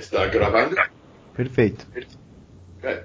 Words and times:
Está 0.00 0.26
gravando? 0.26 0.76
Perfeito. 1.36 1.86
Ok. 2.78 3.02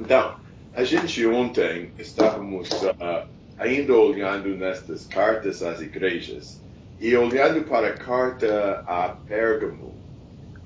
Então, 0.00 0.36
a 0.74 0.82
gente 0.82 1.26
ontem 1.26 1.92
estávamos 1.98 2.70
uh, 2.70 3.28
ainda 3.58 3.92
olhando 3.92 4.48
nestas 4.56 5.06
cartas 5.06 5.62
às 5.62 5.82
igrejas 5.82 6.58
e 6.98 7.14
olhando 7.14 7.64
para 7.64 7.88
a 7.88 7.92
carta 7.92 8.82
a 8.86 9.10
Pérgamo, 9.28 9.94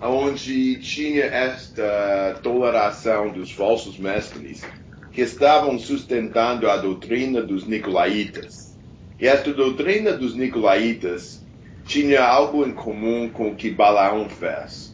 onde 0.00 0.76
tinha 0.76 1.24
esta 1.24 2.38
toleração 2.40 3.30
dos 3.30 3.50
falsos 3.50 3.98
mestres 3.98 4.62
que 5.10 5.22
estavam 5.22 5.78
sustentando 5.80 6.70
a 6.70 6.76
doutrina 6.76 7.42
dos 7.42 7.66
nicolaítas. 7.66 8.76
E 9.18 9.26
esta 9.26 9.52
doutrina 9.52 10.12
dos 10.12 10.36
nicolaítas 10.36 11.44
tinha 11.84 12.22
algo 12.22 12.64
em 12.64 12.72
comum 12.72 13.28
com 13.28 13.48
o 13.48 13.56
que 13.56 13.70
Balaão 13.70 14.28
fez. 14.28 14.93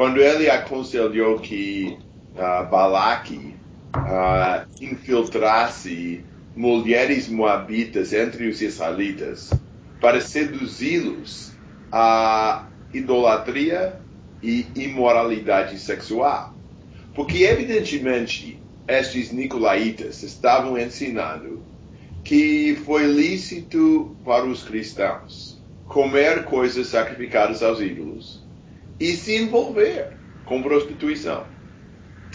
Quando 0.00 0.18
ele 0.22 0.48
aconselhou 0.48 1.38
que 1.40 1.98
uh, 2.34 2.66
Balaque 2.70 3.54
uh, 3.94 4.66
infiltrasse 4.80 6.24
mulheres 6.56 7.28
moabitas 7.28 8.14
entre 8.14 8.48
os 8.48 8.62
israelitas 8.62 9.50
para 10.00 10.18
seduzi-los 10.22 11.52
à 11.92 12.66
idolatria 12.94 14.00
e 14.42 14.66
imoralidade 14.74 15.78
sexual. 15.78 16.54
Porque, 17.14 17.42
evidentemente, 17.44 18.58
estes 18.88 19.30
nicolaítas 19.30 20.22
estavam 20.22 20.78
ensinando 20.78 21.62
que 22.24 22.74
foi 22.86 23.04
lícito 23.04 24.16
para 24.24 24.46
os 24.46 24.62
cristãos 24.62 25.62
comer 25.84 26.44
coisas 26.44 26.86
sacrificadas 26.86 27.62
aos 27.62 27.82
ídolos 27.82 28.48
e 29.00 29.16
se 29.16 29.36
envolver 29.36 30.12
com 30.44 30.62
prostituição. 30.62 31.46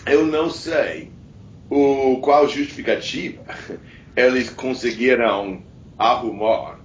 Eu 0.05 0.25
não 0.25 0.49
sei 0.49 1.11
o 1.69 2.19
qual 2.21 2.47
justificativa 2.49 3.43
eles 4.17 4.49
conseguiram 4.49 5.63
arrumar 5.97 6.79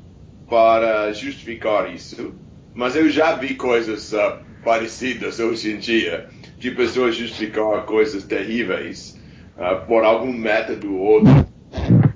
para 0.49 1.13
justificar 1.13 1.93
isso, 1.93 2.35
mas 2.75 2.95
eu 2.95 3.09
já 3.09 3.35
vi 3.37 3.55
coisas 3.55 4.13
uh, 4.13 4.39
parecidas 4.65 5.39
hoje 5.39 5.73
em 5.73 5.79
dia, 5.79 6.29
de 6.59 6.71
pessoas 6.73 7.17
justificar 7.17 7.85
coisas 7.87 8.25
terríveis 8.25 9.19
uh, 9.57 9.87
por 9.87 10.05
algum 10.05 10.33
método 10.33 10.95
ou 10.95 11.01
outro. 11.01 11.47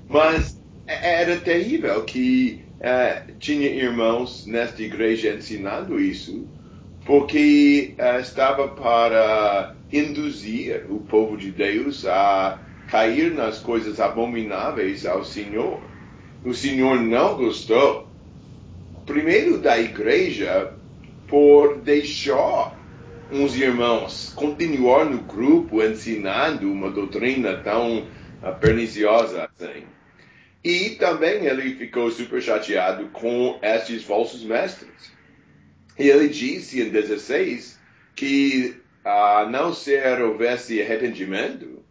Mas 0.07 0.59
era 0.87 1.37
terrível 1.37 2.03
que 2.03 2.63
uh, 2.79 3.33
tinha 3.39 3.67
irmãos 3.67 4.45
nesta 4.45 4.83
igreja 4.83 5.33
ensinando 5.33 5.99
isso, 5.99 6.47
porque 7.05 7.93
uh, 7.99 8.19
estava 8.19 8.67
para 8.69 9.75
induzir 9.93 10.85
o 10.89 10.99
povo 11.01 11.37
de 11.37 11.51
Deus 11.51 12.05
a 12.05 12.59
cair 12.89 13.31
nas 13.31 13.59
coisas 13.59 13.99
abomináveis 13.99 15.05
ao 15.05 15.23
Senhor. 15.23 15.79
O 16.43 16.53
Senhor 16.53 16.99
não 16.99 17.37
gostou, 17.37 18.07
primeiro 19.05 19.59
da 19.59 19.79
igreja, 19.79 20.73
por 21.27 21.77
deixar 21.77 22.75
uns 23.31 23.55
irmãos 23.55 24.33
continuar 24.35 25.05
no 25.05 25.19
grupo 25.19 25.83
ensinando 25.83 26.71
uma 26.71 26.89
doutrina 26.89 27.57
tão 27.57 27.99
uh, 27.99 28.55
perniciosa 28.59 29.47
assim. 29.59 29.83
E 30.63 30.91
também 30.91 31.45
ele 31.45 31.75
ficou 31.75 32.09
super 32.09 32.41
chateado 32.41 33.09
com 33.09 33.59
estes 33.61 34.03
falsos 34.03 34.43
mestres. 34.43 35.14
E 35.97 36.09
ele 36.09 36.27
disse 36.27 36.81
em 36.81 36.89
16 36.89 37.79
que, 38.15 38.75
a 39.03 39.47
não 39.49 39.73
ser 39.73 40.21
houvesse 40.21 40.81
arrependimento, 40.81 41.83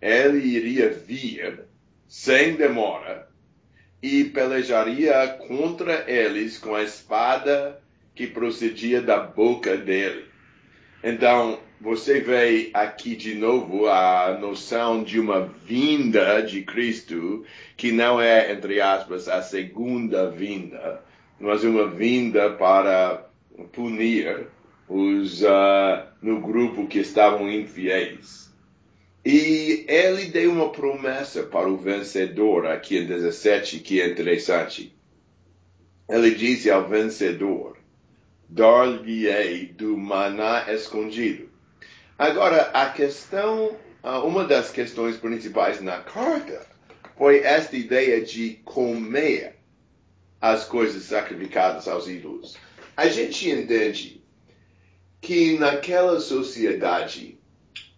ele 0.00 0.46
iria 0.46 0.90
vir 0.90 1.60
sem 2.06 2.54
demora 2.54 3.28
e 4.02 4.24
pelejaria 4.24 5.26
contra 5.48 6.04
eles 6.10 6.56
com 6.56 6.74
a 6.74 6.82
espada 6.82 7.80
que 8.14 8.26
procedia 8.26 9.02
da 9.02 9.18
boca 9.18 9.76
dele. 9.76 10.26
Então, 11.02 11.58
você 11.80 12.20
vê 12.20 12.70
aqui 12.74 13.14
de 13.14 13.34
novo 13.34 13.86
a 13.86 14.36
noção 14.40 15.04
de 15.04 15.20
uma 15.20 15.42
vinda 15.64 16.40
de 16.40 16.62
Cristo, 16.62 17.44
que 17.76 17.92
não 17.92 18.20
é, 18.20 18.52
entre 18.52 18.80
aspas, 18.80 19.28
a 19.28 19.42
segunda 19.42 20.28
vinda, 20.30 21.02
mas 21.38 21.62
uma 21.62 21.86
vinda 21.86 22.50
para 22.50 23.27
punir 23.64 24.48
os 24.88 25.42
uh, 25.42 26.06
no 26.22 26.40
grupo 26.40 26.86
que 26.86 26.98
estavam 26.98 27.50
infiéis. 27.50 28.48
E 29.24 29.84
ele 29.88 30.26
deu 30.26 30.50
uma 30.50 30.70
promessa 30.70 31.42
para 31.42 31.68
o 31.68 31.76
vencedor 31.76 32.66
aqui 32.66 32.96
em 32.96 33.06
17, 33.06 33.80
que 33.80 34.00
é 34.00 34.08
interessante. 34.08 34.96
Ele 36.08 36.34
disse 36.34 36.70
ao 36.70 36.88
vencedor: 36.88 37.76
dar-lhe-ei 38.48 39.66
do 39.66 39.96
maná 39.96 40.72
escondido. 40.72 41.48
Agora, 42.18 42.70
a 42.72 42.88
questão, 42.90 43.76
uma 44.24 44.44
das 44.44 44.70
questões 44.70 45.16
principais 45.16 45.80
na 45.80 45.98
carta 46.00 46.66
foi 47.16 47.40
esta 47.40 47.76
ideia 47.76 48.22
de 48.22 48.60
comer 48.64 49.56
as 50.40 50.64
coisas 50.64 51.02
sacrificadas 51.02 51.86
aos 51.86 52.08
ídolos. 52.08 52.56
A 52.98 53.06
gente 53.06 53.48
entende 53.48 54.20
que 55.20 55.56
naquela 55.56 56.18
sociedade 56.18 57.38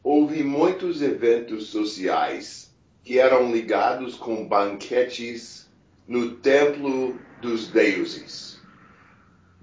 houve 0.02 0.44
muitos 0.44 1.00
eventos 1.00 1.68
sociais 1.68 2.70
que 3.02 3.18
eram 3.18 3.50
ligados 3.50 4.14
com 4.16 4.46
banquetes 4.46 5.70
no 6.06 6.32
templo 6.32 7.18
dos 7.40 7.68
deuses. 7.68 8.60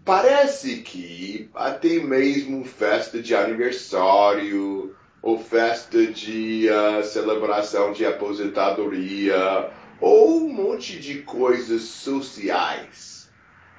Parece 0.04 0.78
que 0.78 1.48
até 1.54 2.00
mesmo 2.00 2.66
festa 2.66 3.22
de 3.22 3.36
aniversário 3.36 4.96
ou 5.22 5.38
festa 5.38 6.08
de 6.08 6.68
uh, 6.68 7.04
celebração 7.04 7.94
de 7.94 8.08
aposentadoria 8.08 9.70
ou 10.02 10.48
um 10.48 10.50
monte 10.52 11.00
de 11.00 11.22
coisas 11.22 11.84
sociais. 11.84 13.17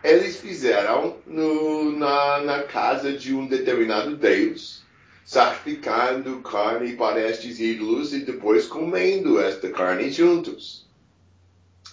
Eles 0.03 0.37
fizeram 0.37 1.17
no, 1.27 1.91
na, 1.99 2.41
na 2.41 2.63
casa 2.63 3.13
de 3.13 3.35
um 3.35 3.47
determinado 3.47 4.17
Deus, 4.17 4.83
sacrificando 5.25 6.41
carne 6.41 6.95
para 6.95 7.21
estes 7.21 7.59
ídolos 7.59 8.13
e 8.13 8.21
depois 8.21 8.67
comendo 8.67 9.41
esta 9.41 9.69
carne 9.71 10.11
juntos. 10.11 10.87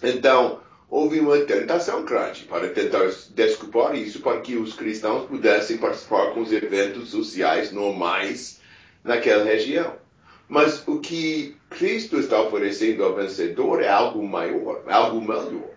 Então, 0.04 0.62
houve 0.90 1.20
uma 1.20 1.38
tentação 1.40 2.06
grande 2.06 2.44
para 2.44 2.70
tentar 2.70 3.10
desculpar 3.32 3.96
isso 3.96 4.22
para 4.22 4.40
que 4.40 4.56
os 4.56 4.74
cristãos 4.74 5.28
pudessem 5.28 5.78
participar 5.78 6.32
com 6.32 6.42
os 6.42 6.52
eventos 6.52 7.10
sociais 7.10 7.72
normais 7.72 8.62
naquela 9.04 9.44
região. 9.44 9.96
Mas 10.48 10.88
o 10.88 11.00
que 11.00 11.58
Cristo 11.72 12.20
está 12.20 12.40
oferecendo 12.40 13.04
ao 13.04 13.16
vencedor 13.16 13.82
é 13.82 13.90
algo 13.90 14.26
maior, 14.28 14.84
é 14.88 14.94
algo 14.94 15.20
melhor. 15.20 15.75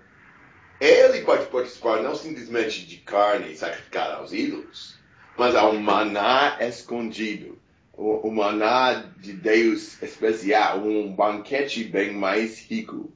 Ele 0.80 1.22
pode 1.22 1.46
participar 1.46 2.02
não 2.02 2.14
simplesmente 2.14 2.86
de 2.86 2.98
carne 2.98 3.56
sacrificada 3.56 4.14
aos 4.14 4.32
ídolos, 4.32 4.96
mas 5.36 5.56
ao 5.56 5.74
maná 5.74 6.56
escondido, 6.60 7.58
o, 7.92 8.28
o 8.28 8.30
maná 8.30 9.10
de 9.16 9.32
Deus 9.32 10.00
especial, 10.00 10.78
um 10.78 11.12
banquete 11.12 11.82
bem 11.82 12.12
mais 12.12 12.60
rico. 12.70 13.12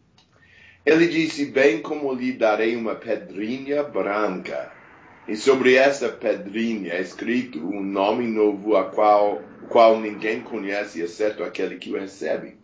Ele 0.85 1.07
disse: 1.07 1.47
Bem 1.47 1.81
como 1.81 2.13
lhe 2.13 2.33
darei 2.33 2.75
uma 2.75 2.97
pedrinha 2.97 3.85
branca, 3.85 4.73
e 5.29 5.37
sobre 5.37 5.77
essa 5.77 6.09
pedrinha 6.09 6.95
é 6.95 7.01
escrito 7.01 7.65
um 7.65 7.81
nome 7.81 8.27
novo, 8.27 8.77
a 8.77 8.91
qual, 8.91 9.41
qual 9.69 10.01
ninguém 10.01 10.41
conhece, 10.41 11.01
exceto 11.01 11.45
aquele 11.45 11.77
que 11.77 11.93
o 11.93 11.99
recebe. 11.99 12.57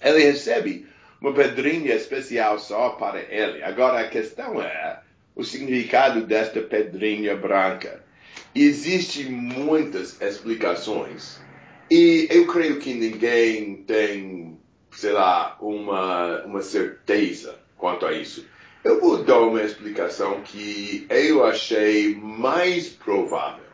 Ele 0.00 0.24
recebe 0.24 0.86
uma 1.22 1.32
pedrinha 1.32 1.94
especial 1.94 2.58
só 2.58 2.90
para 2.90 3.20
ele. 3.20 3.62
Agora 3.62 4.00
a 4.00 4.08
questão 4.08 4.60
é 4.60 5.00
o 5.36 5.44
significado 5.44 6.26
desta 6.26 6.60
pedrinha 6.60 7.36
branca. 7.36 8.04
Existem 8.52 9.26
muitas 9.26 10.20
explicações 10.20 11.40
e 11.88 12.26
eu 12.28 12.46
creio 12.48 12.80
que 12.80 12.92
ninguém 12.92 13.76
tem, 13.76 14.58
sei 14.90 15.12
lá, 15.12 15.56
uma, 15.60 16.42
uma 16.44 16.60
certeza 16.60 17.54
quanto 17.78 18.04
a 18.04 18.12
isso. 18.12 18.44
Eu 18.82 19.00
vou 19.00 19.22
dar 19.22 19.40
uma 19.42 19.62
explicação 19.62 20.40
que 20.40 21.06
eu 21.08 21.44
achei 21.44 22.16
mais 22.16 22.88
provável, 22.88 23.64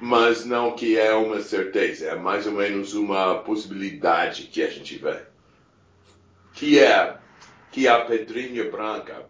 mas 0.00 0.46
não 0.46 0.72
que 0.72 0.98
é 0.98 1.12
uma 1.12 1.42
certeza, 1.42 2.06
é 2.06 2.14
mais 2.14 2.46
ou 2.46 2.54
menos 2.54 2.94
uma 2.94 3.34
possibilidade 3.40 4.44
que 4.44 4.62
a 4.62 4.70
gente 4.70 4.96
vê. 4.96 5.33
Que 6.64 6.78
é 6.78 7.18
que 7.72 7.86
a 7.86 8.00
pedrinha 8.06 8.70
branca 8.70 9.26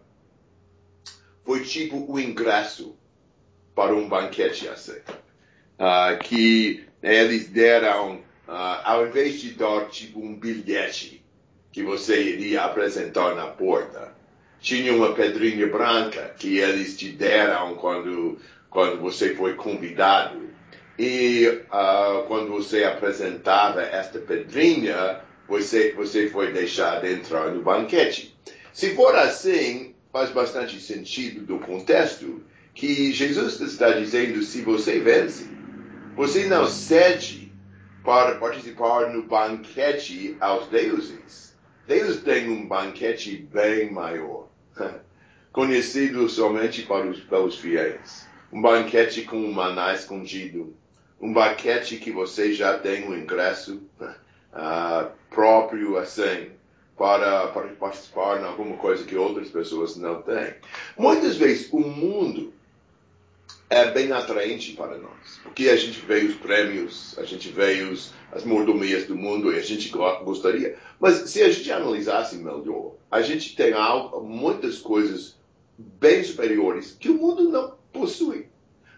foi 1.43 1.65
tipo 1.65 2.09
o 2.09 2.17
ingresso 2.17 2.95
para 3.75 3.93
um 3.93 4.07
banquete 4.07 4.69
assim. 4.69 5.01
uh, 5.77 6.17
que 6.23 6.85
eles 7.03 7.49
deram, 7.49 8.19
uh, 8.47 8.79
ao 8.85 9.05
invés 9.05 9.41
de 9.41 9.51
dar 9.51 9.89
tipo 9.89 10.21
um 10.21 10.33
bilhete 10.33 11.25
que 11.73 11.83
você 11.83 12.23
iria 12.23 12.63
apresentar 12.63 13.35
na 13.35 13.47
porta, 13.47 14.15
tinha 14.61 14.93
uma 14.93 15.13
pedrinha 15.13 15.67
branca 15.67 16.33
que 16.39 16.59
eles 16.59 16.95
te 16.95 17.09
deram 17.09 17.75
quando, 17.75 18.39
quando 18.69 19.01
você 19.01 19.35
foi 19.35 19.55
convidado. 19.55 20.41
E 20.97 21.63
uh, 21.67 22.25
quando 22.27 22.51
você 22.51 22.85
apresentava 22.85 23.81
esta 23.81 24.19
pedrinha, 24.19 25.21
você, 25.47 25.91
você 25.93 26.29
foi 26.29 26.51
deixado 26.51 27.05
entrar 27.05 27.51
no 27.51 27.61
banquete. 27.61 28.35
Se 28.73 28.95
for 28.95 29.15
assim, 29.15 29.95
faz 30.11 30.31
bastante 30.31 30.79
sentido 30.79 31.45
do 31.45 31.59
contexto 31.59 32.43
que 32.73 33.11
Jesus 33.11 33.59
está 33.59 33.91
dizendo: 33.91 34.41
se 34.41 34.61
você 34.61 34.99
vence, 34.99 35.49
você 36.15 36.45
não 36.45 36.67
cede 36.67 37.51
para 38.03 38.35
participar 38.35 39.11
no 39.11 39.23
banquete 39.23 40.37
aos 40.39 40.67
deuses. 40.67 41.55
Deus 41.87 42.17
tem 42.17 42.49
um 42.49 42.67
banquete 42.67 43.37
bem 43.37 43.91
maior, 43.91 44.47
conhecido 45.51 46.27
somente 46.27 46.81
para 46.83 47.07
os, 47.07 47.19
pelos 47.19 47.57
fiéis. 47.57 48.27
Um 48.51 48.61
banquete 48.61 49.23
com 49.23 49.37
um 49.37 49.51
maná 49.51 49.93
escondido. 49.93 50.75
Um 51.19 51.31
banquete 51.31 51.97
que 51.97 52.11
você 52.11 52.53
já 52.53 52.77
tem 52.77 53.07
um 53.07 53.15
ingresso 53.15 53.81
uh, 54.55 55.11
próprio 55.29 55.97
assim 55.97 56.51
para, 56.97 57.47
para 57.47 57.67
participar 57.73 58.39
em 58.39 58.45
alguma 58.45 58.77
coisa 58.77 59.03
que 59.03 59.15
outras 59.15 59.49
pessoas 59.49 59.97
não 59.97 60.21
têm. 60.21 60.55
Muitas 60.97 61.35
vezes 61.35 61.67
o 61.71 61.79
mundo 61.79 62.53
é 63.69 63.91
bem 63.91 64.11
atraente 64.11 64.73
para 64.73 64.97
nós, 64.97 65.39
porque 65.43 65.69
a 65.69 65.75
gente 65.75 65.99
vê 65.99 66.23
os 66.23 66.35
prêmios, 66.35 67.17
a 67.17 67.23
gente 67.23 67.49
vê 67.49 67.81
os, 67.81 68.13
as 68.31 68.43
mordomias 68.43 69.05
do 69.05 69.15
mundo 69.15 69.51
e 69.51 69.57
a 69.57 69.61
gente 69.61 69.89
gostaria. 69.89 70.77
Mas 70.99 71.29
se 71.29 71.41
a 71.41 71.49
gente 71.49 71.71
analisasse 71.71 72.37
melhor, 72.37 72.93
a 73.11 73.21
gente 73.21 73.55
tem 73.55 73.73
algo, 73.73 74.21
muitas 74.21 74.77
coisas 74.77 75.35
bem 75.77 76.23
superiores 76.23 76.95
que 76.97 77.09
o 77.09 77.15
mundo 77.15 77.49
não 77.49 77.75
possui. 77.91 78.47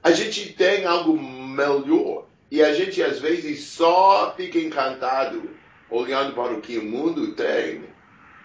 A 0.04 0.12
gente 0.12 0.54
tem 0.54 0.86
algo 0.86 1.20
melhor 1.20 2.27
e 2.50 2.64
a 2.64 2.74
gente 2.74 3.02
às 3.02 3.20
vezes 3.20 3.62
só 3.66 4.34
fica 4.36 4.58
encantado 4.60 5.50
olhando 5.90 6.34
para 6.34 6.54
o 6.54 6.62
que 6.62 6.78
o 6.78 6.86
mundo 6.86 7.34
tem, 7.34 7.84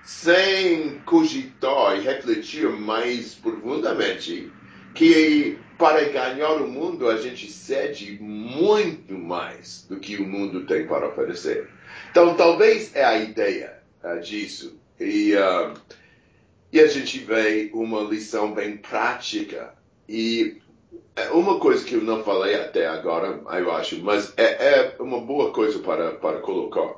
sem 0.05 0.99
cogitar 1.01 1.97
e 1.97 2.03
refletir 2.03 2.69
mais 2.69 3.35
profundamente 3.35 4.51
que 4.95 5.59
para 5.79 6.09
ganhar 6.09 6.53
o 6.53 6.69
mundo 6.69 7.09
a 7.09 7.17
gente 7.17 7.51
cede 7.51 8.19
muito 8.21 9.15
mais 9.15 9.87
do 9.89 9.99
que 9.99 10.17
o 10.17 10.27
mundo 10.27 10.67
tem 10.67 10.87
para 10.87 11.09
oferecer. 11.09 11.69
Então, 12.11 12.37
talvez 12.37 12.95
é 12.95 13.05
a 13.05 13.19
ideia 13.19 13.79
uh, 14.05 14.21
disso. 14.21 14.79
E, 15.01 15.35
uh, 15.35 15.75
e 16.73 16.79
a 16.79 16.87
gente 16.87 17.19
vê 17.19 17.71
uma 17.73 18.03
lição 18.03 18.53
bem 18.53 18.77
prática. 18.77 19.75
E 20.09 20.62
uma 21.33 21.59
coisa 21.59 21.85
que 21.85 21.95
eu 21.95 22.03
não 22.03 22.25
falei 22.25 22.55
até 22.55 22.87
agora, 22.87 23.43
eu 23.59 23.73
acho, 23.73 24.03
mas 24.03 24.33
é, 24.37 24.45
é 24.45 24.97
uma 24.99 25.21
boa 25.21 25.53
coisa 25.53 25.79
para, 25.81 26.13
para 26.13 26.41
colocar. 26.41 26.97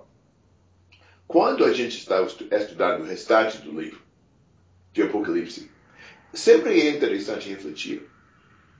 Quando 1.26 1.64
a 1.64 1.72
gente 1.72 1.98
está 1.98 2.22
estudando 2.22 3.02
o 3.02 3.06
restante 3.06 3.58
do 3.58 3.80
livro 3.80 4.00
de 4.92 5.02
Apocalipse, 5.02 5.70
sempre 6.32 6.80
é 6.80 6.90
interessante 6.90 7.48
refletir 7.48 8.08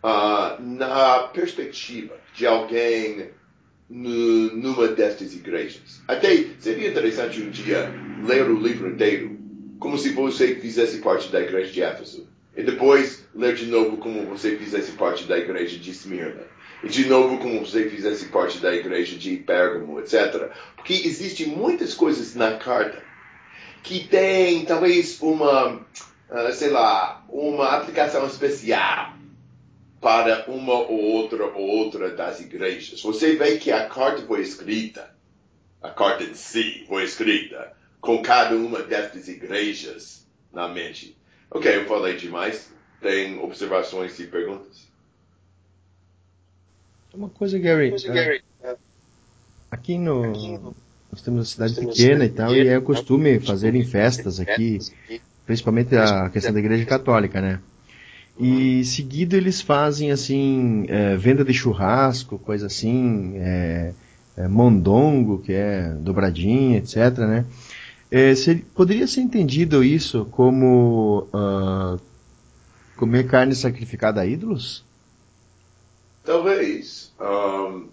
uh, 0.05 0.63
na 0.63 1.25
perspectiva 1.33 2.17
de 2.35 2.47
alguém 2.47 3.31
numa 3.89 4.89
destas 4.89 5.35
igrejas. 5.35 6.03
Até 6.09 6.49
seria 6.59 6.89
interessante 6.89 7.41
um 7.43 7.51
dia 7.51 7.93
ler 8.27 8.49
o 8.49 8.59
livro 8.59 8.89
inteiro, 8.89 9.39
como 9.79 9.99
se 9.99 10.11
você 10.11 10.57
fizesse 10.57 10.99
parte 10.99 11.31
da 11.31 11.41
igreja 11.41 11.73
de 11.73 11.83
Éfeso. 11.83 12.29
E 12.57 12.63
depois 12.63 13.25
ler 13.35 13.55
de 13.55 13.67
novo 13.67 13.97
como 13.97 14.27
você 14.27 14.57
fizesse 14.57 14.93
parte 14.93 15.25
da 15.25 15.37
igreja 15.37 15.79
de 15.79 15.91
Esmirna. 15.91 16.43
E 16.83 16.89
de 16.89 17.07
novo 17.07 17.39
como 17.39 17.65
você 17.65 17.89
fizesse 17.89 18.27
parte 18.27 18.59
da 18.59 18.75
igreja 18.75 19.17
de 19.17 19.37
Pérgamo, 19.39 19.99
etc. 19.99 20.51
Porque 20.77 20.93
existem 20.93 21.47
muitas 21.47 21.95
coisas 21.95 22.35
na 22.35 22.59
carta 22.59 23.03
que 23.83 24.07
tem 24.07 24.65
talvez 24.65 25.21
uma, 25.21 25.75
uh, 25.75 26.53
sei 26.53 26.71
lá, 26.71 27.25
uma 27.29 27.77
aplicação 27.77 28.27
especial 28.27 29.15
para 30.01 30.45
uma 30.49 30.75
ou 30.75 31.01
outra 31.01 31.47
ou 31.47 31.67
outra 31.67 32.11
das 32.11 32.41
igrejas. 32.41 33.03
Você 33.03 33.37
vê 33.37 33.57
que 33.57 33.73
a 33.73 33.89
carta 33.89 34.23
foi 34.27 34.43
escrita, 34.43 35.15
a 35.83 35.91
carta 35.91 36.25
em 36.25 36.35
si 36.35 36.85
foi 36.87 37.05
escrita 37.05 37.73
com 38.01 38.23
cada 38.23 38.55
uma 38.55 38.83
dessas 38.83 39.29
igrejas 39.29 40.27
na 40.53 40.69
mente. 40.69 41.17
Ok, 41.51 41.77
eu 41.77 41.87
falei 41.87 42.17
demais. 42.17 42.73
Tem 43.01 43.39
observações 43.39 44.19
e 44.19 44.27
perguntas? 44.27 44.89
Uma 47.13 47.29
coisa, 47.29 47.59
Gary. 47.59 47.91
Uma 47.91 47.91
coisa, 47.91 48.13
Gary. 48.13 48.43
É, 48.63 48.77
aqui 49.71 49.99
no, 49.99 50.75
nós 51.13 51.23
temos 51.23 51.39
uma 51.39 51.45
cidade 51.45 51.75
pequena 51.75 52.25
e 52.25 52.29
tal, 52.29 52.55
e 52.55 52.67
é 52.67 52.81
costume 52.81 53.39
fazerem 53.39 53.85
festas 53.85 54.41
aqui, 54.41 54.81
principalmente 55.47 55.95
a 55.95 56.29
questão 56.29 56.53
da 56.53 56.59
igreja 56.59 56.85
católica, 56.85 57.41
né? 57.41 57.61
E 58.39 58.85
seguido 58.85 59.37
eles 59.37 59.61
fazem 59.61 60.11
assim, 60.11 60.87
é, 60.89 61.17
venda 61.17 61.45
de 61.45 61.55
churrasco, 61.55 62.37
coisa 62.37 62.67
assim, 62.67 63.35
é, 63.37 63.93
é, 64.37 64.49
mondongo, 64.49 65.39
que 65.39 65.53
é 65.53 65.91
dobradinha, 66.01 66.79
etc, 66.79 67.19
né? 67.19 67.45
É, 68.17 68.33
poderia 68.77 69.09
ser 69.09 69.23
entendido 69.23 69.83
isso 69.83 70.25
como 70.27 71.27
uh, 71.35 72.01
comer 72.97 73.27
carne 73.27 73.57
sacrificada 73.57 74.21
a 74.21 74.25
ídolos? 74.25 74.85
Talvez. 76.23 77.13
Um, 77.21 77.89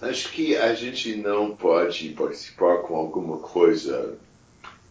acho 0.00 0.32
que 0.32 0.56
a 0.56 0.72
gente 0.72 1.16
não 1.16 1.54
pode 1.54 2.08
participar 2.14 2.78
com 2.78 2.96
alguma 2.96 3.36
coisa 3.36 4.16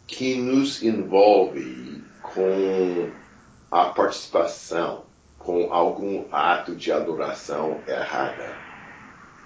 que 0.05 0.35
nos 0.35 0.83
envolve 0.83 2.03
com 2.21 3.09
a 3.71 3.85
participação 3.85 5.05
com 5.39 5.73
algum 5.73 6.23
ato 6.31 6.75
de 6.75 6.91
adoração 6.91 7.81
errada 7.87 8.55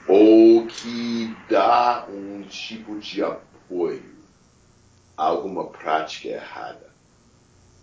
ou 0.09 0.67
que 0.67 1.33
dá 1.49 2.05
um 2.09 2.41
tipo 2.41 2.99
de 2.99 3.23
apoio 3.23 4.18
alguma 5.25 5.65
prática 5.65 6.29
errada. 6.29 6.89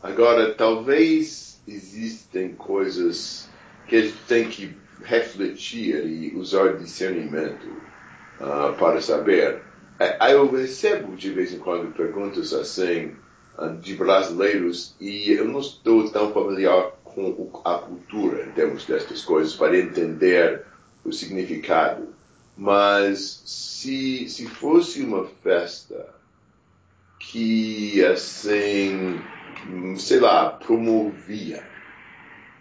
Agora, 0.03 0.55
talvez 0.55 1.61
existem 1.67 2.55
coisas 2.55 3.49
que 3.87 3.97
a 3.97 4.03
gente 4.03 4.19
tem 4.29 4.49
que 4.49 4.77
refletir 5.03 6.07
e 6.07 6.35
usar 6.37 6.77
discernimento 6.77 7.67
uh, 8.41 8.75
para 8.79 9.01
saber. 9.01 9.63
É, 9.99 10.33
eu 10.33 10.51
recebo 10.51 11.17
de 11.17 11.31
vez 11.31 11.53
em 11.53 11.59
quando 11.59 11.95
perguntas 11.95 12.53
assim, 12.53 13.15
de 13.81 13.95
brasileiros 13.95 14.95
e 15.01 15.33
eu 15.33 15.47
não 15.47 15.61
estou 15.61 16.11
tão 16.11 16.33
familiar 16.33 16.93
com 17.03 17.51
a 17.65 17.79
cultura 17.79 18.45
em 18.45 18.53
termos 18.53 18.85
destas 18.85 19.23
coisas 19.23 19.55
para 19.55 19.79
entender 19.79 20.65
o 21.05 21.13
significado. 21.13 22.15
Mas 22.57 23.43
se, 23.45 24.29
se 24.29 24.47
fosse 24.47 25.03
uma 25.03 25.27
festa 25.43 26.16
que, 27.37 28.03
assim, 28.03 29.21
sei 29.99 30.21
lá, 30.21 30.49
promovia 30.53 31.63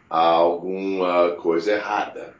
alguma 0.10 1.32
coisa 1.38 1.72
errada 1.72 2.36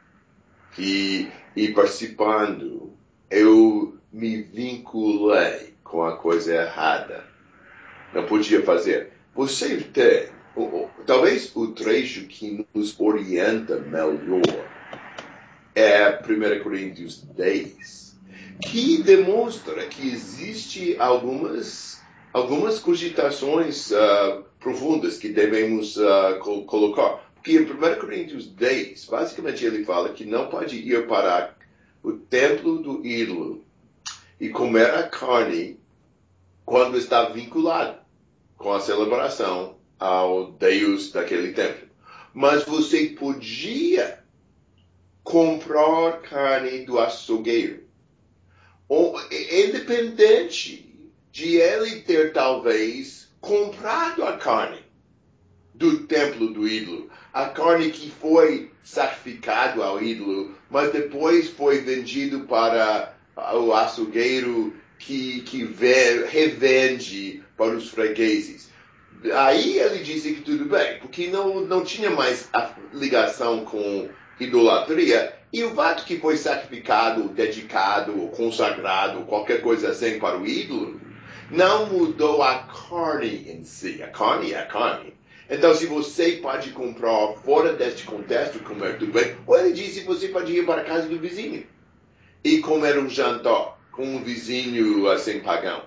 e, 0.78 1.28
e 1.56 1.68
participando 1.68 2.92
eu 3.30 3.96
me 4.12 4.42
vinculei 4.42 5.74
com 5.82 6.04
a 6.04 6.18
coisa 6.18 6.54
errada 6.54 7.24
não 8.12 8.26
podia 8.26 8.62
fazer. 8.62 9.12
Você 9.34 9.78
tem, 9.78 10.28
talvez 11.06 11.50
o 11.56 11.68
trecho 11.68 12.26
que 12.26 12.66
nos 12.74 13.00
orienta 13.00 13.78
melhor 13.78 14.42
é 15.74 16.10
1 16.10 16.62
Coríntios 16.62 17.22
10, 17.34 18.18
que 18.70 19.02
demonstra 19.02 19.86
que 19.86 20.06
existe 20.06 20.96
algumas, 20.98 21.96
algumas 22.36 22.78
cogitações 22.78 23.90
uh, 23.92 24.44
profundas 24.60 25.16
que 25.16 25.30
devemos 25.30 25.96
uh, 25.96 26.38
colocar. 26.66 27.32
Porque 27.34 27.52
em 27.52 27.62
1 27.62 27.98
Coríntios 27.98 28.46
10, 28.46 29.06
basicamente 29.06 29.64
ele 29.64 29.86
fala 29.86 30.10
que 30.10 30.26
não 30.26 30.46
pode 30.50 30.76
ir 30.76 31.06
para 31.06 31.54
o 32.02 32.12
templo 32.12 32.82
do 32.82 33.06
ídolo 33.06 33.64
e 34.38 34.50
comer 34.50 34.90
a 34.90 35.04
carne 35.04 35.80
quando 36.62 36.98
está 36.98 37.30
vinculado 37.30 38.00
com 38.58 38.70
a 38.70 38.80
celebração 38.80 39.78
ao 39.98 40.52
Deus 40.52 41.10
daquele 41.12 41.54
templo. 41.54 41.88
Mas 42.34 42.64
você 42.64 43.06
podia 43.18 44.22
comprar 45.24 46.20
carne 46.20 46.84
do 46.84 46.98
açougueiro. 46.98 47.84
Independente 49.50 50.85
de 51.36 51.56
ele 51.56 52.00
ter 52.00 52.32
talvez 52.32 53.28
comprado 53.42 54.24
a 54.24 54.38
carne 54.38 54.78
do 55.74 56.06
templo 56.06 56.50
do 56.50 56.66
ídolo, 56.66 57.10
a 57.30 57.44
carne 57.44 57.90
que 57.90 58.10
foi 58.10 58.70
sacrificado 58.82 59.82
ao 59.82 60.02
ídolo, 60.02 60.56
mas 60.70 60.90
depois 60.92 61.50
foi 61.50 61.80
vendido 61.80 62.46
para 62.46 63.14
o 63.52 63.74
açougueiro 63.74 64.72
que, 64.98 65.42
que 65.42 65.62
revende 66.30 67.42
para 67.54 67.76
os 67.76 67.90
fregueses. 67.90 68.70
Aí 69.34 69.78
ele 69.78 70.02
disse 70.02 70.32
que 70.32 70.40
tudo 70.40 70.64
bem, 70.64 70.98
porque 71.00 71.26
não, 71.26 71.60
não 71.60 71.84
tinha 71.84 72.08
mais 72.08 72.48
ligação 72.94 73.62
com 73.66 74.08
idolatria. 74.40 75.34
E 75.52 75.62
o 75.64 75.74
fato 75.74 76.06
que 76.06 76.18
foi 76.18 76.38
sacrificado, 76.38 77.28
dedicado, 77.28 78.12
consagrado, 78.28 79.26
qualquer 79.26 79.60
coisa 79.60 79.90
assim 79.90 80.18
para 80.18 80.38
o 80.38 80.46
ídolo, 80.46 81.04
não 81.50 81.86
mudou 81.86 82.42
a 82.42 82.68
carne 82.88 83.50
em 83.50 83.64
si. 83.64 84.02
A 84.02 84.08
carne 84.08 84.52
é 84.52 84.60
a 84.60 84.66
carne. 84.66 85.14
Então, 85.48 85.74
se 85.74 85.86
você 85.86 86.32
pode 86.32 86.70
comprar 86.70 87.34
fora 87.44 87.72
deste 87.72 88.04
contexto, 88.04 88.58
comer 88.60 88.98
tudo 88.98 89.12
bem, 89.12 89.36
ou 89.46 89.56
ele 89.56 89.72
disse 89.72 90.00
você 90.00 90.28
pode 90.28 90.52
ir 90.52 90.66
para 90.66 90.80
a 90.80 90.84
casa 90.84 91.08
do 91.08 91.18
vizinho 91.18 91.64
e 92.42 92.58
comer 92.58 92.98
um 92.98 93.08
jantar 93.08 93.78
com 93.92 94.04
um 94.04 94.22
vizinho 94.22 95.08
assim 95.08 95.40
pagão. 95.40 95.82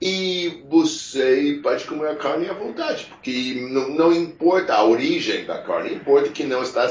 E 0.00 0.62
você 0.68 1.58
pode 1.62 1.84
comer 1.84 2.10
a 2.10 2.16
carne 2.16 2.48
à 2.48 2.52
vontade, 2.52 3.06
porque 3.06 3.66
não, 3.70 3.88
não 3.90 4.12
importa 4.12 4.74
a 4.74 4.84
origem 4.84 5.44
da 5.44 5.60
carne, 5.62 5.94
importa 5.94 6.30
que 6.30 6.44
não 6.44 6.62
está 6.62 6.88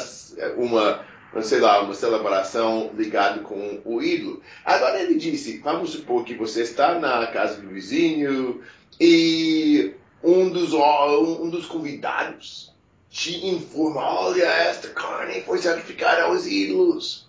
uma, 0.58 1.06
sei 1.42 1.60
lá, 1.60 1.82
uma 1.82 1.94
celebração 1.94 2.92
ligada 2.96 3.40
com 3.42 3.82
o 3.86 4.02
ídolo. 4.02 4.42
Agora 4.66 5.02
ele 5.02 5.16
disse, 5.16 5.60
vamos 5.60 5.92
supor 5.92 6.24
que 6.24 6.34
você 6.34 6.62
está 6.62 7.00
na 7.00 7.28
casa 7.28 7.62
do 7.62 7.70
vizinho 7.70 8.62
e 9.00 9.94
um 10.24 10.50
dos, 10.50 10.74
um 10.74 11.50
dos 11.50 11.66
convidados 11.66 12.76
te 13.10 13.48
informa, 13.48 14.22
olha, 14.22 14.44
esta 14.44 14.90
carne 14.90 15.42
foi 15.42 15.58
sacrificada 15.60 16.24
aos 16.24 16.46
ídolos. 16.46 17.28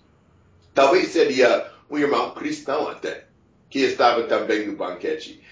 Talvez 0.75 1.09
seria 1.09 1.71
um 1.91 1.99
irmão 1.99 2.33
cristão 2.35 2.89
até, 2.89 3.25
que 3.71 3.81
estava 3.81 4.25
também 4.25 4.67
no 4.67 4.77
banquete. 4.77 5.43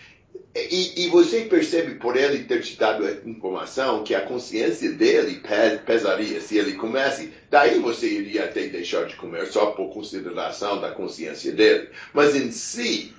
E, 0.58 1.04
e, 1.04 1.08
você 1.10 1.42
percebe 1.42 1.96
por 1.96 2.16
ele 2.16 2.44
ter 2.44 2.62
te 2.62 2.78
dado 2.78 3.04
a 3.04 3.10
informação 3.28 4.02
que 4.02 4.14
a 4.14 4.22
consciência 4.22 4.90
dele 4.90 5.42
pesaria 5.84 6.40
se 6.40 6.56
ele 6.56 6.72
comesse. 6.72 7.30
Daí 7.50 7.78
você 7.78 8.08
iria 8.08 8.44
até 8.44 8.66
deixar 8.66 9.04
de 9.04 9.16
comer 9.16 9.46
só 9.48 9.66
por 9.72 9.92
consideração 9.92 10.80
da 10.80 10.92
consciência 10.92 11.52
dele. 11.52 11.90
Mas 12.14 12.34
em 12.34 12.50
si, 12.50 13.12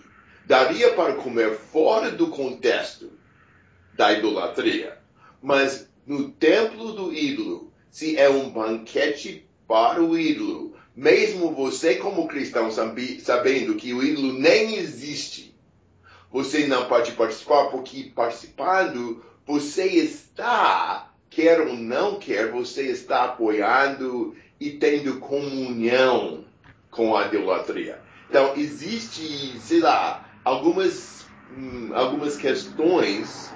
daria 0.47 0.93
para 0.93 1.13
comer 1.13 1.51
fora 1.51 2.09
do 2.09 2.29
contexto 2.29 3.11
da 3.95 4.13
idolatria. 4.13 4.97
Mas 5.39 5.87
no 6.07 6.31
templo 6.31 6.93
do 6.93 7.13
ídolo, 7.13 7.71
se 7.91 8.17
é 8.17 8.27
um 8.27 8.49
banquete 8.49 9.45
para 9.67 10.01
o 10.01 10.17
ídolo, 10.17 10.75
mesmo 10.95 11.53
você 11.53 11.95
como 11.95 12.27
cristão 12.27 12.71
sabendo 12.71 13.75
que 13.75 13.93
o 13.93 14.03
ídolo 14.03 14.33
nem 14.33 14.77
existe, 14.77 15.46
você 16.31 16.67
não 16.67 16.85
pode 16.85 17.13
participar, 17.13 17.65
porque 17.65 18.11
participando, 18.15 19.23
você 19.45 19.85
está, 19.85 21.11
quer 21.29 21.61
ou 21.61 21.73
não 21.73 22.19
quer, 22.19 22.51
você 22.51 22.83
está 22.83 23.25
apoiando 23.25 24.35
e 24.59 24.71
tendo 24.71 25.19
comunhão 25.19 26.45
com 26.91 27.15
a 27.15 27.27
idolatria. 27.27 28.01
Então, 28.29 28.53
existe, 28.55 29.57
sei 29.59 29.79
lá, 29.79 30.25
algumas, 30.43 31.25
hum, 31.55 31.91
algumas 31.93 32.35
questões, 32.35 33.53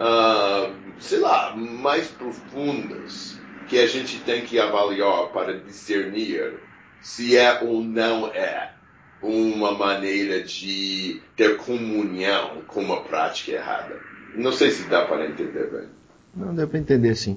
uh, 0.00 0.74
sei 0.98 1.20
lá, 1.20 1.54
mais 1.54 2.08
profundas 2.08 3.38
que 3.68 3.78
a 3.78 3.86
gente 3.86 4.18
tem 4.20 4.44
que 4.44 4.58
avaliar 4.58 5.28
para 5.28 5.60
discernir 5.60 6.58
se 7.00 7.36
é 7.36 7.62
ou 7.62 7.82
não 7.82 8.26
é 8.28 8.74
uma 9.22 9.72
maneira 9.72 10.42
de 10.42 11.20
ter 11.36 11.56
comunhão 11.58 12.62
com 12.66 12.80
uma 12.80 13.02
prática 13.02 13.52
errada. 13.52 14.00
Não 14.34 14.52
sei 14.52 14.70
se 14.70 14.84
dá 14.84 15.04
para 15.04 15.26
entender 15.26 15.70
bem. 15.70 15.88
Não, 16.34 16.54
dá 16.54 16.66
para 16.66 16.78
entender 16.78 17.14
sim. 17.16 17.36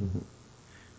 Uhum. 0.00 0.22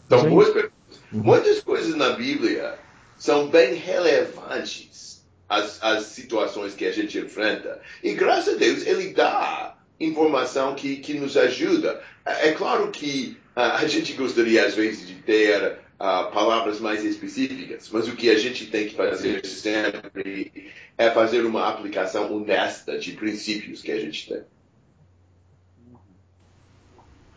Então, 0.05 0.29
muitas, 0.29 0.63
uhum. 1.11 1.23
muitas 1.23 1.59
coisas 1.61 1.95
na 1.95 2.11
Bíblia 2.11 2.77
são 3.17 3.47
bem 3.47 3.75
relevantes 3.75 5.23
às, 5.49 5.81
às 5.83 6.05
situações 6.05 6.73
que 6.73 6.85
a 6.85 6.91
gente 6.91 7.17
enfrenta. 7.17 7.79
E 8.03 8.13
graças 8.13 8.55
a 8.55 8.57
Deus, 8.57 8.85
ele 8.85 9.13
dá 9.13 9.75
informação 9.99 10.75
que, 10.75 10.97
que 10.97 11.13
nos 11.13 11.37
ajuda. 11.37 12.01
É, 12.25 12.49
é 12.49 12.51
claro 12.53 12.89
que 12.89 13.37
uh, 13.55 13.59
a 13.59 13.87
gente 13.87 14.13
gostaria, 14.13 14.65
às 14.65 14.75
vezes, 14.75 15.07
de 15.07 15.15
ter 15.15 15.79
uh, 16.01 16.31
palavras 16.31 16.79
mais 16.79 17.05
específicas, 17.05 17.89
mas 17.91 18.07
o 18.07 18.15
que 18.15 18.29
a 18.29 18.37
gente 18.37 18.65
tem 18.65 18.87
que 18.87 18.95
fazer 18.95 19.45
sempre 19.45 20.71
é 20.97 21.11
fazer 21.11 21.45
uma 21.45 21.69
aplicação 21.69 22.35
honesta 22.35 22.97
de 22.97 23.11
princípios 23.11 23.81
que 23.81 23.91
a 23.91 23.99
gente 23.99 24.27
tem. 24.27 24.41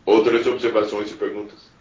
Outras 0.03 0.45
observações 0.47 1.11
e 1.11 1.13
perguntas? 1.13 1.75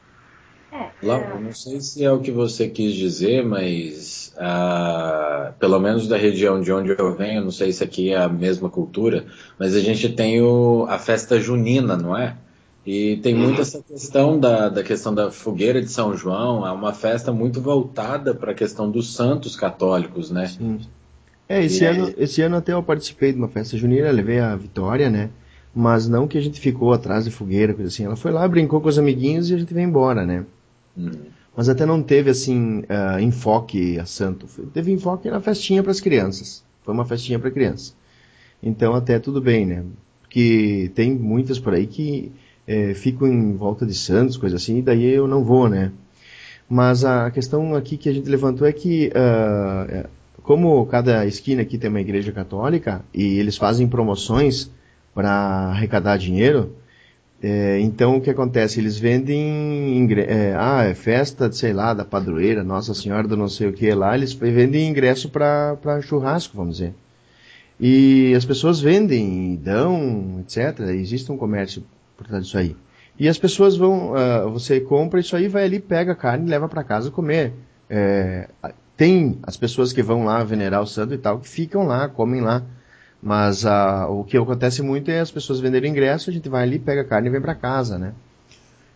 É, 0.73 0.91
Laura, 1.03 1.39
não 1.39 1.53
sei 1.53 1.81
se 1.81 2.05
é 2.05 2.11
o 2.11 2.21
que 2.21 2.31
você 2.31 2.69
quis 2.69 2.95
dizer, 2.95 3.45
mas 3.45 4.35
uh, 4.37 5.53
pelo 5.59 5.79
menos 5.79 6.09
da 6.09 6.17
região 6.17 6.61
de 6.61 6.73
onde 6.73 6.91
eu 6.99 7.15
venho, 7.15 7.45
não 7.45 7.51
sei 7.51 7.73
se 7.73 7.85
aqui 7.85 8.13
é 8.13 8.17
a 8.17 8.29
mesma 8.29 8.69
cultura, 8.69 9.27
mas 9.59 9.75
a 9.75 9.81
gente 9.81 10.09
tem 10.09 10.43
o, 10.43 10.87
a 10.89 10.99
festa 10.99 11.41
junina, 11.41 11.97
não 11.97 12.17
é? 12.17 12.37
E 12.87 13.17
tem 13.19 13.35
muito 13.35 13.63
essa 13.63 13.83
questão 13.83 14.39
da, 14.39 14.69
da 14.69 14.83
questão 14.83 15.15
da 15.15 15.31
fogueira 15.31 15.81
de 15.81 15.89
São 15.89 16.15
João, 16.15 16.67
é 16.67 16.71
uma 16.71 16.93
festa 16.93 17.33
muito 17.33 17.61
voltada 17.61 18.35
para 18.35 18.53
a 18.53 18.55
questão 18.55 18.91
dos 18.91 19.15
santos 19.15 19.57
católicos, 19.57 20.31
né? 20.31 20.49
Sim. 20.49 20.81
É, 21.49 21.65
esse, 21.65 21.83
e 21.83 21.87
ano, 21.87 22.15
esse 22.19 22.43
ano 22.43 22.57
até 22.57 22.73
eu 22.73 22.83
participei 22.83 23.33
de 23.33 23.39
uma 23.39 23.49
festa 23.49 23.77
junina, 23.77 24.11
levei 24.11 24.39
a 24.39 24.55
Vitória, 24.55 25.09
né? 25.09 25.31
Mas 25.75 26.07
não 26.07 26.29
que 26.29 26.37
a 26.37 26.41
gente 26.41 26.61
ficou 26.61 26.93
atrás 26.93 27.25
de 27.25 27.31
fogueira, 27.31 27.75
coisa 27.75 27.89
assim. 27.89 28.05
Ela 28.05 28.17
foi 28.17 28.31
lá, 28.31 28.47
brincou 28.47 28.81
com 28.81 28.89
os 28.89 28.99
amiguinhos 28.99 29.51
e 29.51 29.55
a 29.55 29.59
gente 29.59 29.73
veio 29.73 29.89
embora, 29.89 30.25
né? 30.25 30.45
Uhum. 30.97 31.11
Mas 31.57 31.69
até 31.69 31.85
não 31.85 32.03
teve, 32.03 32.31
assim, 32.31 32.81
uh, 32.81 33.19
enfoque 33.21 33.99
a 33.99 34.07
santo. 34.07 34.47
Teve 34.73 34.93
enfoque 34.93 35.31
na 35.31 35.41
festinha 35.41 35.83
para 35.83 35.91
as 35.91 36.01
crianças. 36.01 36.65
Foi 36.83 36.93
uma 36.93 37.05
festinha 37.05 37.39
para 37.39 37.51
crianças. 37.51 37.97
Então 38.63 38.95
até 38.95 39.19
tudo 39.19 39.41
bem, 39.41 39.67
né? 39.67 39.85
Porque 40.23 40.91
tem 40.95 41.15
muitas 41.15 41.59
por 41.59 41.75
aí 41.75 41.87
que 41.87 42.33
é, 42.67 42.95
fico 42.95 43.27
em 43.27 43.55
volta 43.55 43.85
de 43.87 43.95
Santos, 43.95 44.37
coisa 44.37 44.57
assim, 44.57 44.79
e 44.79 44.83
daí 44.83 45.05
eu 45.05 45.27
não 45.27 45.45
vou, 45.45 45.69
né? 45.69 45.93
Mas 46.69 47.05
a 47.05 47.31
questão 47.31 47.75
aqui 47.75 47.97
que 47.97 48.09
a 48.09 48.13
gente 48.13 48.29
levantou 48.29 48.67
é 48.67 48.73
que, 48.73 49.11
uh, 49.11 50.09
como 50.43 50.85
cada 50.87 51.27
esquina 51.27 51.63
aqui 51.63 51.77
tem 51.79 51.91
uma 51.91 52.01
igreja 52.01 52.33
católica 52.33 53.05
e 53.13 53.39
eles 53.39 53.57
fazem 53.57 53.87
promoções 53.87 54.71
para 55.15 55.31
arrecadar 55.31 56.17
dinheiro, 56.17 56.75
é, 57.43 57.79
então 57.81 58.17
o 58.17 58.21
que 58.23 58.31
acontece? 58.31 58.81
Eles 58.81 58.99
vendem, 58.99 60.09
é, 60.27 60.55
ah, 60.57 60.85
é 60.85 60.95
festa, 60.95 61.53
sei 61.53 61.75
lá, 61.75 61.93
da 61.93 62.05
padroeira, 62.05 62.65
Nossa 62.65 62.95
Senhora 62.95 63.29
do 63.29 63.37
não 63.37 63.49
sei 63.49 63.69
o 63.69 63.73
que 63.75 63.93
lá, 63.93 64.17
eles 64.17 64.33
vendem 64.33 64.89
ingresso 64.89 65.29
para 65.29 66.01
churrasco, 66.01 66.57
vamos 66.57 66.79
dizer. 66.79 66.95
E 67.79 68.33
as 68.35 68.47
pessoas 68.47 68.81
vendem, 68.81 69.57
dão, 69.57 70.41
etc. 70.41 70.81
Existe 70.95 71.31
um 71.31 71.37
comércio 71.37 71.85
por 72.17 72.27
trás 72.27 72.45
disso 72.45 72.59
aí. 72.59 72.77
E 73.19 73.29
as 73.29 73.39
pessoas 73.39 73.77
vão, 73.77 74.13
uh, 74.13 74.51
você 74.51 74.81
compra 74.81 75.21
isso 75.21 75.37
aí, 75.37 75.47
vai 75.47 75.65
ali, 75.65 75.79
pega 75.79 76.13
a 76.13 76.17
carne 76.17 76.49
leva 76.49 76.69
para 76.69 76.83
casa 76.83 77.11
comer. 77.11 77.53
É, 77.89 78.49
tem 78.97 79.39
as 79.45 79.57
pessoas 79.57 79.93
que 79.93 80.03
vão 80.03 80.25
lá 80.25 80.43
venerar 80.43 80.83
o 80.83 80.87
santo 80.87 81.15
e 81.15 81.19
tal, 81.19 81.39
que 81.39 81.49
ficam 81.49 81.87
lá, 81.87 82.09
comem 82.09 82.41
lá. 82.41 82.63
Mas 83.23 83.65
uh, 83.65 84.11
o 84.11 84.25
que 84.25 84.37
acontece 84.37 84.83
muito 84.83 85.11
é 85.11 85.21
as 85.21 85.31
pessoas 85.31 85.61
venderem 85.61 85.91
ingresso, 85.91 86.29
a 86.29 86.33
gente 86.33 86.49
vai 86.49 86.63
ali, 86.63 86.79
pega 86.79 87.03
a 87.03 87.05
carne 87.05 87.29
e 87.29 87.31
vem 87.31 87.41
para 87.41 87.55
casa, 87.55 87.99
né? 87.99 88.13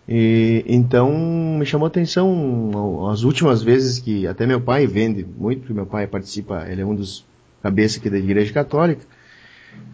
E, 0.09 0.65
então 0.67 1.13
me 1.59 1.65
chamou 1.65 1.87
a 1.87 1.89
atenção 1.89 3.09
as 3.11 3.23
últimas 3.23 3.63
vezes 3.63 3.99
que 3.99 4.27
até 4.27 4.47
meu 4.47 4.61
pai 4.61 4.87
vende 4.87 5.25
muito, 5.25 5.61
porque 5.61 5.75
meu 5.75 5.87
pai 5.87 6.07
participa, 6.07 6.67
ele 6.69 6.81
é 6.81 6.87
um 6.87 6.95
dos 6.95 7.25
cabeças 7.63 7.99
aqui 7.99 8.11
da 8.11 8.19
igreja 8.19 8.53
católica 8.53 9.03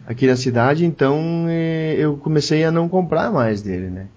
aqui 0.05 0.27
na 0.27 0.35
cidade, 0.35 0.85
então 0.85 1.45
é, 1.49 1.95
eu 1.97 2.17
comecei 2.17 2.63
a 2.63 2.71
não 2.71 2.87
comprar 2.87 3.31
mais 3.31 3.61
dele, 3.61 3.89
né? 3.89 4.07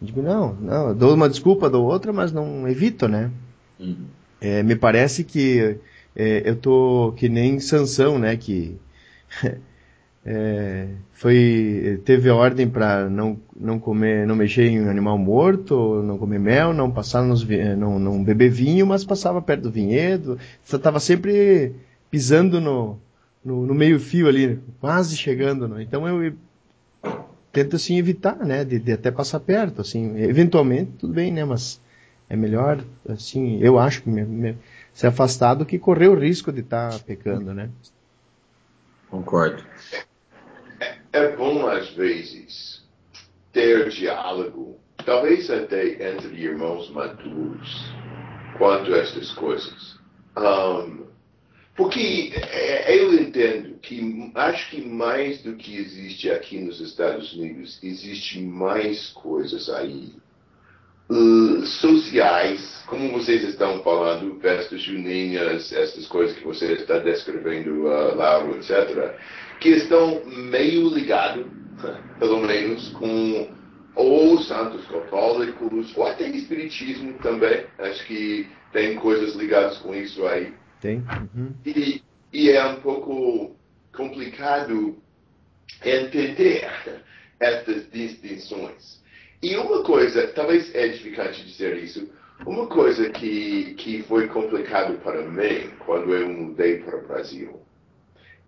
Digo, 0.00 0.22
não, 0.22 0.54
não, 0.54 0.94
dou 0.94 1.14
uma 1.14 1.28
desculpa, 1.28 1.68
dou 1.68 1.84
outra, 1.84 2.12
mas 2.12 2.32
não 2.32 2.66
evito, 2.68 3.06
né? 3.06 3.30
Uhum. 3.78 4.06
É, 4.40 4.62
me 4.62 4.74
parece 4.74 5.24
que 5.24 5.78
é, 6.16 6.42
eu 6.44 6.56
tô 6.56 7.12
que 7.16 7.28
nem 7.28 7.60
Sansão, 7.60 8.18
né? 8.18 8.36
Que 8.36 8.76
é, 10.24 10.88
foi 11.12 12.00
teve 12.04 12.30
a 12.30 12.34
ordem 12.34 12.68
para 12.68 13.10
não, 13.10 13.38
não 13.54 13.78
comer, 13.78 14.26
não 14.26 14.34
mexer 14.34 14.66
em 14.66 14.88
animal 14.88 15.18
morto, 15.18 16.02
não 16.02 16.16
comer 16.16 16.40
mel, 16.40 16.72
não 16.72 16.90
passar 16.90 17.22
nos 17.22 17.46
não, 17.76 17.98
não 17.98 18.24
beber 18.24 18.50
vinho, 18.50 18.86
mas 18.86 19.04
passava 19.04 19.42
perto 19.42 19.64
do 19.64 19.70
vinhedo. 19.70 20.38
Estava 20.64 20.98
sempre 20.98 21.74
pisando 22.10 22.58
no, 22.58 22.98
no, 23.44 23.66
no 23.66 23.74
meio 23.74 23.98
fio 23.98 24.28
ali, 24.28 24.60
quase 24.80 25.16
chegando. 25.16 25.66
Né? 25.66 25.82
Então 25.82 26.06
eu 26.06 26.34
tento 27.52 27.76
assim 27.76 27.98
evitar, 27.98 28.36
né, 28.36 28.64
de, 28.64 28.78
de, 28.78 28.92
até 28.92 29.10
passar 29.10 29.40
perto, 29.40 29.80
assim, 29.80 30.20
eventualmente 30.20 30.92
tudo 30.98 31.12
bem, 31.12 31.32
né, 31.32 31.44
mas 31.44 31.80
é 32.28 32.36
melhor, 32.36 32.84
assim, 33.08 33.58
eu 33.60 33.78
acho 33.78 34.02
que 34.02 34.08
me, 34.08 34.22
me, 34.22 34.56
se 34.92 35.06
afastar 35.06 35.54
do 35.54 35.66
que 35.66 35.78
correr 35.78 36.08
o 36.08 36.18
risco 36.18 36.52
de 36.52 36.60
estar 36.60 36.90
tá 36.90 36.98
pecando, 37.00 37.52
né? 37.52 37.68
Concordo. 39.10 39.64
É, 40.78 40.98
é 41.12 41.36
bom 41.36 41.66
às 41.66 41.90
vezes 41.90 42.88
ter 43.52 43.88
diálogo, 43.88 44.76
talvez 45.04 45.50
até 45.50 46.12
entre 46.12 46.36
irmãos 46.36 46.88
maduros, 46.90 47.92
quanto 48.56 48.94
a 48.94 48.98
estas 48.98 49.32
coisas. 49.32 49.98
Um, 50.36 51.09
porque 51.80 52.30
é, 52.34 52.94
eu 52.94 53.14
entendo 53.14 53.78
que 53.80 54.30
acho 54.34 54.68
que 54.68 54.82
mais 54.82 55.40
do 55.40 55.54
que 55.54 55.78
existe 55.78 56.30
aqui 56.30 56.58
nos 56.58 56.78
Estados 56.78 57.32
Unidos, 57.32 57.78
existe 57.82 58.38
mais 58.38 59.08
coisas 59.08 59.70
aí 59.70 60.12
uh, 61.08 61.64
sociais, 61.64 62.84
como 62.86 63.10
vocês 63.12 63.42
estão 63.44 63.82
falando, 63.82 64.38
festas 64.40 64.82
juninas, 64.82 65.72
essas 65.72 66.06
coisas 66.06 66.36
que 66.36 66.44
você 66.44 66.74
está 66.74 66.98
descrevendo, 66.98 67.86
uh, 67.86 68.56
etc., 68.58 69.14
que 69.58 69.70
estão 69.70 70.22
meio 70.26 70.86
ligados, 70.90 71.46
pelo 72.20 72.42
menos, 72.42 72.90
com 72.90 73.48
os 73.96 74.46
santos 74.46 74.86
católicos, 74.86 75.96
ou 75.96 76.06
até 76.06 76.28
espiritismo 76.28 77.14
também. 77.22 77.64
Acho 77.78 78.04
que 78.04 78.46
tem 78.70 78.96
coisas 78.96 79.34
ligadas 79.34 79.78
com 79.78 79.94
isso 79.94 80.26
aí. 80.26 80.59
Tem. 80.80 80.98
Uhum. 81.34 81.52
E, 81.64 82.02
e 82.32 82.50
é 82.50 82.64
um 82.66 82.80
pouco 82.80 83.56
complicado 83.94 84.96
entender 85.84 86.68
estas 87.38 87.90
distinções. 87.90 89.00
E 89.42 89.56
uma 89.56 89.82
coisa, 89.82 90.28
talvez 90.28 90.74
é 90.74 90.86
edificante 90.86 91.44
dizer 91.44 91.76
isso, 91.78 92.10
uma 92.46 92.66
coisa 92.66 93.10
que, 93.10 93.74
que 93.74 94.02
foi 94.04 94.28
complicado 94.28 94.98
para 95.02 95.22
mim 95.22 95.70
quando 95.80 96.14
eu 96.14 96.28
mudei 96.28 96.78
para 96.78 96.96
o 96.96 97.06
Brasil 97.06 97.60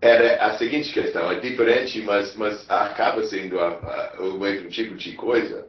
era 0.03 0.45
a 0.45 0.57
seguinte 0.57 0.91
questão, 0.91 1.31
é 1.31 1.39
diferente, 1.39 2.01
mas, 2.01 2.35
mas 2.35 2.69
acaba 2.69 3.23
sendo 3.23 3.57
a, 3.57 3.69
a, 4.17 4.21
o 4.21 4.37
mesmo 4.37 4.67
tipo 4.67 4.95
de 4.95 5.13
coisa. 5.13 5.65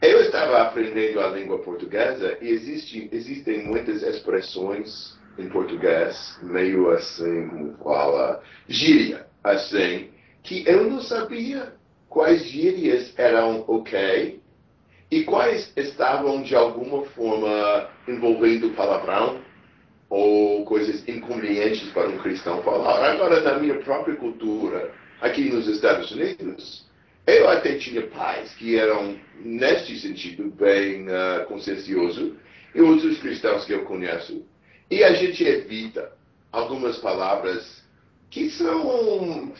Eu 0.00 0.20
estava 0.20 0.62
aprendendo 0.62 1.18
a 1.18 1.30
língua 1.30 1.58
portuguesa 1.58 2.38
e 2.40 2.48
existe, 2.48 3.08
existem 3.10 3.64
muitas 3.64 4.04
expressões 4.04 5.18
em 5.38 5.48
português, 5.48 6.38
meio 6.42 6.90
assim, 6.90 7.48
como 7.48 7.76
fala, 7.82 8.42
gíria, 8.68 9.26
assim, 9.42 10.08
que 10.42 10.64
eu 10.66 10.88
não 10.88 11.00
sabia 11.00 11.72
quais 12.08 12.44
gírias 12.44 13.12
eram 13.18 13.64
ok 13.66 14.40
e 15.10 15.22
quais 15.24 15.72
estavam 15.76 16.42
de 16.42 16.54
alguma 16.54 17.04
forma 17.06 17.88
envolvendo 18.08 18.74
palavrão 18.74 19.40
ou 20.08 20.64
coisas 20.64 21.06
inconvenientes 21.08 21.90
para 21.90 22.08
um 22.08 22.18
cristão 22.18 22.62
falar. 22.62 23.12
Agora, 23.12 23.40
na 23.40 23.58
minha 23.58 23.74
própria 23.80 24.16
cultura, 24.16 24.92
aqui 25.20 25.50
nos 25.50 25.66
Estados 25.66 26.10
Unidos, 26.12 26.86
eu 27.26 27.48
até 27.48 27.74
tinha 27.74 28.06
pais 28.06 28.54
que 28.54 28.76
eram, 28.76 29.16
neste 29.40 29.98
sentido, 29.98 30.44
bem 30.44 31.06
uh, 31.08 31.44
consciencioso, 31.46 32.36
e 32.74 32.80
outros 32.80 33.18
cristãos 33.18 33.64
que 33.64 33.72
eu 33.72 33.84
conheço 33.84 34.44
e 34.90 35.02
a 35.02 35.12
gente 35.14 35.42
evita 35.44 36.12
algumas 36.52 36.96
palavras 36.98 37.82
que 38.30 38.50
são 38.50 39.52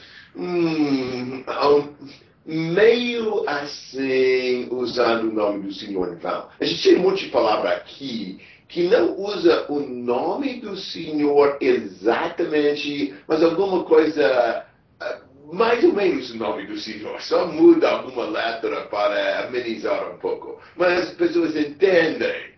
meio 2.45 3.49
assim, 3.49 4.69
usando 4.71 5.29
o 5.29 5.33
nome 5.33 5.65
do 5.65 5.73
Senhor 5.73 6.13
então. 6.13 6.49
A 6.61 6.65
gente 6.65 6.83
tem 6.83 6.97
um 6.97 7.03
monte 7.03 7.25
de 7.25 7.31
palavra 7.31 7.71
aqui 7.71 8.41
que 8.69 8.85
não 8.85 9.19
usa 9.19 9.67
o 9.69 9.81
nome 9.81 10.61
do 10.61 10.77
Senhor 10.77 11.57
exatamente, 11.61 13.15
mas 13.27 13.43
alguma 13.43 13.85
coisa 13.85 14.65
ah, 15.01 15.19
mais 15.53 15.85
ou 15.85 15.93
menos 15.93 16.31
o 16.31 16.37
nome 16.37 16.67
do 16.67 16.79
Senhor, 16.79 17.21
só 17.21 17.47
muda 17.47 17.89
alguma 17.89 18.27
letra 18.27 18.83
para 18.83 19.47
amenizar 19.47 20.13
um 20.13 20.19
pouco. 20.19 20.61
Mas 20.77 21.05
as 21.05 21.11
pessoas 21.15 21.57
entendem 21.57 22.56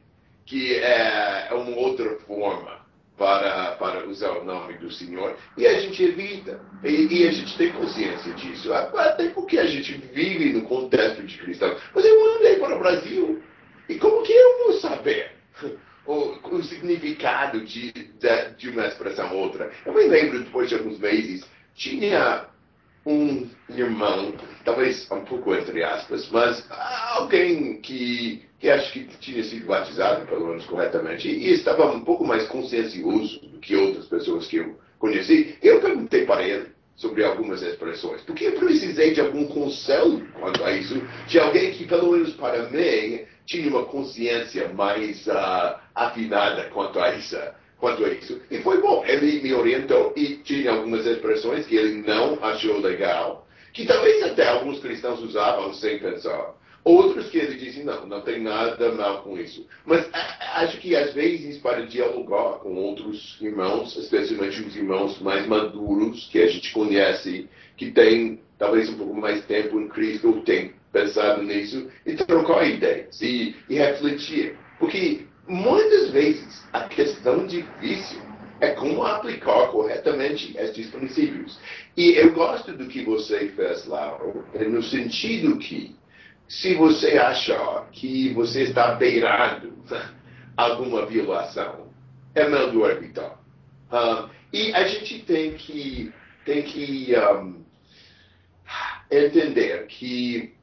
que 0.49 0.77
é 0.77 1.49
uma 1.53 1.77
outra 1.77 2.19
forma 2.21 2.79
para, 3.19 3.73
para 3.73 4.09
usar 4.09 4.31
o 4.31 4.45
nome 4.45 4.79
do 4.79 4.91
Senhor. 4.91 5.37
E 5.59 5.67
a 5.67 5.79
gente 5.79 6.03
evita. 6.03 6.59
E, 6.83 7.07
e, 7.15 7.29
a 7.29 7.33
gente 7.33 7.59
tem 7.59 7.71
consciência 7.73 8.33
disso. 8.33 8.73
Até 8.73 9.29
porque 9.29 9.59
a 9.59 9.67
gente 9.67 9.93
vive 10.15 10.55
no 10.55 10.63
contexto 10.63 11.23
de 11.23 11.37
cristão. 11.37 11.77
Mas 11.95 12.03
eu 12.03 12.37
andei 12.37 12.57
para 12.57 12.77
o 12.77 12.79
Brasil. 12.79 13.43
E 13.91 13.97
como 13.97 14.23
que 14.23 14.33
eu 14.33 14.65
vou 14.65 14.73
saber 14.81 15.33
o, 16.07 16.39
o 16.43 16.63
significado 16.63 17.61
de, 17.61 17.93
de, 17.93 18.51
de 18.57 18.71
uma 18.71 18.87
expressão 18.87 19.31
ou 19.35 19.43
outra? 19.43 19.71
Eu 19.85 19.93
me 19.93 20.05
lembro, 20.05 20.43
depois 20.43 20.71
de 20.71 20.77
alguns 20.77 20.99
meses, 20.99 21.45
tinha 21.75 22.47
um 23.09 23.49
irmão, 23.71 24.35
talvez 24.65 25.11
um 25.11 25.25
pouco 25.25 25.55
entre 25.55 25.83
aspas, 25.83 26.29
mas 26.31 26.65
alguém 27.15 27.81
que, 27.81 28.43
que 28.61 28.69
acho 28.69 28.93
que 28.93 29.05
tinha 29.19 29.43
sido 29.43 29.67
batizado, 29.67 30.27
pelo 30.27 30.49
menos 30.49 30.67
corretamente, 30.67 31.29
e 31.29 31.53
estava 31.53 31.91
um 31.91 32.01
pouco 32.01 32.25
mais 32.25 32.47
consciencioso 32.49 33.41
do 33.41 33.59
que 33.59 33.75
outras 33.75 34.07
pessoas 34.07 34.47
que 34.47 34.57
eu 34.57 34.79
conheci. 34.99 35.57
Eu 35.63 35.81
perguntei 35.81 36.27
para 36.27 36.43
ele 36.47 36.67
sobre 36.97 37.25
algumas 37.25 37.63
expressões, 37.63 38.21
porque 38.23 38.45
eu 38.45 38.53
precisei 38.53 39.15
de 39.15 39.21
algum 39.21 39.47
conselho 39.47 40.29
quanto 40.39 40.63
a 40.65 40.73
isso, 40.73 41.01
de 41.29 41.39
alguém 41.39 41.73
que, 41.73 41.87
pelo 41.87 42.13
menos 42.13 42.35
para 42.35 42.69
mim, 42.69 43.21
tinha 43.47 43.69
uma 43.69 43.85
consciência 43.85 44.69
mais 44.75 45.27
uh, 45.29 45.79
afinada 45.95 46.65
quanto 46.65 46.99
a 47.01 47.15
isso 47.15 47.39
quanto 47.79 48.05
a 48.05 48.09
isso. 48.09 48.41
E 48.51 48.59
foi 48.59 48.81
bom. 48.81 49.05
Ele 49.07 49.41
me 49.41 49.55
orientou 49.55 50.13
e 50.17 50.37
tinha 50.37 50.73
algumas 50.73 51.07
expressões 51.07 51.67
que 51.67 51.77
ele 51.77 52.03
não 52.07 52.43
achou 52.43 52.79
legal, 52.81 53.47
que 53.73 53.87
talvez 53.87 54.23
até 54.23 54.49
alguns 54.49 54.81
cristãos 54.81 55.21
usavam 55.23 55.73
sem 55.75 55.99
pensar. 55.99 56.55
Outros 56.85 57.29
que 57.29 57.39
ele 57.39 57.57
disse, 57.59 57.83
não, 57.83 58.07
não 58.07 58.23
tem 58.23 58.41
nada 58.41 58.93
mal 58.93 59.23
com 59.23 59.39
isso. 59.39 59.67
Mas 59.85 60.09
acho 60.55 60.79
que 60.79 60.97
às 60.97 61.13
vezes 61.13 61.59
para 61.59 61.85
dialogar 61.85 62.61
com 62.61 62.75
outros 62.77 63.37
irmãos, 63.41 63.95
especialmente 63.97 64.63
os 64.63 64.75
irmãos 64.75 65.21
mais 65.21 65.47
maduros 65.47 66.29
que 66.33 66.41
a 66.41 66.47
gente 66.47 66.73
conhece, 66.73 67.49
que 67.77 67.91
têm 67.91 68.41
talvez 68.59 68.89
um 68.89 68.97
pouco 68.97 69.15
mais 69.15 69.45
tempo 69.45 69.79
em 69.79 69.89
Cristo, 69.89 70.29
ou 70.29 70.41
têm 70.43 70.73
pensado 70.93 71.43
nisso, 71.43 71.89
e 72.07 72.15
trocar 72.15 72.67
ideias 72.67 73.21
e, 73.21 73.55
e 73.69 73.75
refletir. 73.75 74.57
Porque 74.79 75.27
Muitas 75.49 76.11
vezes 76.11 76.63
a 76.73 76.81
questão 76.85 77.47
difícil 77.47 78.21
é 78.61 78.71
como 78.73 79.03
aplicar 79.03 79.69
corretamente 79.69 80.55
estes 80.59 80.91
princípios. 80.91 81.59
E 81.97 82.11
eu 82.13 82.35
gosto 82.35 82.73
do 82.73 82.87
que 82.87 83.05
você 83.05 83.49
fez, 83.49 83.87
Lauro, 83.87 84.45
no 84.55 84.83
sentido 84.83 85.59
que, 85.59 85.97
se 86.47 86.75
você 86.75 87.19
achar 87.19 87.89
que 87.93 88.33
você 88.35 88.65
está 88.65 88.95
beirando 88.95 89.73
alguma 90.57 91.07
violação, 91.07 91.89
é 92.35 92.49
melhor 92.49 92.91
evitar. 92.91 93.39
Um, 93.91 94.29
e 94.53 94.73
a 94.75 94.87
gente 94.87 95.21
tem 95.21 95.55
que, 95.55 96.13
tem 96.45 96.63
que 96.63 97.15
um, 97.17 97.65
entender 99.11 99.87
que 99.87 100.58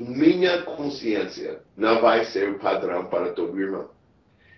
minha 0.00 0.62
consciência 0.62 1.60
não 1.76 2.00
vai 2.00 2.24
ser 2.24 2.48
o 2.48 2.58
padrão 2.58 3.04
para 3.06 3.32
todo 3.32 3.60
irmão. 3.60 3.90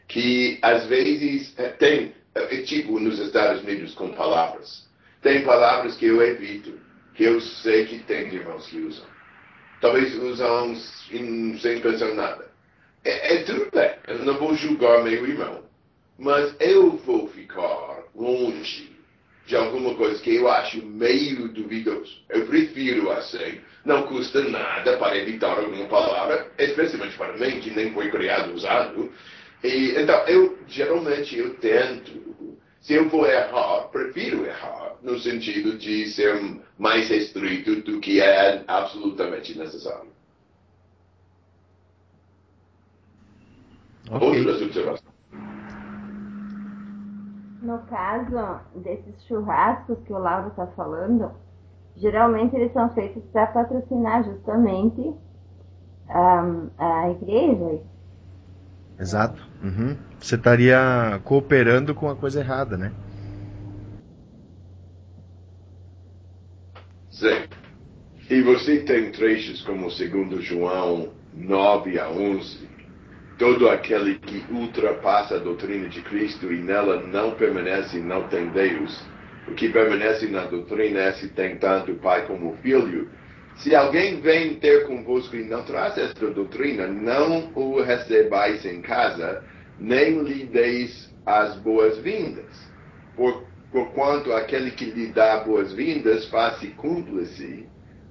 Que 0.07 0.59
às 0.63 0.87
vezes 0.87 1.53
eh, 1.59 1.71
tem, 1.71 2.15
é 2.35 2.63
tipo 2.63 3.01
nos 3.01 3.19
Estados 3.19 3.63
Unidos 3.63 3.95
com 3.95 4.13
palavras. 4.13 4.89
Tem 5.21 5.43
palavras 5.43 5.97
que 5.97 6.07
eu 6.07 6.23
evito, 6.23 6.79
que 7.15 7.25
eu 7.25 7.41
sei 7.41 7.87
que 7.87 7.99
tem 8.01 8.33
irmãos 8.33 8.67
que 8.69 8.79
usam. 8.79 9.07
Talvez 9.81 10.15
usam 10.17 10.77
sem 10.77 11.81
pensar 11.81 12.15
nada. 12.15 12.51
É, 13.05 13.35
é 13.35 13.43
tudo 13.43 13.69
bem, 13.73 13.91
eu 14.07 14.25
não 14.25 14.39
vou 14.39 14.55
julgar 14.55 15.03
meu 15.03 15.27
irmão. 15.27 15.65
Mas 16.17 16.55
eu 16.61 16.97
vou 16.99 17.29
ficar 17.29 18.05
longe 18.15 18.93
de 19.47 19.57
alguma 19.57 19.95
coisa 19.97 20.23
que 20.23 20.37
eu 20.37 20.49
acho 20.49 20.85
meio 20.87 21.49
duvidoso. 21.49 22.23
Eu 22.29 22.47
prefiro 22.47 23.11
assim. 23.11 23.61
Não 23.85 24.07
custa 24.07 24.43
nada 24.49 24.97
para 24.97 25.17
evitar 25.17 25.59
alguma 25.59 25.87
palavra, 25.87 26.51
especialmente 26.59 27.17
para 27.17 27.37
mim, 27.37 27.61
que 27.61 27.71
nem 27.71 27.93
foi 27.93 28.11
criado 28.11 28.55
usado. 28.55 29.11
E, 29.63 29.95
então, 29.97 30.17
eu 30.27 30.59
geralmente 30.69 31.37
eu 31.39 31.55
tento 31.57 32.23
Se 32.81 32.95
eu 32.95 33.09
vou 33.09 33.27
errar, 33.27 33.89
prefiro 33.93 34.45
errar, 34.45 34.97
no 35.03 35.17
sentido 35.21 35.79
de 35.79 36.09
ser 36.09 36.61
mais 36.77 37.09
restrito 37.09 37.77
do 37.83 38.01
que 38.01 38.21
é 38.21 38.65
absolutamente 38.67 39.57
necessário. 39.57 40.11
Okay. 44.11 44.39
Outras 44.39 44.63
observações? 44.63 45.13
No 47.63 47.79
caso 47.87 48.61
desses 48.75 49.25
churrascos 49.29 49.99
que 50.05 50.13
o 50.13 50.19
Lauro 50.19 50.49
está 50.49 50.67
falando, 50.67 51.31
geralmente 51.97 52.55
eles 52.57 52.73
são 52.73 52.89
feitos 52.95 53.23
para 53.33 53.47
patrocinar 53.47 54.25
justamente 54.25 55.01
um, 55.01 56.71
a 56.79 57.11
igreja. 57.11 57.81
Exato. 58.99 59.43
Uhum. 59.63 59.97
Você 60.19 60.37
estaria 60.37 61.21
cooperando 61.25 61.95
com 61.95 62.09
a 62.09 62.17
coisa 62.17 62.41
errada, 62.41 62.77
né? 62.77 62.93
Sim. 67.11 67.47
E 68.31 68.43
você 68.43 68.81
tem 68.81 69.11
trechos 69.11 69.63
como 69.63 69.91
segundo 69.91 70.41
João 70.41 71.13
9 71.35 71.99
a 71.99 72.09
11, 72.09 72.69
todo 73.39 73.69
aquele 73.69 74.19
que 74.19 74.45
ultrapassa 74.53 75.37
a 75.37 75.39
doutrina 75.39 75.89
de 75.89 76.01
Cristo 76.03 76.53
e 76.53 76.63
nela 76.63 77.01
não 77.07 77.33
permanece 77.33 77.99
não 77.99 78.29
tem 78.29 78.49
Deus. 78.51 79.05
Que 79.57 79.69
permanece 79.69 80.27
na 80.29 80.45
doutrina 80.45 81.01
é 81.01 81.13
se 81.13 81.29
tem 81.29 81.57
tanto 81.57 81.93
o 81.93 81.97
Pai 81.97 82.27
como 82.27 82.53
o 82.53 82.57
Filho. 82.59 83.11
Se 83.57 83.75
alguém 83.75 84.21
vem 84.21 84.55
ter 84.55 84.87
convosco 84.87 85.37
e 85.37 85.45
não 85.45 85.63
traz 85.65 85.99
esta 85.99 86.31
doutrina, 86.31 86.87
não 86.87 87.53
o 87.55 87.83
recebais 87.83 88.65
em 88.65 88.81
casa, 88.81 89.45
nem 89.79 90.23
lhe 90.23 90.45
deis 90.47 91.13
as 91.27 91.57
boas-vindas. 91.57 92.71
Por, 93.15 93.45
porquanto 93.71 94.33
aquele 94.33 94.71
que 94.71 94.87
lhe 94.87 95.09
dá 95.09 95.41
boas-vindas 95.41 96.27
faz-se 96.29 96.69
cúmplice 96.69 97.67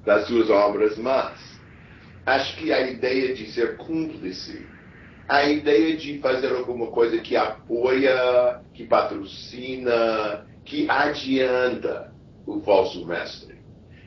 das 0.06 0.28
suas 0.28 0.50
obras 0.50 0.98
más. 0.98 1.39
Acho 2.26 2.56
que 2.58 2.72
a 2.72 2.82
ideia 2.82 3.34
de 3.34 3.52
ser 3.52 3.78
cúmplice 3.78 4.63
a 5.32 5.46
ideia 5.46 5.96
de 5.96 6.20
fazer 6.20 6.52
alguma 6.52 6.88
coisa 6.88 7.17
que 7.20 7.38
apoia, 7.38 8.60
que 8.74 8.86
patrocina, 8.86 10.46
que 10.65 10.89
adianta 10.89 12.12
o 12.45 12.60
falso 12.62 13.06
mestre. 13.06 13.56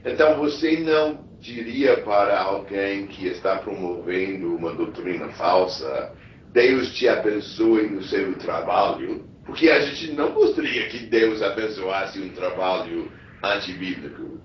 Então 0.05 0.37
você 0.37 0.79
não 0.79 1.25
diria 1.41 1.99
para 1.99 2.41
alguém 2.41 3.07
que 3.07 3.27
está 3.27 3.57
promovendo 3.57 4.57
uma 4.57 4.73
doutrina 4.73 5.29
falsa, 5.31 6.13
Deus 6.53 6.95
te 6.95 7.09
abençoe 7.09 7.89
no 7.89 8.03
seu 8.03 8.35
trabalho, 8.39 9.25
porque 9.45 9.69
a 9.69 9.81
gente 9.81 10.13
não 10.13 10.33
gostaria 10.33 10.89
que 10.89 11.07
Deus 11.07 11.43
abençoasse 11.43 12.19
um 12.21 12.31
trabalho 12.31 13.11
antibíblico. 13.43 14.41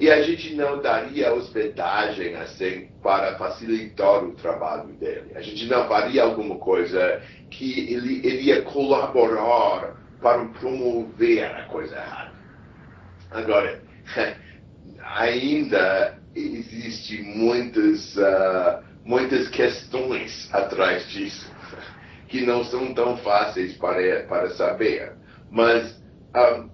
E 0.00 0.10
a 0.10 0.22
gente 0.22 0.54
não 0.54 0.80
daria 0.80 1.34
hospedagem 1.34 2.34
assim 2.34 2.88
para 3.02 3.36
facilitar 3.36 4.24
o 4.24 4.32
trabalho 4.32 4.88
dele. 4.94 5.32
A 5.34 5.42
gente 5.42 5.66
não 5.66 5.86
faria 5.86 6.22
alguma 6.22 6.56
coisa 6.56 7.20
que 7.50 7.92
ele 7.92 8.26
iria 8.26 8.62
colaborar 8.62 9.94
para 10.20 10.44
promover 10.46 11.44
a 11.44 11.64
coisa 11.64 11.96
errada. 11.96 12.32
Agora, 13.30 13.82
ainda 15.02 16.18
existe 16.34 17.22
muitas, 17.22 18.16
uh, 18.16 18.82
muitas 19.04 19.48
questões 19.48 20.48
atrás 20.52 21.08
disso 21.08 21.50
que 22.28 22.44
não 22.44 22.64
são 22.64 22.94
tão 22.94 23.16
fáceis 23.18 23.76
para, 23.76 24.24
para 24.24 24.50
saber. 24.50 25.12
Mas 25.50 26.00
ah, 26.32 26.64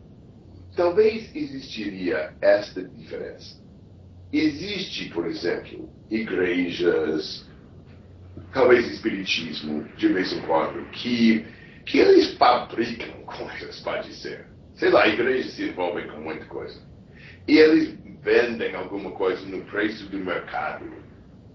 talvez 0.77 1.35
existiria 1.35 2.35
esta 2.41 2.83
diferença. 2.83 3.57
Existe, 4.33 5.09
por 5.11 5.27
exemplo, 5.27 5.89
igrejas, 6.11 7.47
talvez 8.53 8.87
espiritismo, 8.91 9.85
de 9.97 10.09
vez 10.09 10.33
em 10.33 10.41
quando, 10.43 10.85
que, 10.91 11.47
que 11.87 11.99
eles 11.99 12.35
fabricam 12.35 13.15
coisas, 13.25 13.81
pode 13.81 14.13
ser. 14.13 14.45
Sei 14.75 14.91
lá, 14.91 15.09
igrejas 15.09 15.53
se 15.53 15.65
envolvem 15.65 16.07
com 16.09 16.21
muita 16.21 16.45
coisa. 16.45 16.79
E 17.49 17.57
eles 17.57 17.97
vendem 18.23 18.75
alguma 18.75 19.13
coisa 19.13 19.41
no 19.47 19.63
preço 19.63 20.05
do 20.11 20.19
mercado 20.19 20.85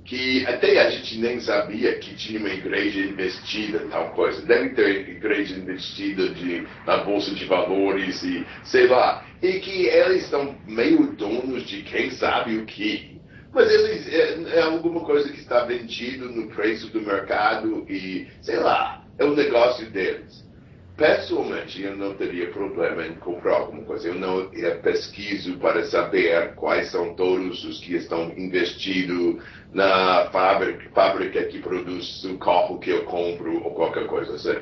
que 0.03 0.45
até 0.47 0.81
a 0.81 0.89
gente 0.89 1.19
nem 1.19 1.39
sabia 1.39 1.97
que 1.99 2.15
tinha 2.15 2.39
uma 2.39 2.49
igreja 2.49 2.99
investida 2.99 3.83
em 3.83 3.89
tal 3.89 4.09
coisa. 4.11 4.45
Deve 4.45 4.69
ter 4.69 5.09
igreja 5.09 5.55
investida 5.55 6.29
de, 6.29 6.67
na 6.85 6.97
Bolsa 6.97 7.35
de 7.35 7.45
Valores 7.45 8.23
e 8.23 8.45
sei 8.63 8.87
lá. 8.87 9.25
E 9.41 9.59
que 9.59 9.87
eles 9.87 10.25
são 10.25 10.55
meio 10.67 11.13
donos 11.13 11.63
de 11.63 11.83
quem 11.83 12.09
sabe 12.11 12.57
o 12.57 12.65
que. 12.65 13.19
Mas 13.53 13.69
eles 13.69 14.07
é, 14.07 14.57
é 14.57 14.61
alguma 14.61 15.01
coisa 15.01 15.29
que 15.29 15.39
está 15.39 15.65
vendido 15.65 16.29
no 16.29 16.47
preço 16.47 16.87
do 16.87 17.01
mercado 17.01 17.85
e 17.89 18.27
sei 18.41 18.57
lá, 18.57 19.00
é 19.17 19.23
o 19.23 19.35
negócio 19.35 19.89
deles. 19.89 20.49
Pessoalmente, 20.97 21.81
eu 21.81 21.95
não 21.95 22.13
teria 22.13 22.51
problema 22.51 23.07
em 23.07 23.15
comprar 23.15 23.55
alguma 23.55 23.83
coisa. 23.83 24.09
Eu 24.09 24.15
não 24.15 24.53
eu 24.53 24.79
pesquiso 24.81 25.57
para 25.57 25.83
saber 25.85 26.53
quais 26.55 26.91
são 26.91 27.15
todos 27.15 27.63
os 27.65 27.79
que 27.79 27.95
estão 27.95 28.31
investidos 28.37 29.41
na 29.73 30.29
fábrica, 30.31 30.89
fábrica 30.93 31.45
que 31.45 31.59
produz 31.59 32.23
o 32.25 32.37
carro 32.37 32.77
que 32.79 32.91
eu 32.91 33.03
compro 33.05 33.63
ou 33.63 33.71
qualquer 33.71 34.05
coisa 34.05 34.35
assim. 34.35 34.61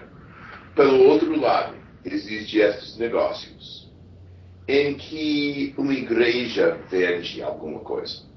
Pelo 0.75 1.09
outro 1.09 1.37
lado, 1.37 1.75
existem 2.05 2.61
esses 2.61 2.97
negócios 2.97 3.91
em 4.67 4.93
que 4.93 5.73
uma 5.77 5.93
igreja 5.93 6.77
vende 6.89 7.41
alguma 7.41 7.79
coisa. 7.79 8.28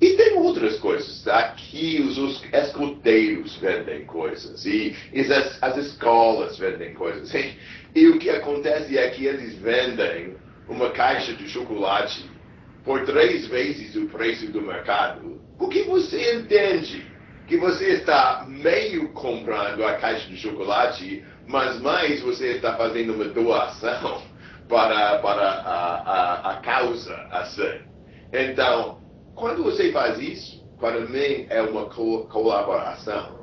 E 0.00 0.14
tem 0.14 0.34
outras 0.34 0.78
coisas. 0.78 1.26
Aqui 1.26 2.00
os, 2.00 2.42
escoteiros 2.52 3.56
vendem 3.56 4.04
coisas. 4.04 4.64
E, 4.66 4.94
e 5.12 5.20
as, 5.20 5.62
as, 5.62 5.76
escolas 5.78 6.58
vendem 6.58 6.92
coisas. 6.94 7.32
E, 7.34 7.56
e, 7.94 8.08
o 8.08 8.18
que 8.18 8.28
acontece 8.28 8.98
é 8.98 9.08
que 9.10 9.24
eles 9.24 9.56
vendem 9.56 10.36
uma 10.68 10.90
caixa 10.90 11.32
de 11.32 11.48
chocolate 11.48 12.28
por 12.84 13.04
três 13.04 13.46
vezes 13.46 13.96
o 13.96 14.06
preço 14.06 14.46
do 14.52 14.60
mercado. 14.60 15.40
Porque 15.58 15.84
você 15.84 16.34
entende 16.34 17.06
que 17.46 17.56
você 17.56 17.92
está 17.94 18.44
meio 18.46 19.08
comprando 19.10 19.84
a 19.84 19.94
caixa 19.94 20.28
de 20.28 20.36
chocolate, 20.36 21.24
mas 21.46 21.80
mais 21.80 22.20
você 22.20 22.52
está 22.52 22.76
fazendo 22.76 23.14
uma 23.14 23.26
doação 23.26 24.22
para, 24.68 25.18
para 25.20 25.42
a, 25.42 25.94
a, 25.94 26.50
a 26.50 26.56
causa 26.56 27.14
assim. 27.30 27.80
Então, 28.32 29.00
quando 29.36 29.62
você 29.62 29.92
faz 29.92 30.18
isso, 30.18 30.64
para 30.80 31.00
mim 31.00 31.46
é 31.50 31.60
uma 31.60 31.84
co 31.90 32.24
colaboração 32.24 33.38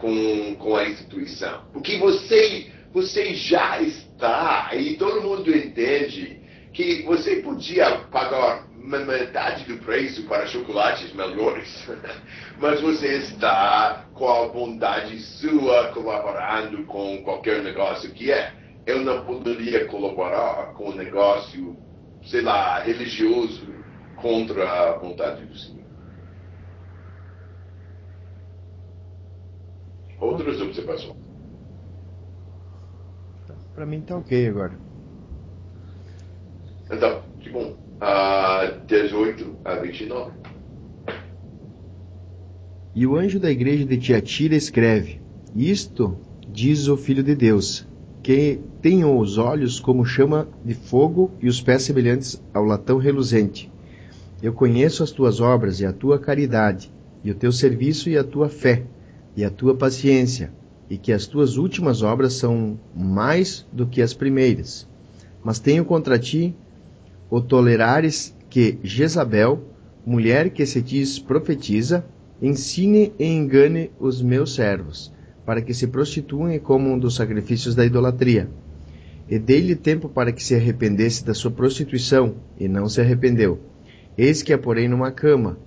com, 0.00 0.56
com 0.56 0.76
a 0.76 0.88
instituição. 0.88 1.62
Porque 1.72 1.96
você, 1.98 2.70
você 2.92 3.32
já 3.32 3.80
está, 3.80 4.70
e 4.74 4.96
todo 4.96 5.22
mundo 5.22 5.56
entende 5.56 6.40
que 6.72 7.02
você 7.02 7.36
podia 7.36 7.98
pagar 8.10 8.66
metade 8.76 9.64
do 9.64 9.78
preço 9.78 10.24
para 10.24 10.46
chocolates 10.46 11.12
melhores, 11.12 11.88
mas 12.60 12.80
você 12.80 13.16
está 13.16 14.04
com 14.14 14.28
a 14.28 14.46
vontade 14.46 15.18
sua 15.18 15.88
colaborando 15.88 16.84
com 16.84 17.22
qualquer 17.22 17.62
negócio 17.62 18.12
que 18.12 18.30
é. 18.30 18.52
Eu 18.84 19.00
não 19.00 19.24
poderia 19.24 19.86
colaborar 19.86 20.72
com 20.74 20.90
um 20.90 20.94
negócio, 20.94 21.76
sei 22.22 22.42
lá, 22.42 22.78
religioso 22.78 23.76
contra 24.16 24.68
a 24.68 24.98
vontade 24.98 25.44
do 25.44 25.56
Senhor. 25.56 25.84
Outras 30.20 30.60
observações? 30.60 31.16
Para 33.74 33.84
mim 33.84 33.98
está 33.98 34.16
ok 34.16 34.48
agora. 34.48 34.78
Então, 36.90 37.22
que 37.40 37.50
bom. 37.50 37.76
Uh, 38.00 38.86
18 38.86 39.56
a 39.64 39.74
29. 39.76 40.32
E 42.94 43.06
o 43.06 43.16
anjo 43.16 43.38
da 43.38 43.50
igreja 43.50 43.84
de 43.84 43.98
Tiatira 43.98 44.54
escreve: 44.54 45.20
Isto 45.54 46.16
diz 46.48 46.88
o 46.88 46.96
Filho 46.96 47.22
de 47.22 47.34
Deus, 47.34 47.86
que 48.22 48.58
tem 48.80 49.04
os 49.04 49.36
olhos 49.36 49.78
como 49.78 50.06
chama 50.06 50.48
de 50.64 50.72
fogo 50.72 51.30
e 51.42 51.48
os 51.48 51.60
pés 51.60 51.82
semelhantes 51.82 52.42
ao 52.54 52.64
latão 52.64 52.96
reluzente. 52.96 53.70
Eu 54.42 54.52
conheço 54.52 55.02
as 55.02 55.10
tuas 55.10 55.40
obras 55.40 55.80
e 55.80 55.86
a 55.86 55.92
tua 55.92 56.18
caridade, 56.18 56.92
e 57.24 57.30
o 57.30 57.34
teu 57.34 57.50
serviço 57.50 58.10
e 58.10 58.18
a 58.18 58.22
tua 58.22 58.48
fé, 58.50 58.82
e 59.34 59.42
a 59.42 59.50
tua 59.50 59.74
paciência, 59.74 60.52
e 60.90 60.98
que 60.98 61.12
as 61.12 61.26
tuas 61.26 61.56
últimas 61.56 62.02
obras 62.02 62.34
são 62.34 62.78
mais 62.94 63.66
do 63.72 63.86
que 63.86 64.02
as 64.02 64.12
primeiras. 64.12 64.86
Mas 65.42 65.58
tenho 65.58 65.84
contra 65.84 66.18
ti 66.18 66.54
o 67.30 67.40
tolerares 67.40 68.36
que 68.50 68.78
Jezabel, 68.82 69.62
mulher 70.04 70.50
que 70.50 70.66
se 70.66 70.82
diz 70.82 71.18
profetiza, 71.18 72.04
ensine 72.40 73.12
e 73.18 73.24
engane 73.24 73.90
os 73.98 74.20
meus 74.20 74.54
servos, 74.54 75.12
para 75.46 75.62
que 75.62 75.72
se 75.72 75.86
prostituam 75.86 76.52
e 76.52 76.60
comam 76.60 76.98
dos 76.98 77.14
sacrifícios 77.14 77.74
da 77.74 77.86
idolatria. 77.86 78.48
E 79.28 79.38
dei-lhe 79.38 79.74
tempo 79.74 80.08
para 80.08 80.30
que 80.30 80.44
se 80.44 80.54
arrependesse 80.54 81.24
da 81.24 81.32
sua 81.32 81.50
prostituição, 81.50 82.34
e 82.60 82.68
não 82.68 82.88
se 82.88 83.00
arrependeu. 83.00 83.58
Eis 84.18 84.42
que 84.42 84.52
a 84.52 84.58
porei 84.58 84.88
numa 84.88 85.10
cama, 85.10 85.58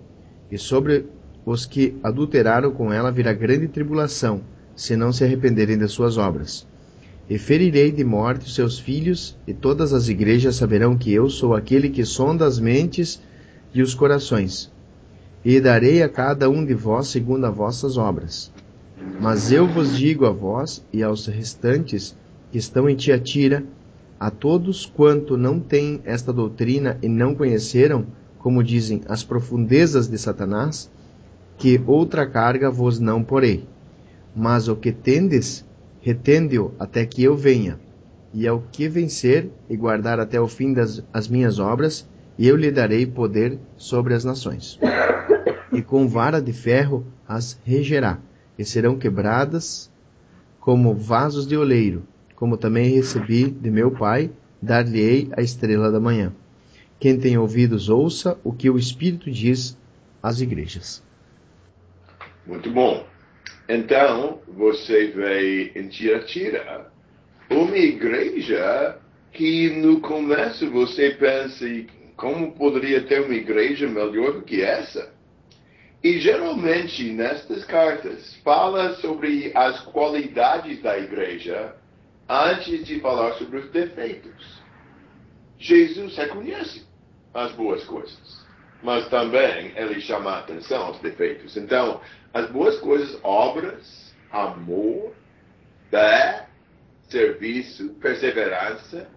e 0.51 0.57
sobre 0.57 1.05
os 1.45 1.65
que 1.65 1.95
adulteraram 2.03 2.71
com 2.71 2.91
ela 2.91 3.11
virá 3.11 3.31
grande 3.33 3.67
tribulação, 3.67 4.41
se 4.75 4.95
não 4.95 5.11
se 5.11 5.23
arrependerem 5.23 5.77
das 5.77 5.91
suas 5.91 6.17
obras. 6.17 6.67
E 7.29 7.37
ferirei 7.37 7.91
de 7.91 8.03
morte 8.03 8.47
os 8.47 8.55
seus 8.55 8.79
filhos, 8.79 9.37
e 9.45 9.53
todas 9.53 9.93
as 9.93 10.09
igrejas 10.09 10.55
saberão 10.55 10.97
que 10.97 11.13
eu 11.13 11.29
sou 11.29 11.53
aquele 11.53 11.89
que 11.89 12.03
sonda 12.03 12.45
as 12.45 12.59
mentes 12.59 13.21
e 13.73 13.83
os 13.83 13.93
corações. 13.93 14.71
E 15.45 15.61
darei 15.61 16.01
a 16.01 16.09
cada 16.09 16.49
um 16.49 16.65
de 16.65 16.73
vós 16.73 17.07
segundo 17.07 17.45
as 17.45 17.55
vossas 17.55 17.97
obras. 17.97 18.51
Mas 19.21 19.51
eu 19.51 19.67
vos 19.67 19.95
digo 19.95 20.25
a 20.25 20.31
vós 20.31 20.83
e 20.91 21.03
aos 21.03 21.27
restantes 21.27 22.17
que 22.51 22.57
estão 22.57 22.89
em 22.89 22.95
Tiatira, 22.95 23.63
a 24.19 24.29
todos 24.29 24.85
quanto 24.85 25.37
não 25.37 25.59
têm 25.59 26.01
esta 26.03 26.33
doutrina 26.33 26.97
e 27.01 27.07
não 27.07 27.35
conheceram, 27.35 28.05
como 28.39 28.63
dizem, 28.63 29.01
as 29.07 29.23
profundezas 29.23 30.07
de 30.07 30.17
Satanás, 30.17 30.89
que 31.57 31.81
outra 31.85 32.25
carga 32.25 32.71
vos 32.71 32.99
não 32.99 33.23
porei. 33.23 33.67
Mas 34.35 34.67
o 34.67 34.75
que 34.75 34.91
tendes, 34.91 35.65
retende-o 36.01 36.73
até 36.79 37.05
que 37.05 37.23
eu 37.23 37.35
venha. 37.35 37.79
E 38.33 38.47
ao 38.47 38.63
que 38.71 38.87
vencer 38.87 39.49
e 39.69 39.75
guardar 39.75 40.19
até 40.19 40.39
o 40.39 40.47
fim 40.47 40.73
das 40.73 41.03
as 41.11 41.27
minhas 41.27 41.59
obras, 41.59 42.07
eu 42.37 42.55
lhe 42.55 42.71
darei 42.71 43.05
poder 43.05 43.59
sobre 43.75 44.13
as 44.13 44.23
nações. 44.23 44.79
E 45.73 45.81
com 45.81 46.07
vara 46.07 46.41
de 46.41 46.53
ferro 46.53 47.05
as 47.27 47.59
regerá, 47.65 48.19
e 48.57 48.63
serão 48.63 48.97
quebradas 48.97 49.91
como 50.59 50.93
vasos 50.93 51.45
de 51.45 51.57
oleiro, 51.57 52.03
como 52.35 52.55
também 52.55 52.93
recebi 52.93 53.49
de 53.49 53.69
meu 53.69 53.91
Pai, 53.91 54.31
dar-lhe-ei 54.61 55.29
a 55.35 55.41
estrela 55.41 55.91
da 55.91 55.99
manhã. 55.99 56.31
Quem 56.99 57.17
tem 57.17 57.37
ouvidos, 57.37 57.87
ouça 57.87 58.37
o 58.43 58.51
que 58.51 58.69
o 58.69 58.77
Espírito 58.77 59.31
diz 59.31 59.77
às 60.21 60.41
igrejas. 60.41 61.01
Muito 62.45 62.69
bom. 62.71 63.05
Então, 63.69 64.41
você 64.47 65.07
vê 65.07 65.71
em 65.75 65.87
Tiratira 65.87 66.91
uma 67.49 67.77
igreja 67.77 68.97
que 69.31 69.69
no 69.69 70.01
começo 70.01 70.69
você 70.71 71.11
pensa, 71.11 71.65
como 72.17 72.51
poderia 72.51 73.01
ter 73.03 73.21
uma 73.21 73.35
igreja 73.35 73.87
melhor 73.87 74.33
do 74.33 74.41
que 74.41 74.61
essa? 74.61 75.13
E 76.03 76.19
geralmente 76.19 77.11
nestas 77.11 77.63
cartas 77.63 78.35
fala 78.43 78.95
sobre 78.95 79.51
as 79.55 79.81
qualidades 79.81 80.81
da 80.81 80.97
igreja 80.97 81.75
antes 82.27 82.85
de 82.85 82.99
falar 82.99 83.33
sobre 83.35 83.59
os 83.59 83.69
defeitos. 83.69 84.59
Jesus 85.57 86.15
reconhece 86.15 86.88
as 87.33 87.51
boas 87.53 87.83
coisas, 87.85 88.45
mas 88.83 89.07
também 89.09 89.73
ele 89.75 89.99
chama 90.01 90.31
a 90.31 90.39
atenção 90.39 90.83
aos 90.83 90.99
defeitos. 90.99 91.55
Então, 91.57 92.01
as 92.33 92.49
boas 92.49 92.77
coisas, 92.79 93.19
obras, 93.23 94.13
amor, 94.31 95.13
fé, 95.89 96.47
serviço, 97.09 97.89
perseverança 97.95 99.07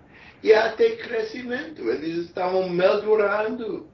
e 0.42 0.52
até 0.52 0.96
crescimento. 0.96 1.88
Eles 1.88 2.26
estavam 2.26 2.68
melhorando. 2.68 3.88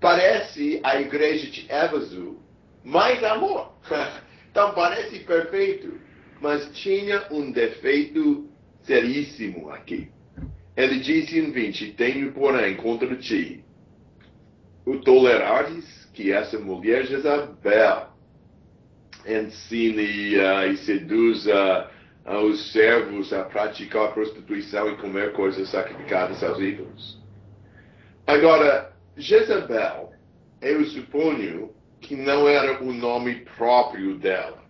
Parece 0.00 0.80
a 0.84 1.00
igreja 1.00 1.50
de 1.50 1.70
Éfeso 1.70 2.38
mais 2.84 3.22
amor. 3.24 3.72
então 4.50 4.72
parece 4.72 5.18
perfeito 5.20 6.08
mas 6.40 6.68
tinha 6.78 7.26
um 7.30 7.50
defeito 7.50 8.48
seríssimo 8.82 9.70
aqui. 9.70 10.10
Ele 10.78 11.00
disse 11.00 11.36
em 11.36 11.50
20: 11.50 11.94
Tenho, 11.94 12.32
porém, 12.32 12.76
contra 12.76 13.16
ti 13.16 13.64
o 14.86 14.98
tolerares 14.98 16.08
que 16.14 16.30
essa 16.32 16.58
mulher 16.58 17.04
Jezabel 17.06 18.08
ensine 19.26 20.36
uh, 20.38 20.72
e 20.72 20.76
seduza 20.78 21.90
uh, 22.24 22.36
os 22.44 22.72
servos 22.72 23.32
a 23.32 23.42
praticar 23.44 24.14
prostituição 24.14 24.90
e 24.90 24.96
comer 24.96 25.32
coisas 25.32 25.68
sacrificadas 25.68 26.42
aos 26.44 26.60
ídolos. 26.60 27.20
Agora, 28.26 28.92
Jezabel, 29.16 30.12
eu 30.62 30.84
suponho 30.86 31.74
que 32.00 32.14
não 32.14 32.48
era 32.48 32.80
o 32.82 32.92
nome 32.92 33.44
próprio 33.56 34.16
dela 34.16 34.68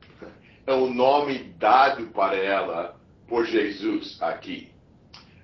é 0.68 0.74
o 0.74 0.86
nome 0.86 1.38
dado 1.58 2.08
para 2.08 2.36
ela 2.36 2.94
por 3.26 3.46
Jesus 3.46 4.20
aqui. 4.20 4.70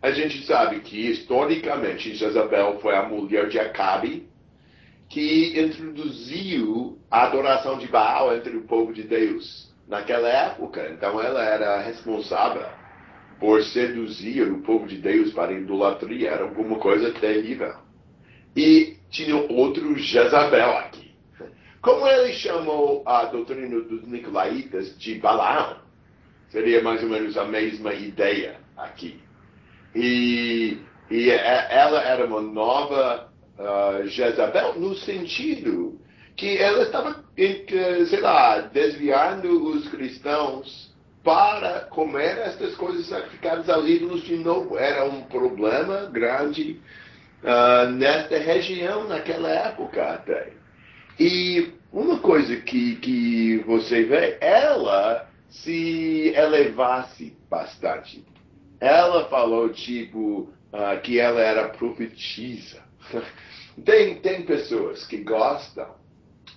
A 0.05 0.11
gente 0.11 0.45
sabe 0.45 0.81
que, 0.81 1.01
historicamente, 1.13 2.15
Jezabel 2.15 2.79
foi 2.81 2.95
a 2.95 3.09
mulher 3.09 3.49
de 3.49 3.59
Acabe, 3.59 4.29
que 5.09 5.59
introduziu 5.59 6.99
a 7.11 7.23
adoração 7.23 7.79
de 7.79 7.87
Baal 7.89 8.37
entre 8.37 8.55
o 8.55 8.65
povo 8.65 8.93
de 8.93 9.03
Deus 9.03 9.75
naquela 9.89 10.29
época. 10.29 10.91
Então, 10.91 11.23
ela 11.23 11.43
era 11.43 11.81
responsável 11.81 12.67
por 13.41 13.63
seduzir 13.63 14.43
o 14.53 14.61
povo 14.61 14.87
de 14.87 14.99
Deus 14.99 15.33
para 15.33 15.53
a 15.53 15.59
idolatria. 15.59 16.33
Era 16.33 16.43
alguma 16.43 16.79
coisa 16.79 17.11
terrível. 17.13 17.75
E 18.55 18.99
tinha 19.09 19.35
outro 19.37 19.97
Jezabel 19.97 20.77
aqui. 20.77 21.15
Como 21.81 22.07
ele 22.07 22.35
chamou 22.35 23.03
a 23.07 23.25
doutrina 23.25 23.81
dos 23.81 24.07
Nicolaitas 24.07 24.99
de 24.99 25.15
Balaão, 25.15 25.79
seria 26.51 26.83
mais 26.83 27.03
ou 27.03 27.09
menos 27.09 27.39
a 27.39 27.47
mesma 27.47 27.95
ideia 27.95 28.61
aqui. 28.77 29.24
E, 29.95 30.79
e 31.11 31.31
é, 31.31 31.69
ela 31.71 32.03
era 32.03 32.27
uma 32.27 32.41
nova 32.41 33.29
uh, 33.59 34.07
Jezabel 34.07 34.75
no 34.79 34.95
sentido 34.97 36.01
que 36.37 36.59
ela 36.59 36.83
estava, 36.83 37.25
sei 37.37 38.21
lá, 38.21 38.59
desviando 38.61 39.69
os 39.71 39.89
cristãos 39.89 40.93
para 41.23 41.81
comer 41.91 42.39
estas 42.39 42.75
coisas 42.75 43.07
sacrificadas 43.07 43.69
aos 43.71 43.89
ídolos 43.89 44.23
de 44.25 44.37
novo. 44.37 44.77
Era 44.77 45.05
um 45.05 45.23
problema 45.23 46.07
grande 46.07 46.81
uh, 47.43 47.91
nesta 47.93 48.37
região, 48.37 49.09
naquela 49.09 49.49
época 49.49 50.03
até. 50.03 50.53
E 51.19 51.73
uma 51.93 52.19
coisa 52.19 52.57
que, 52.57 52.97
que 52.97 53.59
você 53.67 54.03
vê, 54.03 54.37
ela 54.41 55.29
se 55.49 56.33
elevasse 56.35 57.37
bastante. 57.49 58.25
Ela 58.85 59.25
falou, 59.31 59.71
tipo, 59.71 60.53
uh, 60.71 61.01
que 61.03 61.19
ela 61.19 61.41
era 61.41 61.71
profetisa. 61.71 62.83
tem, 63.83 64.17
tem 64.17 64.43
pessoas 64.43 65.07
que 65.07 65.25
gostam 65.25 65.95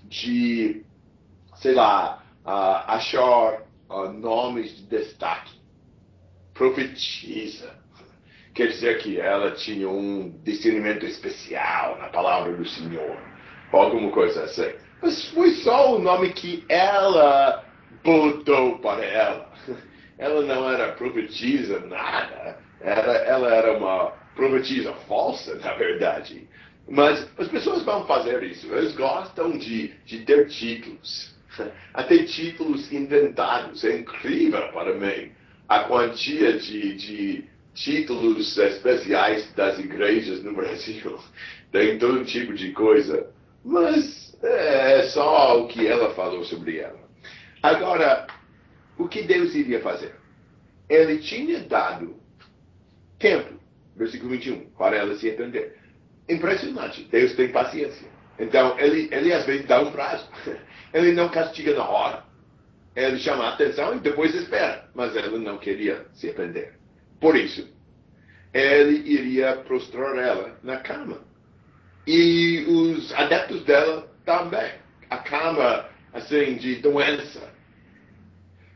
de, 0.04 0.84
sei 1.56 1.74
lá, 1.74 2.22
uh, 2.46 2.92
achar 2.92 3.62
uh, 3.90 4.12
nomes 4.12 4.76
de 4.76 4.84
destaque. 4.88 5.56
Profetisa. 6.54 7.74
Quer 8.54 8.68
dizer 8.68 8.98
que 8.98 9.18
ela 9.22 9.52
tinha 9.52 9.88
um 9.88 10.30
discernimento 10.44 11.06
especial 11.06 11.98
na 11.98 12.10
palavra 12.10 12.58
do 12.58 12.68
Senhor 12.68 13.18
alguma 13.72 14.12
coisa 14.12 14.44
assim. 14.44 14.74
Mas 15.02 15.30
foi 15.30 15.52
só 15.52 15.96
o 15.96 16.00
nome 16.00 16.34
que 16.34 16.66
ela 16.68 17.64
botou 18.04 18.80
para 18.80 19.06
ela. 19.06 19.50
Ela 20.18 20.42
não 20.42 20.70
era 20.70 20.94
profetisa, 20.94 21.80
nada. 21.82 22.58
Era, 22.82 23.12
ela 23.14 23.54
era 23.54 23.78
uma 23.78 24.12
profetisa 24.36 24.94
falsa, 25.08 25.56
na 25.56 25.74
verdade. 25.74 26.48
Mas 26.90 27.28
as 27.38 27.48
pessoas 27.48 27.84
vão 27.84 28.06
fazer 28.06 28.42
isso. 28.44 28.74
Eles 28.74 28.96
gostam 28.96 29.58
de, 29.58 29.94
de 30.06 30.20
ter 30.20 30.48
títulos. 30.48 31.36
Até 31.94 32.24
títulos 32.24 32.92
inventados. 32.92 33.84
É 33.84 33.98
incrível 33.98 34.68
para 34.72 34.94
mim 34.94 35.32
a 35.68 35.84
quantia 35.84 36.58
de, 36.58 36.96
de 36.96 37.44
títulos 37.74 38.58
especiais 38.58 39.52
das 39.54 39.78
igrejas 39.78 40.42
no 40.44 40.54
Brasil. 40.56 41.20
Tem 41.72 41.98
todo 42.00 42.26
tipo 42.26 42.54
de 42.54 42.72
coisa. 42.72 43.30
Mas 43.66 44.36
é, 44.42 45.00
é 45.00 45.04
só 45.10 45.62
o 45.62 45.68
que 45.68 45.86
ela 45.86 46.14
falou 46.14 46.44
sobre 46.46 46.78
ela. 46.78 47.08
Agora, 47.62 48.28
o 48.98 49.08
que 49.08 49.24
Deus 49.24 49.54
iria 49.56 49.80
fazer? 49.82 50.16
Ele 50.90 51.18
tinha 51.20 51.60
dado 51.62 52.16
tempo, 53.20 53.54
versículo 53.96 54.32
21, 54.32 54.70
para 54.72 54.98
ela 54.98 55.16
se 55.16 55.28
entender. 55.28 55.78
Impressionante. 56.30 57.04
Deus 57.04 57.34
tem 57.34 57.52
paciência. 57.52 58.08
Então, 58.40 58.80
ele, 58.80 59.10
ele 59.12 59.34
às 59.34 59.46
vezes 59.46 59.66
dá 59.66 59.82
um 59.82 59.92
prazo. 59.92 60.28
Ele 60.94 61.12
não 61.12 61.28
castiga 61.28 61.74
na 61.74 61.84
hora. 61.84 62.24
Ele 62.96 63.20
chama 63.20 63.44
a 63.44 63.54
atenção 63.54 63.96
e 63.96 64.00
depois 64.00 64.34
espera. 64.34 64.90
Mas 64.96 65.16
ela 65.16 65.38
não 65.38 65.58
queria 65.58 66.06
se 66.14 66.28
arrepender. 66.28 66.76
Por 67.20 67.36
isso, 67.36 67.68
ele 68.54 69.10
iria 69.10 69.58
prostrar 69.58 70.18
ela 70.18 70.58
na 70.64 70.78
cama 70.78 71.22
e 72.08 72.64
os 72.68 73.14
adeptos 73.14 73.64
dela 73.66 74.10
também. 74.26 74.72
A 75.10 75.18
cama, 75.18 75.86
assim, 76.14 76.56
de 76.56 76.76
doença. 76.76 77.42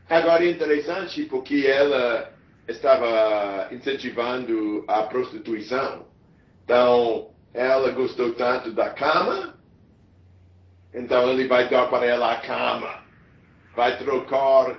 Agora 0.08 0.44
é 0.44 0.50
interessante 0.50 1.24
porque 1.24 1.66
ela 1.66 2.32
estava 2.68 3.68
incentivando 3.72 4.84
a 4.86 5.02
prostituição. 5.02 6.06
Então, 6.64 7.30
ela 7.52 7.90
gostou 7.90 8.32
tanto 8.34 8.72
da 8.72 8.90
cama, 8.90 9.54
então 10.94 11.30
ele 11.30 11.46
vai 11.46 11.68
dar 11.68 11.86
para 11.88 12.06
ela 12.06 12.32
a 12.32 12.40
cama. 12.40 13.02
Vai 13.74 13.96
trocar 13.98 14.78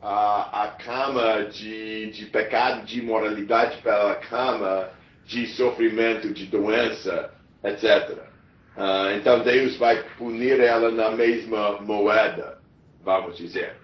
a, 0.00 0.64
a 0.64 0.68
cama 0.68 1.44
de, 1.44 2.10
de 2.10 2.26
pecado, 2.26 2.84
de 2.84 3.00
imoralidade 3.00 3.80
pela 3.82 4.16
cama 4.16 4.90
de 5.24 5.46
sofrimento, 5.48 6.32
de 6.32 6.46
doença, 6.46 7.32
etc. 7.62 8.10
Uh, 8.10 8.80
ah, 8.80 9.12
então 9.16 9.40
Deus 9.40 9.76
vai 9.76 10.02
punir 10.16 10.58
ela 10.60 10.90
na 10.90 11.10
mesma 11.10 11.80
moeda, 11.80 12.58
vamos 13.04 13.36
dizer. 13.36 13.76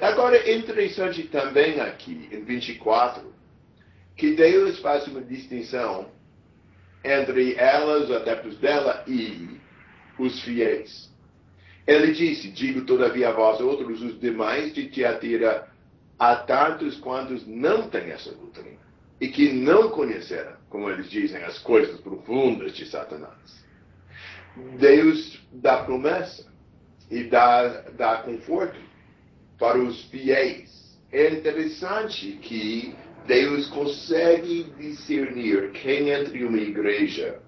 Agora, 0.00 0.36
é 0.36 0.54
interessante 0.54 1.24
também 1.24 1.80
aqui, 1.80 2.28
em 2.32 2.42
24, 2.44 3.32
que 4.16 4.34
Deus 4.34 4.78
faz 4.80 5.06
uma 5.06 5.20
distinção 5.20 6.10
entre 7.04 7.54
elas, 7.54 8.04
os 8.04 8.16
adeptos 8.16 8.56
dela, 8.58 9.02
e 9.06 9.60
os 10.18 10.40
fiéis. 10.42 11.10
Ele 11.86 12.12
disse: 12.12 12.48
Digo 12.48 12.82
todavia 12.82 13.30
a 13.30 13.32
vós 13.32 13.60
outros, 13.60 14.00
os 14.02 14.20
demais 14.20 14.72
de 14.72 14.88
Tiatira, 14.88 15.68
a 16.18 16.36
tantos 16.36 16.96
quantos 16.98 17.46
não 17.46 17.88
têm 17.88 18.10
essa 18.10 18.32
doutrina 18.32 18.80
e 19.20 19.28
que 19.28 19.52
não 19.52 19.90
conheceram, 19.90 20.52
como 20.68 20.90
eles 20.90 21.08
dizem, 21.08 21.42
as 21.44 21.58
coisas 21.58 22.00
profundas 22.00 22.74
de 22.74 22.86
Satanás. 22.86 23.64
Deus 24.78 25.40
dá 25.52 25.84
promessa 25.84 26.52
e 27.10 27.24
dá, 27.24 27.68
dá 27.96 28.16
conforto 28.18 28.78
para 29.58 29.78
os 29.78 30.04
fiéis. 30.04 30.98
É 31.10 31.30
interessante 31.30 32.32
que 32.42 32.94
Deus 33.26 33.68
consegue 33.68 34.64
discernir 34.78 35.70
quem 35.72 36.10
entre 36.10 36.44
uma 36.44 36.58
igreja 36.58 37.40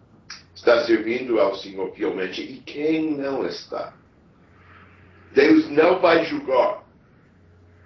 está 0.54 0.84
servindo 0.84 1.40
ao 1.40 1.56
Senhor 1.56 1.92
fielmente 1.94 2.40
e 2.40 2.58
quem 2.58 3.16
não 3.16 3.44
está. 3.46 3.94
Deus 5.34 5.68
não 5.68 6.00
vai 6.00 6.24
julgar 6.26 6.84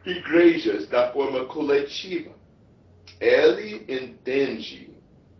igrejas 0.05 0.87
da 0.89 1.13
forma 1.13 1.47
coletiva. 1.47 2.31
Ele 3.21 3.85
entende 3.89 4.91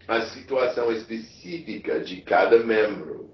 a 0.07 0.23
situação 0.23 0.91
específica 0.91 2.01
de 2.01 2.23
cada 2.23 2.59
membro. 2.65 3.31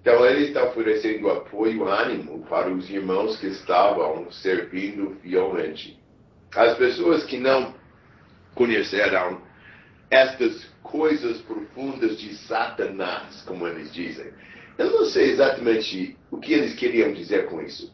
Então, 0.00 0.24
ele 0.24 0.46
está 0.46 0.64
oferecendo 0.64 1.30
apoio, 1.30 1.86
ânimo 1.86 2.46
para 2.48 2.70
os 2.70 2.88
irmãos 2.88 3.36
que 3.38 3.46
estavam 3.48 4.30
servindo 4.30 5.16
fielmente. 5.22 5.98
As 6.54 6.78
pessoas 6.78 7.24
que 7.24 7.36
não 7.36 7.74
conheceram 8.54 9.42
estas 10.10 10.64
coisas 10.82 11.38
profundas 11.42 12.18
de 12.18 12.34
Satanás, 12.34 13.42
como 13.42 13.66
eles 13.66 13.92
dizem. 13.92 14.26
Eu 14.78 14.90
não 14.90 15.04
sei 15.04 15.32
exatamente 15.32 16.16
o 16.30 16.38
que 16.38 16.54
eles 16.54 16.74
queriam 16.74 17.12
dizer 17.12 17.46
com 17.46 17.60
isso. 17.60 17.92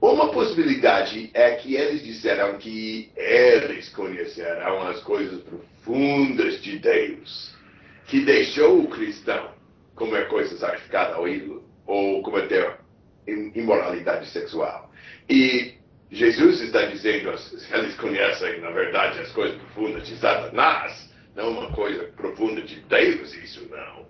Uma 0.00 0.30
possibilidade 0.32 1.30
é 1.32 1.52
que 1.52 1.76
eles 1.76 2.04
disseram 2.04 2.58
que 2.58 3.10
eles 3.16 3.88
conhecerão 3.88 4.86
as 4.88 5.00
coisas 5.00 5.40
profundas 5.40 6.60
de 6.60 6.78
Deus, 6.78 7.54
que 8.06 8.20
deixou 8.20 8.80
o 8.80 8.88
cristão 8.88 9.53
comer 9.94 10.28
coisa 10.28 10.56
sacrificada 10.56 11.14
ao 11.14 11.28
ídolo 11.28 11.64
ou 11.86 12.22
cometer 12.22 12.78
imoralidade 13.26 14.28
sexual. 14.28 14.90
E 15.28 15.74
Jesus 16.10 16.60
está 16.60 16.86
dizendo, 16.86 17.30
eles 17.72 17.94
conhecem, 17.96 18.60
na 18.60 18.70
verdade, 18.70 19.20
as 19.20 19.32
coisas 19.32 19.56
profundas 19.56 20.06
de 20.06 20.16
Satanás, 20.16 21.10
não 21.34 21.50
uma 21.50 21.72
coisa 21.72 22.04
profunda 22.16 22.60
de 22.62 22.80
Deus, 22.80 23.34
isso 23.34 23.66
não. 23.70 24.06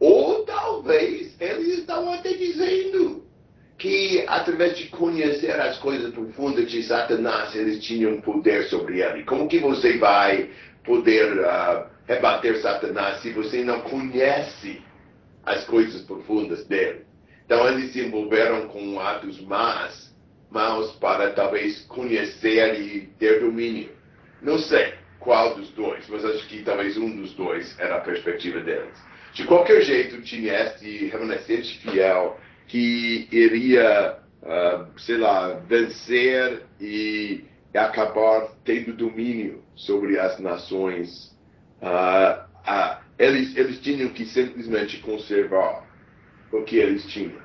Ou 0.00 0.44
talvez 0.44 1.40
eles 1.40 1.78
estão 1.78 2.12
até 2.12 2.32
dizendo 2.34 3.26
que, 3.78 4.24
através 4.26 4.76
de 4.76 4.88
conhecer 4.88 5.52
as 5.52 5.78
coisas 5.78 6.12
profundas 6.12 6.70
de 6.70 6.82
Satanás, 6.82 7.54
eles 7.54 7.82
tinham 7.82 8.20
poder 8.20 8.64
sobre 8.64 9.00
ele. 9.00 9.24
Como 9.24 9.48
que 9.48 9.58
você 9.58 9.96
vai 9.98 10.50
poder 10.84 11.38
uh, 11.38 11.86
rebater 12.06 12.60
Satanás 12.60 13.20
se 13.22 13.30
você 13.30 13.62
não 13.62 13.80
conhece 13.82 14.82
as 15.48 15.64
coisas 15.64 16.02
profundas 16.02 16.64
dele? 16.66 17.04
Então, 17.44 17.66
eles 17.66 17.92
se 17.92 18.00
envolveram 18.00 18.68
com 18.68 19.00
atos 19.00 19.40
más 19.40 20.14
mãos 20.50 20.92
para 20.96 21.32
talvez 21.32 21.80
conhecer 21.86 22.80
e 22.80 23.00
ter 23.18 23.40
domínio. 23.40 23.90
Não 24.42 24.58
sei 24.58 24.94
qual 25.18 25.54
dos 25.54 25.70
dois, 25.70 26.08
mas 26.08 26.24
acho 26.24 26.46
que 26.46 26.62
talvez 26.62 26.96
um 26.96 27.14
dos 27.16 27.34
dois 27.34 27.78
era 27.78 27.96
a 27.96 28.00
perspectiva 28.00 28.60
deles. 28.60 28.96
De 29.34 29.44
qualquer 29.44 29.82
jeito, 29.82 30.22
tinha 30.22 30.52
este 30.52 31.06
remanescente 31.06 31.78
fiel 31.78 32.38
que 32.66 33.28
iria, 33.30 34.18
uh, 34.42 35.00
sei 35.00 35.18
lá, 35.18 35.54
vencer 35.66 36.62
e 36.80 37.44
acabar 37.74 38.48
tendo 38.64 38.92
domínio 38.92 39.62
sobre 39.74 40.18
as 40.18 40.38
nações. 40.38 41.36
Uh, 41.80 42.42
uh, 42.68 43.07
eles, 43.18 43.56
eles 43.56 43.80
tinham 43.80 44.10
que 44.10 44.24
simplesmente 44.26 44.98
conservar 44.98 45.84
o 46.52 46.62
que 46.62 46.76
eles 46.76 47.04
tinham. 47.06 47.40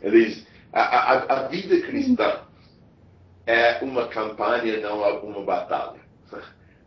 eles 0.00 0.46
a, 0.72 0.80
a, 0.80 1.40
a 1.40 1.48
vida 1.48 1.80
cristã 1.82 2.40
é 3.46 3.78
uma 3.82 4.08
campanha, 4.08 4.80
não 4.80 5.02
uma 5.22 5.44
batalha. 5.44 6.00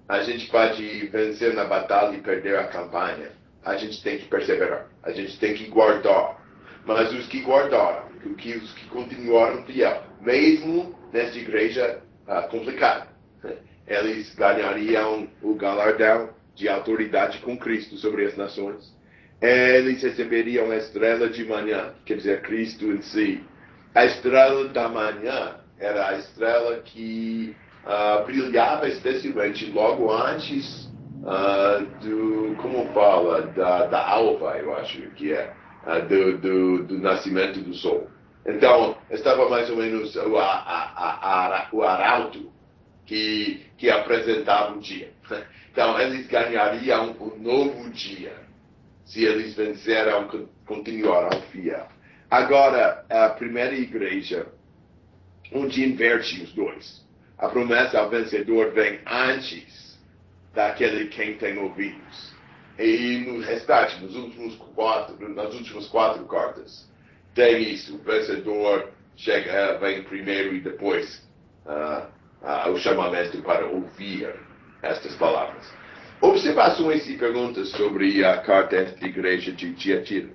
A 0.08 0.23
gente 0.23 0.49
pode 0.49 1.08
vencer 1.08 1.53
na 1.53 1.65
batalha 1.65 2.15
e 2.15 2.21
perder 2.21 2.58
a 2.58 2.67
campanha. 2.67 3.31
A 3.63 3.75
gente 3.75 4.01
tem 4.01 4.17
que 4.17 4.27
perseverar. 4.27 4.88
A 5.03 5.12
gente 5.12 5.38
tem 5.39 5.53
que 5.53 5.67
guardar. 5.67 6.41
Mas 6.86 7.12
os 7.13 7.27
que 7.27 7.41
guardaram, 7.41 8.05
os 8.25 8.73
que 8.73 8.86
continuaram 8.89 9.63
fiel, 9.63 10.03
mesmo 10.21 10.95
nessa 11.12 11.38
igreja 11.38 12.01
uh, 12.27 12.47
complicada, 12.49 13.08
eles 13.88 14.34
ganhariam 14.36 15.27
o 15.41 15.55
galardão 15.55 16.29
de 16.56 16.70
autoridade 16.70 17.39
com 17.39 17.58
Cristo 17.58 17.98
sobre 17.98 18.26
as 18.26 18.36
nações. 18.36 18.96
Eles 19.41 20.02
receberiam 20.02 20.72
a 20.72 20.78
estrela 20.78 21.30
de 21.30 21.44
manhã, 21.44 21.94
quer 22.06 22.18
dizer, 22.18 22.41
Cristo 22.41 22.86
em 22.86 23.02
si, 23.02 23.44
a 23.94 24.06
estrela 24.06 24.68
da 24.70 24.88
manhã 24.88 25.56
era 25.78 26.10
a 26.10 26.18
estrela 26.18 26.80
que 26.80 27.56
uh, 27.86 28.26
brilhava 28.26 28.88
especialmente 28.88 29.70
logo 29.72 30.12
antes 30.12 30.89
uh, 31.24 31.86
do, 32.02 32.56
como 32.62 32.91
fala, 32.94 33.41
da, 33.48 33.88
da 33.88 34.08
alva, 34.08 34.58
eu 34.58 34.76
acho 34.76 35.02
que 35.12 35.34
é, 35.34 35.54
uh, 35.86 36.08
do, 36.08 36.38
do, 36.38 36.84
do, 36.84 36.98
nascimento 36.98 37.60
do 37.60 37.74
sol. 37.74 38.08
Então, 38.46 38.98
estava 39.10 39.50
mais 39.50 39.70
ou 39.70 39.78
menos 39.78 40.15
o, 40.15 40.38
a, 40.38 40.46
a, 40.46 41.65
a, 41.65 41.68
o 41.74 41.84
arauto 41.84 42.52
que, 43.06 43.65
que 43.78 43.89
apresentava 43.89 44.76
o 44.76 44.80
dia. 44.80 45.12
Então, 45.72 46.00
eles 46.00 46.28
ganhariam 46.28 47.12
o 47.20 47.38
novo 47.38 47.89
dia 47.89 48.46
se 49.06 49.24
eles 49.24 49.56
venceram, 49.56 50.28
continuaram 50.65 51.41
fiel. 51.52 51.88
Agora, 52.30 53.06
a 53.10 53.30
primeira 53.30 53.76
igreja, 53.76 54.48
onde 55.54 55.84
inverte 55.86 56.41
os 56.41 56.54
dois. 56.54 57.06
A 57.38 57.48
promessa 57.50 58.00
ao 58.00 58.10
vencedor 58.10 58.72
vem 58.72 59.00
antes 59.06 60.00
daquele 60.54 61.08
quem 61.08 61.38
tem 61.38 61.58
ouvidos. 61.58 62.34
E 62.80 63.24
no 63.28 63.41
restante, 63.41 64.02
nos 64.02 64.15
últimos 64.15 64.56
quatro, 64.74 65.30
nas 65.30 65.54
últimas 65.54 65.88
quatro 65.88 66.26
cartas, 66.26 66.89
tem 67.34 67.62
isso. 67.74 67.96
O 67.96 68.00
vencedor 68.00 68.91
chega, 69.15 69.78
vem 69.78 70.04
primeiro 70.04 70.56
e 70.56 70.62
depois 70.62 71.26
uh, 71.65 72.08
uh, 72.41 72.69
o 72.71 72.78
chamamento 72.78 73.41
para 73.41 73.65
ouvir 73.65 74.34
estas 74.82 75.15
palavras. 75.15 75.74
Observações 76.21 77.08
e 77.10 77.17
perguntas 77.17 77.69
sobre 77.69 78.24
a 78.24 78.38
carta 78.41 78.84
da 78.84 79.08
igreja 79.08 79.52
de 79.52 79.74
Tiatira. 79.74 80.30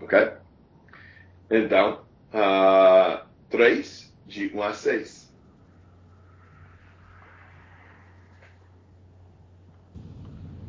Ok? 0.00 0.32
Então, 1.50 2.00
uh, 2.32 3.26
3, 3.50 4.14
de 4.26 4.50
1 4.54 4.62
a 4.62 4.72
6. 4.72 5.34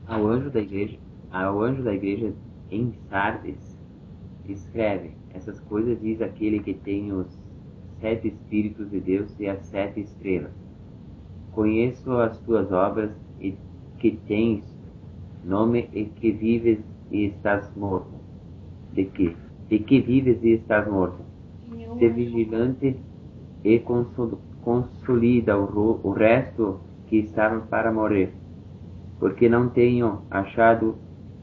Ao 0.08 0.28
anjo 0.28 0.50
da 0.50 0.60
igreja, 0.60 1.00
ao 1.32 1.62
anjo 1.62 1.84
da 1.84 1.94
igreja 1.94 2.34
em 2.72 2.94
Sardes, 3.10 3.78
escreve: 4.48 5.12
Essas 5.34 5.60
coisas 5.62 6.00
diz 6.02 6.22
aquele 6.22 6.60
que 6.60 6.74
tem 6.74 7.12
os 7.12 7.28
sete 8.00 8.30
espíritos 8.30 8.90
de 8.90 9.00
Deus 9.00 9.40
e 9.40 9.48
as 9.48 9.60
sete 9.66 10.02
estrelas. 10.02 10.54
Conheço 11.52 12.12
as 12.14 12.38
tuas 12.40 12.72
obras 12.72 13.12
e 13.40 13.56
que 13.98 14.12
tens 14.28 14.64
nome 15.44 15.90
e 15.94 16.06
que 16.06 16.32
vives 16.32 16.80
e 17.12 17.26
estás 17.26 17.76
morto 17.76 18.20
de 18.94 19.06
que, 19.06 19.36
e 19.70 19.80
que 19.80 20.02
vives 20.02 20.44
e 20.44 20.54
estás 20.54 20.88
morto. 20.88 21.24
Se 21.98 22.08
vigilante 22.10 22.96
e 23.64 23.84
consolida 24.62 25.58
o, 25.58 26.00
o 26.04 26.12
resto 26.12 26.80
que 27.08 27.18
estavam 27.18 27.62
para 27.68 27.92
morrer, 27.92 28.32
porque 29.20 29.50
não 29.50 29.70
tenho 29.70 30.22
achado 30.30 30.96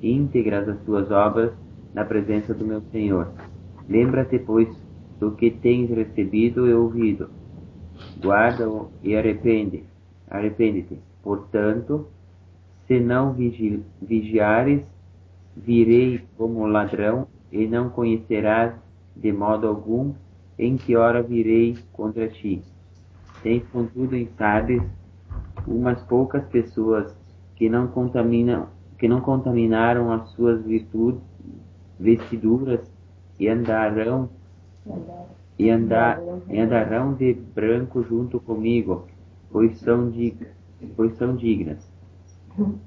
íntegras 0.02 0.68
as 0.68 0.80
tuas 0.80 1.10
obras 1.10 1.52
na 1.94 2.04
presença 2.04 2.52
do 2.54 2.64
meu 2.64 2.80
Senhor. 2.92 3.32
Lembra-te, 3.88 4.38
pois, 4.38 4.68
do 5.18 5.32
que 5.32 5.50
tens 5.50 5.90
recebido 5.90 6.68
e 6.68 6.74
ouvido. 6.74 7.30
Guarda-o 8.20 8.90
e 9.02 9.16
arrepende. 9.16 9.84
Arrepende-te. 10.28 10.98
Portanto, 11.22 12.06
se 12.86 13.00
não 13.00 13.32
vigi 13.32 13.82
vigiares, 14.00 14.82
virei 15.56 16.20
como 16.36 16.66
ladrão 16.66 17.26
e 17.50 17.66
não 17.66 17.88
conhecerás 17.88 18.74
de 19.14 19.32
modo 19.32 19.66
algum 19.66 20.12
em 20.58 20.76
que 20.76 20.96
hora 20.96 21.22
virei 21.22 21.76
contra 21.92 22.28
ti. 22.28 22.62
Tens, 23.42 23.66
contudo, 23.68 24.14
em 24.14 24.28
Sardes 24.36 24.82
umas 25.66 26.00
poucas 26.02 26.44
pessoas 26.46 27.16
que 27.56 27.68
não 27.68 27.88
contaminam, 27.88 28.68
que 28.98 29.08
não 29.08 29.20
contaminaram 29.20 30.12
as 30.12 30.30
suas 30.30 30.64
virtudes, 30.64 31.22
vestiduras 31.98 32.80
e 33.38 33.48
andarão 33.48 34.28
e, 35.58 35.70
andar, 35.70 36.20
e 36.48 36.58
andarão 36.58 37.14
de 37.14 37.34
branco 37.34 38.02
junto 38.02 38.38
comigo, 38.40 39.06
pois 39.50 39.78
são, 39.80 40.10
dig, 40.10 40.36
pois 40.96 41.16
são 41.16 41.34
dignas. 41.34 41.90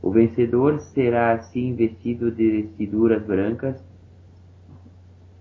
O 0.01 0.11
vencedor 0.11 0.79
será 0.79 1.33
assim 1.33 1.75
vestido 1.75 2.31
de 2.31 2.63
vestiduras 2.63 3.23
brancas, 3.23 3.83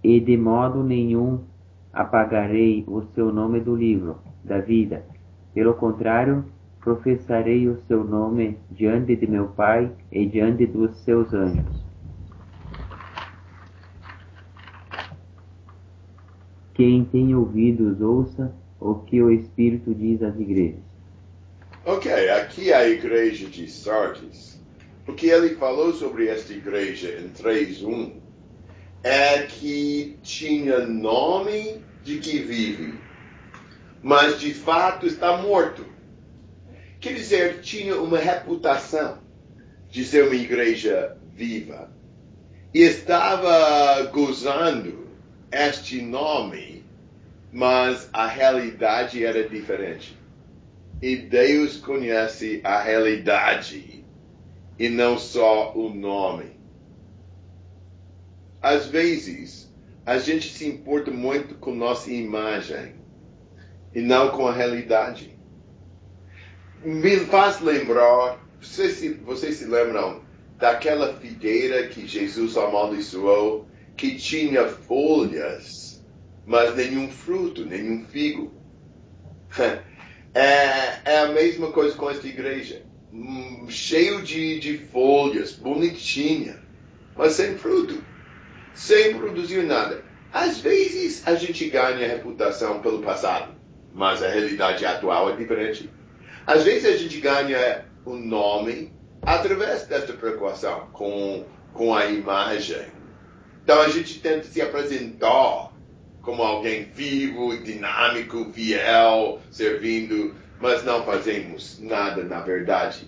e 0.02 0.20
de 0.20 0.36
modo 0.36 0.82
nenhum 0.82 1.40
apagarei 1.92 2.84
o 2.86 3.02
seu 3.14 3.32
nome 3.32 3.60
do 3.60 3.74
livro 3.74 4.18
da 4.44 4.60
vida. 4.60 5.04
Pelo 5.54 5.74
contrário, 5.74 6.44
professarei 6.80 7.68
o 7.68 7.80
seu 7.86 8.04
nome 8.04 8.58
diante 8.70 9.16
de 9.16 9.26
meu 9.26 9.48
Pai 9.48 9.90
e 10.10 10.26
diante 10.26 10.66
dos 10.66 10.96
seus 10.98 11.32
anjos. 11.34 11.88
Quem 16.74 17.04
tem 17.04 17.34
ouvidos, 17.34 18.00
ouça 18.00 18.54
o 18.78 18.94
que 18.94 19.20
o 19.20 19.32
Espírito 19.32 19.92
diz 19.94 20.22
às 20.22 20.38
igrejas. 20.38 20.80
Ok, 21.84 22.12
aqui 22.30 22.72
a 22.72 22.88
igreja 22.88 23.48
de 23.48 23.68
Sardes. 23.68 24.60
O 25.06 25.14
que 25.14 25.26
ele 25.26 25.56
falou 25.56 25.92
sobre 25.92 26.28
esta 26.28 26.52
igreja 26.52 27.18
em 27.18 27.30
3.1 27.30 28.12
é 29.02 29.42
que 29.42 30.18
tinha 30.22 30.86
nome 30.86 31.82
de 32.04 32.18
que 32.18 32.38
vive, 32.38 32.94
mas 34.02 34.38
de 34.38 34.52
fato 34.52 35.06
está 35.06 35.38
morto. 35.38 35.84
Quer 37.00 37.14
dizer, 37.14 37.60
tinha 37.60 38.00
uma 38.00 38.18
reputação 38.18 39.18
de 39.88 40.04
ser 40.04 40.24
uma 40.24 40.34
igreja 40.34 41.16
viva. 41.32 41.90
E 42.74 42.80
estava 42.80 44.02
gozando 44.10 45.06
este 45.50 46.02
nome, 46.02 46.84
mas 47.52 48.08
a 48.12 48.26
realidade 48.26 49.24
era 49.24 49.48
diferente. 49.48 50.18
E 51.00 51.16
Deus 51.16 51.76
conhece 51.76 52.60
a 52.64 52.80
realidade 52.80 54.04
e 54.76 54.88
não 54.88 55.16
só 55.16 55.72
o 55.74 55.88
nome. 55.94 56.58
Às 58.60 58.86
vezes, 58.86 59.72
a 60.04 60.18
gente 60.18 60.52
se 60.52 60.66
importa 60.66 61.12
muito 61.12 61.54
com 61.54 61.72
nossa 61.72 62.10
imagem 62.10 62.94
e 63.94 64.00
não 64.00 64.30
com 64.30 64.48
a 64.48 64.52
realidade 64.52 65.37
me 66.84 67.16
faz 67.16 67.60
lembrar, 67.60 68.38
vocês 68.60 68.94
se, 68.94 69.10
vocês 69.14 69.56
se 69.56 69.64
lembram 69.64 70.22
daquela 70.58 71.14
figueira 71.14 71.86
que 71.88 72.06
Jesus 72.06 72.56
amaldiçoou, 72.56 73.66
que 73.96 74.16
tinha 74.16 74.66
folhas, 74.66 76.04
mas 76.46 76.74
nenhum 76.74 77.10
fruto, 77.10 77.64
nenhum 77.64 78.04
figo. 78.04 78.52
É, 80.34 81.00
é 81.12 81.18
a 81.20 81.28
mesma 81.28 81.72
coisa 81.72 81.96
com 81.96 82.08
esta 82.08 82.28
igreja. 82.28 82.82
Hum, 83.12 83.66
cheio 83.68 84.22
de, 84.22 84.60
de 84.60 84.78
folhas, 84.78 85.52
bonitinha, 85.52 86.62
mas 87.16 87.32
sem 87.32 87.56
fruto, 87.56 88.00
sem 88.74 89.16
produzir 89.16 89.64
nada. 89.64 90.04
Às 90.32 90.60
vezes 90.60 91.26
a 91.26 91.34
gente 91.34 91.68
ganha 91.70 92.06
reputação 92.06 92.80
pelo 92.80 93.02
passado, 93.02 93.54
mas 93.92 94.22
a 94.22 94.28
realidade 94.28 94.84
atual 94.84 95.30
é 95.30 95.36
diferente. 95.36 95.90
Às 96.48 96.64
vezes 96.64 96.86
a 96.86 96.96
gente 96.96 97.20
ganha 97.20 97.84
um 98.06 98.16
nome 98.16 98.90
através 99.20 99.82
desta 99.82 100.14
preocupação 100.14 100.88
com, 100.94 101.44
com 101.74 101.94
a 101.94 102.06
imagem. 102.06 102.86
Então 103.62 103.78
a 103.82 103.88
gente 103.90 104.18
tenta 104.20 104.44
se 104.44 104.62
apresentar 104.62 105.70
como 106.22 106.42
alguém 106.42 106.84
vivo, 106.84 107.54
dinâmico, 107.58 108.50
fiel, 108.54 109.40
servindo, 109.50 110.34
mas 110.58 110.82
não 110.84 111.04
fazemos 111.04 111.78
nada 111.82 112.24
na 112.24 112.40
verdade. 112.40 113.06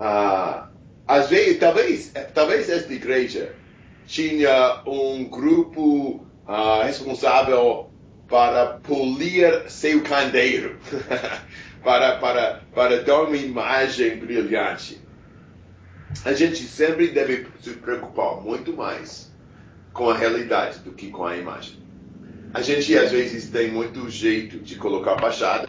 Ah, 0.00 0.70
às 1.06 1.28
vezes, 1.28 1.58
talvez, 1.58 2.12
talvez 2.32 2.70
esta 2.70 2.94
igreja 2.94 3.54
tinha 4.06 4.80
um 4.86 5.22
grupo 5.24 6.26
ah, 6.46 6.84
responsável 6.84 7.90
para 8.26 8.78
polir 8.78 9.70
seu 9.70 10.02
candeeiro. 10.02 10.78
para, 11.82 12.16
para, 12.18 12.62
para 12.74 13.02
dar 13.02 13.22
uma 13.22 13.36
imagem 13.36 14.18
brilhante. 14.18 15.00
A 16.24 16.32
gente 16.32 16.62
sempre 16.64 17.08
deve 17.08 17.46
se 17.60 17.70
preocupar 17.74 18.40
muito 18.40 18.72
mais 18.72 19.30
com 19.92 20.08
a 20.08 20.16
realidade 20.16 20.80
do 20.80 20.92
que 20.92 21.10
com 21.10 21.24
a 21.24 21.36
imagem. 21.36 21.76
A 22.54 22.62
gente 22.62 22.96
às 22.96 23.12
vezes 23.12 23.50
tem 23.50 23.70
muito 23.70 24.08
jeito 24.08 24.58
de 24.58 24.76
colocar 24.76 25.18
fachada, 25.18 25.68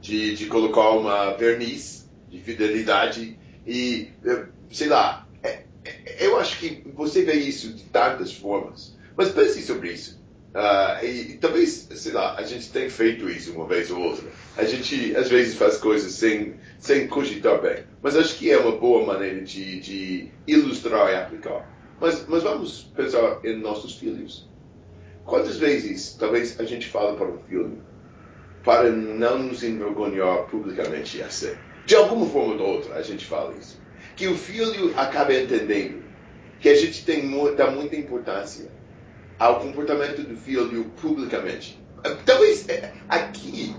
de, 0.00 0.34
de 0.34 0.46
colocar 0.46 0.90
uma 0.90 1.32
verniz 1.36 2.10
de 2.28 2.40
fidelidade 2.40 3.38
e, 3.66 4.08
eh, 4.24 4.46
sei 4.70 4.88
lá, 4.88 5.28
é, 5.42 5.64
é, 5.84 6.26
eu 6.26 6.38
acho 6.38 6.58
que 6.58 6.82
você 6.94 7.24
vê 7.24 7.34
isso 7.34 7.72
de 7.72 7.84
tantas 7.84 8.34
formas. 8.34 8.96
Mas 9.16 9.30
pense 9.30 9.62
sobre 9.62 9.92
isso. 9.92 10.21
Uh, 10.54 11.02
e, 11.02 11.30
e, 11.30 11.38
talvez, 11.38 11.88
sei 11.94 12.12
lá, 12.12 12.36
a 12.36 12.42
gente 12.42 12.70
tem 12.70 12.90
feito 12.90 13.26
isso 13.28 13.52
uma 13.54 13.66
vez 13.66 13.90
ou 13.90 13.98
outra. 13.98 14.28
A 14.56 14.64
gente 14.64 15.16
às 15.16 15.30
vezes 15.30 15.54
faz 15.54 15.78
coisas 15.78 16.12
sem, 16.12 16.56
sem 16.78 17.08
cogitar 17.08 17.60
bem. 17.60 17.84
Mas 18.02 18.16
acho 18.16 18.36
que 18.36 18.50
é 18.50 18.58
uma 18.58 18.76
boa 18.76 19.06
maneira 19.06 19.40
de, 19.40 19.80
de 19.80 20.28
ilustrar 20.46 21.10
e 21.10 21.16
aplicar. 21.16 21.66
Mas, 21.98 22.26
mas 22.28 22.42
vamos 22.42 22.82
pensar 22.94 23.40
em 23.42 23.56
nossos 23.56 23.96
filhos. 23.96 24.46
Quantas 25.24 25.56
vezes 25.56 26.16
talvez 26.18 26.60
a 26.60 26.64
gente 26.64 26.86
fala 26.86 27.16
para 27.16 27.28
um 27.28 27.38
filho 27.48 27.78
para 28.62 28.90
não 28.90 29.38
nos 29.38 29.62
envergonhar 29.62 30.44
publicamente 30.48 31.22
assim? 31.22 31.54
De 31.86 31.94
alguma 31.94 32.26
forma 32.26 32.62
ou 32.62 32.74
outra 32.74 32.96
a 32.96 33.02
gente 33.02 33.24
fala 33.24 33.54
isso. 33.58 33.80
Que 34.16 34.28
o 34.28 34.36
filho 34.36 34.92
acabe 34.98 35.40
entendendo 35.40 36.02
que 36.60 36.68
a 36.68 36.74
gente 36.74 37.06
tem 37.06 37.22
dá 37.56 37.70
muita 37.70 37.96
importância 37.96 38.70
ao 39.42 39.58
comportamento 39.58 40.22
do 40.22 40.36
filho 40.36 40.84
publicamente. 41.00 41.76
Talvez 42.24 42.68
é, 42.68 42.92
aqui 43.08 43.74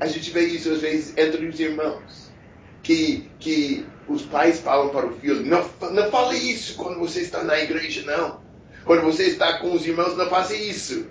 a 0.00 0.06
gente 0.08 0.28
vê 0.32 0.40
isso 0.46 0.72
às 0.72 0.80
vezes 0.80 1.16
entre 1.16 1.46
os 1.46 1.60
irmãos. 1.60 2.26
Que, 2.82 3.28
que 3.38 3.86
os 4.08 4.22
pais 4.22 4.60
falam 4.60 4.90
para 4.90 5.06
o 5.06 5.16
filho: 5.16 5.44
não, 5.44 5.64
não 5.92 6.10
fale 6.10 6.36
isso 6.36 6.76
quando 6.76 6.98
você 6.98 7.20
está 7.20 7.44
na 7.44 7.58
igreja, 7.58 8.02
não. 8.04 8.40
Quando 8.84 9.02
você 9.02 9.24
está 9.24 9.58
com 9.58 9.72
os 9.72 9.86
irmãos, 9.86 10.16
não 10.16 10.28
faça 10.28 10.54
isso. 10.54 11.06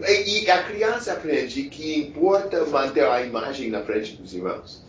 E, 0.00 0.44
e 0.44 0.50
a 0.50 0.62
criança 0.64 1.12
aprende 1.12 1.64
que 1.64 1.98
importa 1.98 2.64
manter 2.66 3.04
a 3.04 3.22
imagem 3.22 3.70
na 3.70 3.82
frente 3.82 4.16
dos 4.16 4.32
irmãos. 4.34 4.84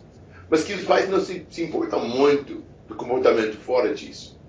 Mas 0.48 0.64
que 0.64 0.74
os 0.74 0.84
pais 0.84 1.08
não 1.08 1.20
se, 1.20 1.46
se 1.50 1.62
importam 1.62 2.08
muito 2.08 2.64
do 2.88 2.94
comportamento 2.94 3.56
fora 3.56 3.92
disso. 3.94 4.39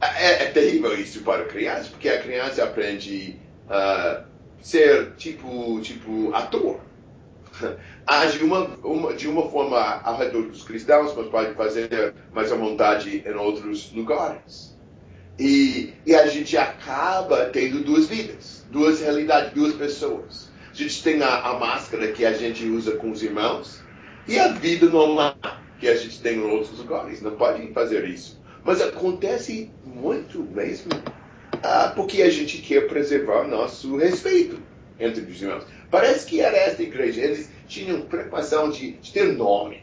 É, 0.00 0.44
é, 0.44 0.46
terrível 0.46 0.94
isso 0.98 1.22
para 1.22 1.42
a 1.42 1.46
criança, 1.46 1.90
porque 1.90 2.08
a 2.08 2.22
criança 2.22 2.62
aprende 2.62 3.36
a 3.68 4.22
uh, 4.22 4.24
ser 4.62 5.12
tipo, 5.16 5.80
tipo 5.80 6.32
ator. 6.32 6.80
Age 8.06 8.42
uma, 8.44 8.64
uma, 8.84 9.12
de 9.14 9.28
uma 9.28 9.50
forma 9.50 9.78
ao 10.02 10.16
redor 10.16 10.42
dos 10.42 10.62
cristãos, 10.62 11.14
mas 11.16 11.26
pode 11.28 11.54
fazer 11.54 12.14
mais 12.32 12.52
à 12.52 12.56
vontade 12.56 13.24
em 13.26 13.34
outros 13.34 13.92
lugares. 13.92 14.78
E, 15.38 15.94
e 16.06 16.14
a 16.14 16.26
gente 16.26 16.56
acaba 16.56 17.46
tendo 17.46 17.82
duas 17.82 18.06
vidas, 18.06 18.64
duas 18.70 19.00
realidades, 19.00 19.52
duas 19.52 19.74
pessoas. 19.74 20.50
A 20.70 20.74
gente 20.74 21.02
tem 21.02 21.22
a, 21.22 21.40
a 21.40 21.58
máscara 21.58 22.12
que 22.12 22.24
a 22.24 22.32
gente 22.32 22.64
usa 22.66 22.96
com 22.96 23.10
os 23.10 23.22
irmãos 23.22 23.82
e 24.26 24.38
a 24.38 24.48
vida 24.48 24.86
normal 24.86 25.36
que 25.80 25.88
a 25.88 25.94
gente 25.94 26.20
tem 26.20 26.38
em 26.38 26.42
outros 26.42 26.78
lugares. 26.78 27.20
Não 27.20 27.32
pode 27.32 27.72
fazer 27.72 28.04
isso. 28.08 28.37
Mas 28.68 28.82
acontece 28.82 29.70
muito 29.82 30.42
mesmo. 30.42 30.90
ah, 31.62 31.90
porque 31.96 32.20
a 32.20 32.28
gente 32.28 32.58
quer 32.58 32.86
preservar 32.86 33.48
nosso 33.48 33.96
respeito 33.96 34.60
entre 35.00 35.22
os 35.22 35.40
irmãos. 35.40 35.64
Parece 35.90 36.26
que 36.26 36.42
era 36.42 36.54
esta 36.54 36.82
igreja. 36.82 37.22
Eles 37.22 37.48
tinham 37.66 38.02
preocupação 38.02 38.68
de, 38.68 38.92
de 38.92 39.10
ter 39.10 39.32
nome, 39.32 39.82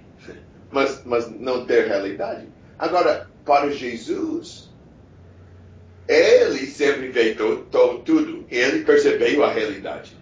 mas, 0.71 1.01
mas 1.03 1.27
não 1.31 1.65
ter 1.65 1.87
realidade. 1.87 2.47
Agora, 2.77 3.27
para 3.43 3.71
Jesus, 3.71 4.69
ele 6.07 6.67
sempre 6.67 7.07
veio 7.07 7.65
tudo. 8.05 8.45
Ele 8.51 8.85
percebeu 8.85 9.43
a 9.43 9.51
realidade. 9.51 10.15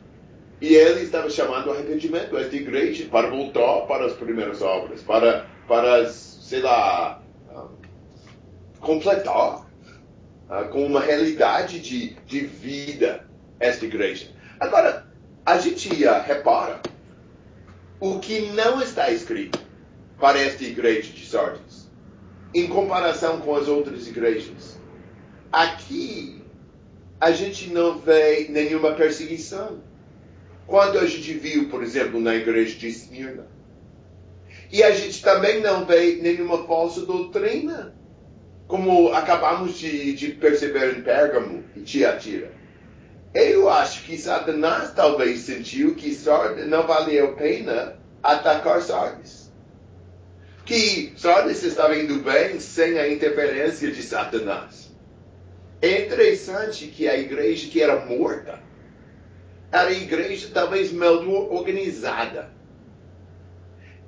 E 0.62 0.74
ele 0.74 1.02
estava 1.02 1.30
chamando 1.30 1.68
o 1.68 1.72
arrependimento 1.72 2.38
esta 2.38 2.56
igreja 2.56 3.10
para 3.12 3.30
voltar 3.30 3.82
para 3.88 4.06
as 4.06 4.14
primeiras 4.14 4.62
obras, 4.62 5.02
para, 5.02 5.48
para 5.68 6.08
sei 6.08 6.62
lá, 6.62 7.23
completar 8.84 9.66
uh, 10.50 10.70
com 10.70 10.86
uma 10.86 11.00
realidade 11.00 11.80
de, 11.80 12.14
de 12.26 12.42
vida 12.42 13.26
esta 13.60 13.86
igreja. 13.86 14.30
Agora, 14.60 15.08
a 15.46 15.58
gente 15.58 15.90
uh, 16.06 16.22
repara 16.24 16.82
o 18.00 18.20
que 18.20 18.42
não 18.52 18.82
está 18.82 19.10
escrito 19.10 19.60
para 20.20 20.40
esta 20.40 20.64
igreja 20.64 21.12
de 21.12 21.26
Sardes, 21.26 21.90
em 22.54 22.68
comparação 22.68 23.40
com 23.40 23.56
as 23.56 23.68
outras 23.68 24.08
igrejas. 24.08 24.78
Aqui, 25.52 26.42
a 27.20 27.32
gente 27.32 27.70
não 27.70 27.98
vê 27.98 28.48
nenhuma 28.50 28.94
perseguição. 28.94 29.80
Quando 30.68 31.00
a 31.00 31.06
gente 31.06 31.34
viu, 31.34 31.70
por 31.70 31.84
exemplo, 31.84 32.20
na 32.20 32.36
igreja 32.36 32.78
de 32.78 32.88
Esmirna. 32.88 33.48
E 34.72 34.82
a 34.82 34.92
gente 34.92 35.22
também 35.22 35.62
não 35.62 35.86
vê 35.86 36.20
nenhuma 36.22 36.66
falsa 36.66 37.06
doutrina 37.06 37.94
como 38.74 39.14
acabamos 39.14 39.78
de, 39.78 40.14
de 40.14 40.30
perceber 40.30 40.98
em 40.98 41.04
Pérgamo 41.04 41.64
e 41.76 41.82
Tiatira. 41.82 42.52
Eu 43.32 43.70
acho 43.70 44.04
que 44.04 44.18
Satanás 44.18 44.92
talvez 44.96 45.42
sentiu 45.42 45.94
que 45.94 46.12
Sardes 46.12 46.66
não 46.66 46.88
valia 46.88 47.24
a 47.24 47.32
pena 47.34 48.00
atacar 48.24 48.82
Sardes. 48.82 49.52
Que 50.66 51.14
Sardes 51.16 51.62
estava 51.62 51.96
indo 51.96 52.16
bem 52.24 52.60
sem 52.60 52.98
a 52.98 53.08
interferência 53.08 53.92
de 53.92 54.02
Satanás. 54.02 54.92
É 55.80 56.08
interessante 56.08 56.88
que 56.88 57.08
a 57.08 57.16
igreja 57.16 57.70
que 57.70 57.80
era 57.80 58.04
morta 58.04 58.60
era 59.72 59.90
a 59.90 59.94
igreja 59.94 60.50
talvez 60.52 60.92
melhor 60.92 61.54
organizada 61.54 62.50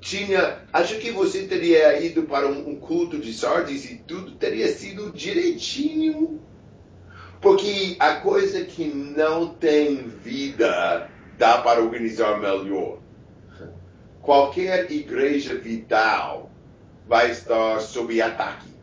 tinha. 0.06 0.60
Acho 0.72 0.98
que 0.98 1.10
você 1.10 1.46
teria 1.46 2.00
ido 2.00 2.22
para 2.22 2.46
um, 2.46 2.70
um 2.70 2.76
culto 2.76 3.18
de 3.18 3.34
Sardes 3.34 3.90
e 3.90 3.96
tudo 3.96 4.36
teria 4.36 4.68
sido 4.68 5.12
direitinho. 5.12 6.40
Porque 7.40 7.96
a 7.98 8.14
coisa 8.16 8.64
que 8.64 8.84
não 8.84 9.48
tem 9.48 10.08
vida 10.08 11.10
dá 11.36 11.58
para 11.58 11.82
organizar 11.82 12.38
melhor. 12.38 12.98
Qualquer 14.22 14.90
igreja 14.90 15.56
vital 15.56 16.50
vai 17.06 17.30
estar 17.32 17.80
sob 17.80 18.20
ataque. 18.20 18.74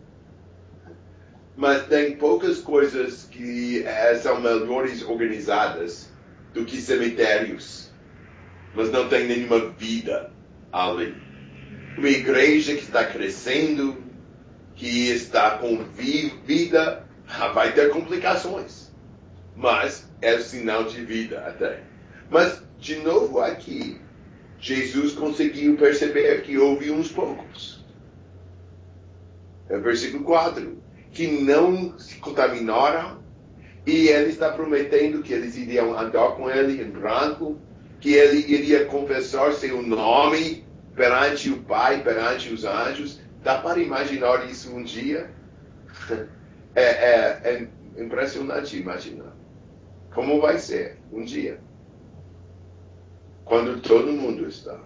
Mas 1.55 1.85
tem 1.87 2.15
poucas 2.17 2.59
coisas 2.59 3.23
que 3.23 3.83
eh, 3.85 4.15
são 4.15 4.41
melhores 4.41 5.03
organizadas 5.03 6.11
do 6.53 6.65
que 6.65 6.81
cemitérios. 6.81 7.91
Mas 8.75 8.91
não 8.91 9.07
tem 9.07 9.27
nenhuma 9.27 9.69
vida 9.71 10.32
ali. 10.73 11.15
Uma 11.95 12.09
igreja 12.09 12.73
que 12.73 12.81
está 12.81 13.05
crescendo, 13.05 14.03
que 14.75 15.09
está 15.09 15.51
com 15.59 15.83
vida, 15.83 17.07
vai 17.53 17.71
ter 17.73 17.91
complicações. 17.91 18.91
Mas 19.55 20.09
é 20.19 20.39
sinal 20.39 20.85
de 20.85 21.05
vida 21.05 21.45
até. 21.45 21.83
Mas, 22.29 22.63
de 22.79 22.95
novo 22.95 23.39
aqui, 23.39 24.01
Jesus 24.59 25.13
conseguiu 25.13 25.77
perceber 25.77 26.41
que 26.41 26.57
houve 26.57 26.89
uns 26.89 27.11
poucos. 27.11 27.85
É 29.69 29.77
versículo 29.77 30.23
4. 30.23 30.81
Que 31.11 31.27
não 31.27 31.97
se 31.99 32.15
contaminaram 32.15 33.21
e 33.85 34.07
ele 34.07 34.29
está 34.29 34.51
prometendo 34.51 35.21
que 35.21 35.33
eles 35.33 35.55
iriam 35.55 35.97
andar 35.97 36.31
com 36.31 36.49
ele 36.49 36.81
em 36.81 36.89
branco, 36.89 37.59
que 37.99 38.13
ele 38.13 38.39
iria 38.51 38.85
confessar 38.85 39.53
seu 39.53 39.83
nome 39.83 40.62
perante 40.95 41.49
o 41.49 41.61
Pai, 41.63 42.03
perante 42.03 42.53
os 42.53 42.63
anjos. 42.63 43.19
Dá 43.43 43.59
para 43.59 43.79
imaginar 43.79 44.49
isso 44.49 44.73
um 44.75 44.83
dia? 44.83 45.29
É, 46.75 46.81
é, 46.81 47.41
é 47.43 48.01
impressionante 48.01 48.79
imaginar. 48.79 49.31
Como 50.11 50.41
vai 50.41 50.57
ser 50.57 50.97
um 51.11 51.23
dia? 51.23 51.59
Quando 53.45 53.79
todo 53.79 54.11
mundo 54.11 54.47
está. 54.47 54.79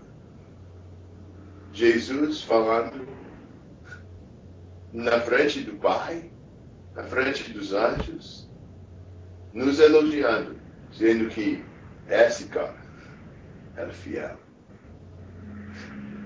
Jesus 1.71 2.41
falando 2.41 3.07
na 4.91 5.21
frente 5.21 5.61
do 5.61 5.77
Pai, 5.77 6.29
na 6.93 7.03
frente 7.03 7.53
dos 7.53 7.71
anjos, 7.71 8.49
nos 9.53 9.79
elogiando, 9.79 10.57
dizendo 10.91 11.29
que 11.29 11.63
esse 12.09 12.47
cara 12.47 12.75
era 13.75 13.91
fiel. 13.91 14.46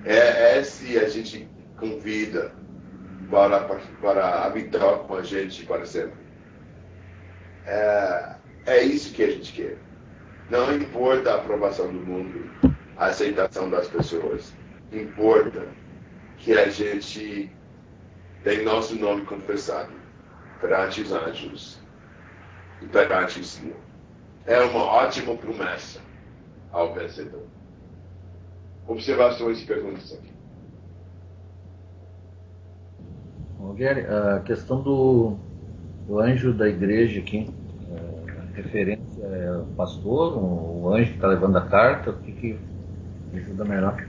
É, 0.05 0.57
é 0.57 0.63
se 0.63 0.97
a 0.97 1.07
gente 1.07 1.47
convida 1.77 2.53
para, 3.29 3.59
para 4.01 4.45
habitar 4.45 4.99
com 4.99 5.15
a 5.15 5.23
gente 5.23 5.65
para 5.65 5.85
sempre. 5.85 6.19
É, 7.65 8.35
é 8.65 8.83
isso 8.83 9.13
que 9.13 9.23
a 9.23 9.31
gente 9.31 9.53
quer. 9.53 9.77
Não 10.49 10.75
importa 10.75 11.31
a 11.31 11.35
aprovação 11.35 11.87
do 11.87 11.99
mundo, 11.99 12.51
a 12.97 13.05
aceitação 13.05 13.69
das 13.69 13.87
pessoas. 13.87 14.53
Importa 14.91 15.67
que 16.37 16.53
a 16.53 16.67
gente 16.69 17.49
tem 18.43 18.63
nosso 18.63 18.95
nome 18.95 19.25
confessado 19.25 19.93
perante 20.59 21.01
os 21.01 21.11
anjos 21.11 21.79
e 22.81 22.87
perante 22.87 23.39
o 23.39 23.43
Senhor. 23.43 23.77
É 24.45 24.59
uma 24.59 24.83
ótima 24.83 25.35
promessa 25.37 26.01
ao 26.71 26.93
vencedor. 26.93 27.50
Observações 28.87 29.61
e 29.61 29.65
perguntas 29.65 30.13
aqui. 30.13 30.31
Gary, 33.81 34.01
a 34.01 34.39
questão 34.41 34.81
do, 34.81 35.37
do, 36.07 36.19
anjo 36.19 36.53
da 36.53 36.67
igreja 36.67 37.19
aqui, 37.19 37.49
é, 37.89 38.31
a 38.31 38.55
referência 38.55 39.23
é 39.23 39.57
o 39.57 39.65
pastor, 39.75 40.37
o, 40.37 40.83
o 40.83 40.93
anjo 40.93 41.09
que 41.09 41.15
está 41.15 41.27
levando 41.27 41.57
a 41.57 41.61
carta, 41.61 42.11
o 42.11 42.17
que, 42.19 42.31
que 42.31 42.59
ajuda 43.33 43.65
melhor? 43.65 44.05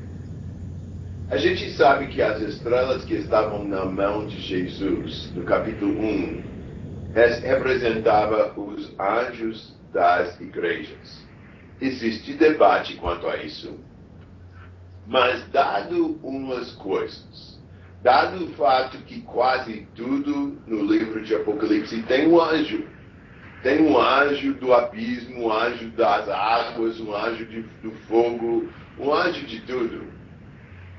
A 1.31 1.39
gente 1.39 1.71
sabe 1.73 2.09
que 2.09 2.21
as 2.21 2.43
estrelas 2.43 3.05
que 3.05 3.15
estavam 3.15 3.65
na 3.65 3.87
mão 3.87 4.27
de 4.27 4.39
Jesus, 4.41 5.33
no 5.35 5.45
capítulo 5.45 5.99
1, 5.99 6.43
representava 7.15 8.53
os 8.61 8.93
anjos 9.01 9.75
das 9.91 10.39
igrejas. 10.39 11.27
Existe 11.81 12.35
debate 12.35 12.97
quanto 12.97 13.27
a 13.27 13.39
isso. 13.39 13.75
Mas 15.07 15.47
dado 15.49 16.19
umas 16.23 16.73
coisas, 16.73 17.61
dado 18.03 18.45
o 18.45 18.49
fato 18.51 18.99
que 18.99 19.21
quase 19.23 19.87
tudo 19.95 20.59
no 20.67 20.85
livro 20.85 21.23
de 21.23 21.35
Apocalipse 21.35 22.03
tem 22.03 22.29
um 22.29 22.41
anjo, 22.41 22.87
tem 23.63 23.83
um 23.83 23.99
anjo 23.99 24.55
do 24.55 24.73
abismo, 24.73 25.47
um 25.47 25.53
anjo 25.53 25.89
das 25.91 26.29
águas, 26.29 27.01
um 27.01 27.15
anjo 27.15 27.45
de, 27.47 27.63
do 27.83 27.93
fogo, 28.09 28.69
um 28.99 29.13
anjo 29.13 29.45
de 29.47 29.61
tudo. 29.61 30.05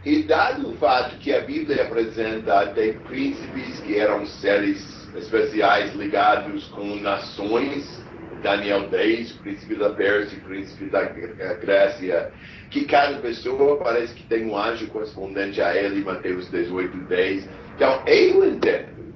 E 0.06 0.24
dado 0.24 0.70
o 0.70 0.78
fato 0.78 1.18
que 1.18 1.34
a 1.34 1.42
Bíblia 1.42 1.84
apresenta 1.84 2.62
até 2.62 2.92
príncipes 2.92 3.80
que 3.82 3.98
eram 3.98 4.26
seres 4.26 5.10
especiais 5.16 5.94
ligados 5.96 6.66
com 6.70 6.96
nações, 6.96 8.04
Daniel 8.42 8.90
10, 8.90 9.32
príncipe 9.34 9.76
da 9.76 9.90
Pérsia, 9.92 10.38
príncipe 10.46 10.86
da 10.86 11.04
Grécia, 11.06 12.34
que 12.74 12.86
cada 12.86 13.20
pessoa 13.20 13.78
parece 13.78 14.16
que 14.16 14.24
tem 14.24 14.48
um 14.48 14.58
anjo 14.58 14.88
correspondente 14.88 15.62
a 15.62 15.76
ele, 15.76 16.04
Mateus 16.04 16.50
18, 16.50 16.98
10. 17.08 17.48
Então, 17.76 18.02
eu 18.08 18.50
entendo 18.50 19.14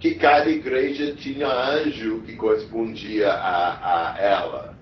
que 0.00 0.16
cada 0.16 0.50
igreja 0.50 1.14
tinha 1.14 1.46
anjo 1.46 2.22
que 2.22 2.34
correspondia 2.34 3.30
a, 3.30 4.14
a 4.14 4.18
ela 4.18 4.76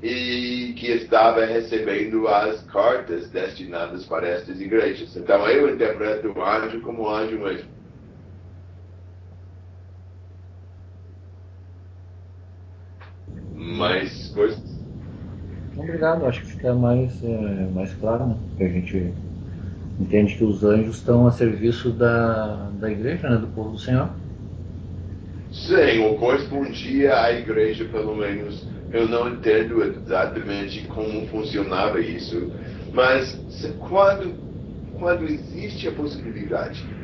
e 0.00 0.74
que 0.78 0.92
estava 0.92 1.44
recebendo 1.44 2.28
as 2.28 2.62
cartas 2.66 3.28
destinadas 3.30 4.06
para 4.06 4.28
estas 4.28 4.60
igrejas. 4.60 5.16
Então, 5.16 5.44
eu 5.48 5.74
interpreto 5.74 6.28
o 6.28 6.44
anjo 6.44 6.80
como 6.82 7.10
anjo 7.10 7.36
mesmo. 7.36 7.80
mais 13.56 14.28
coisas? 14.30 14.69
Obrigado, 15.74 16.26
acho 16.26 16.42
que 16.42 16.48
fica 16.48 16.74
mais, 16.74 17.22
é, 17.22 17.70
mais 17.70 17.94
claro, 17.94 18.26
né? 18.28 18.36
Que 18.56 18.64
a 18.64 18.68
gente 18.68 19.14
entende 19.98 20.36
que 20.36 20.44
os 20.44 20.64
anjos 20.64 20.96
estão 20.98 21.26
a 21.26 21.32
serviço 21.32 21.92
da, 21.92 22.70
da 22.70 22.90
igreja, 22.90 23.28
né? 23.30 23.38
do 23.38 23.48
povo 23.48 23.72
do 23.72 23.78
Senhor. 23.78 24.10
Sim, 25.52 25.98
ou 26.00 26.18
correspondia 26.18 27.20
à 27.20 27.32
igreja, 27.32 27.84
pelo 27.88 28.16
menos. 28.16 28.68
Eu 28.90 29.08
não 29.08 29.28
entendo 29.28 29.82
exatamente 29.82 30.86
como 30.88 31.26
funcionava 31.28 32.00
isso, 32.00 32.50
mas 32.92 33.40
quando, 33.78 34.34
quando 34.92 35.24
existe 35.24 35.88
a 35.88 35.92
possibilidade, 35.92 36.96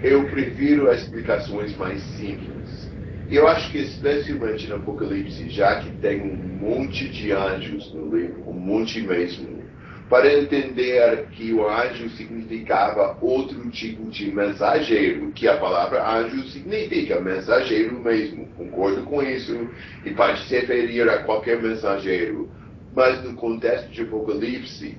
eu 0.00 0.28
prefiro 0.30 0.90
as 0.90 1.02
explicações 1.02 1.76
mais 1.76 2.02
simples. 2.02 2.85
Eu 3.28 3.48
acho 3.48 3.72
que 3.72 3.78
especialmente 3.78 4.68
no 4.68 4.76
Apocalipse, 4.76 5.50
já 5.50 5.80
que 5.80 5.90
tem 5.96 6.20
um 6.22 6.36
monte 6.36 7.08
de 7.08 7.32
anjos 7.32 7.92
no 7.92 8.16
livro, 8.16 8.48
um 8.48 8.52
monte 8.52 9.00
mesmo, 9.02 9.64
para 10.08 10.32
entender 10.32 11.26
que 11.32 11.52
o 11.52 11.68
anjo 11.68 12.08
significava 12.10 13.18
outro 13.20 13.68
tipo 13.70 14.08
de 14.10 14.30
mensageiro, 14.30 15.32
que 15.32 15.48
a 15.48 15.56
palavra 15.56 16.08
anjo 16.08 16.44
significa 16.44 17.20
mensageiro 17.20 17.98
mesmo. 17.98 18.46
Concordo 18.56 19.02
com 19.02 19.20
isso 19.20 19.68
e 20.04 20.12
pode 20.12 20.46
se 20.46 20.60
referir 20.60 21.08
a 21.08 21.24
qualquer 21.24 21.60
mensageiro. 21.60 22.48
Mas 22.94 23.24
no 23.24 23.34
contexto 23.34 23.90
de 23.90 24.02
Apocalipse, 24.02 24.96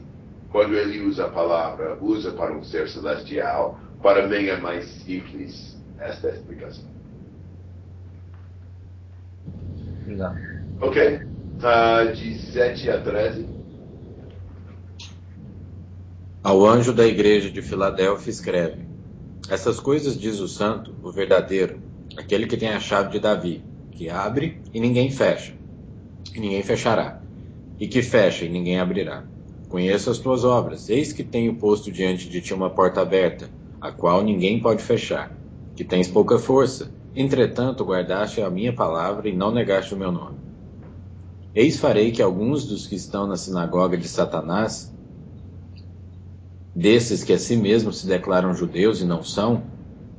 quando 0.51 0.75
ele 0.75 0.99
usa 0.99 1.27
a 1.27 1.29
palavra, 1.29 1.97
usa 2.01 2.31
para 2.31 2.53
um 2.53 2.61
ser 2.61 2.89
celestial, 2.89 3.79
para 4.01 4.27
mim 4.27 4.47
é 4.47 4.57
mais 4.57 4.85
simples 5.05 5.81
esta 5.97 6.27
explicação. 6.27 6.96
Ok? 10.79 11.19
Uh, 11.57 12.13
de 12.13 12.39
7 12.51 12.89
a 12.89 13.01
13. 13.01 13.45
Ao 16.43 16.65
anjo 16.65 16.93
da 16.93 17.05
igreja 17.05 17.49
de 17.49 17.61
Filadélfia 17.61 18.31
escreve: 18.31 18.85
Essas 19.49 19.79
coisas 19.79 20.17
diz 20.17 20.39
o 20.39 20.47
santo, 20.47 20.95
o 21.03 21.11
verdadeiro, 21.11 21.79
aquele 22.15 22.47
que 22.47 22.55
tem 22.55 22.69
a 22.69 22.79
chave 22.79 23.11
de 23.11 23.19
Davi, 23.19 23.63
que 23.91 24.09
abre 24.09 24.61
e 24.73 24.79
ninguém 24.79 25.11
fecha, 25.11 25.53
e 26.33 26.39
ninguém 26.39 26.63
fechará, 26.63 27.21
e 27.79 27.87
que 27.87 28.01
fecha 28.01 28.45
e 28.45 28.49
ninguém 28.49 28.79
abrirá. 28.79 29.23
Conheço 29.67 30.09
as 30.09 30.19
tuas 30.19 30.45
obras, 30.45 30.89
eis 30.89 31.11
que 31.11 31.23
tenho 31.23 31.55
posto 31.55 31.91
diante 31.91 32.29
de 32.29 32.39
ti 32.39 32.53
uma 32.53 32.69
porta 32.69 33.01
aberta, 33.01 33.49
a 33.81 33.91
qual 33.91 34.23
ninguém 34.23 34.61
pode 34.61 34.81
fechar, 34.81 35.31
que 35.75 35.83
tens 35.83 36.07
pouca 36.07 36.39
força, 36.39 36.89
entretanto 37.21 37.83
guardaste 37.83 38.41
a 38.41 38.49
minha 38.49 38.71
palavra 38.71 39.27
e 39.27 39.35
não 39.35 39.51
negaste 39.51 39.93
o 39.93 39.97
meu 39.97 40.11
nome. 40.11 40.37
Eis 41.55 41.77
farei 41.77 42.11
que 42.11 42.21
alguns 42.21 42.65
dos 42.65 42.85
que 42.85 42.95
estão 42.95 43.25
na 43.25 43.35
sinagoga 43.35 43.97
de 43.97 44.07
Satanás 44.07 44.95
desses 46.75 47.23
que 47.23 47.33
a 47.33 47.39
si 47.39 47.57
mesmos 47.57 48.01
se 48.01 48.07
declaram 48.07 48.53
judeus 48.53 49.01
e 49.01 49.05
não 49.05 49.23
são, 49.23 49.63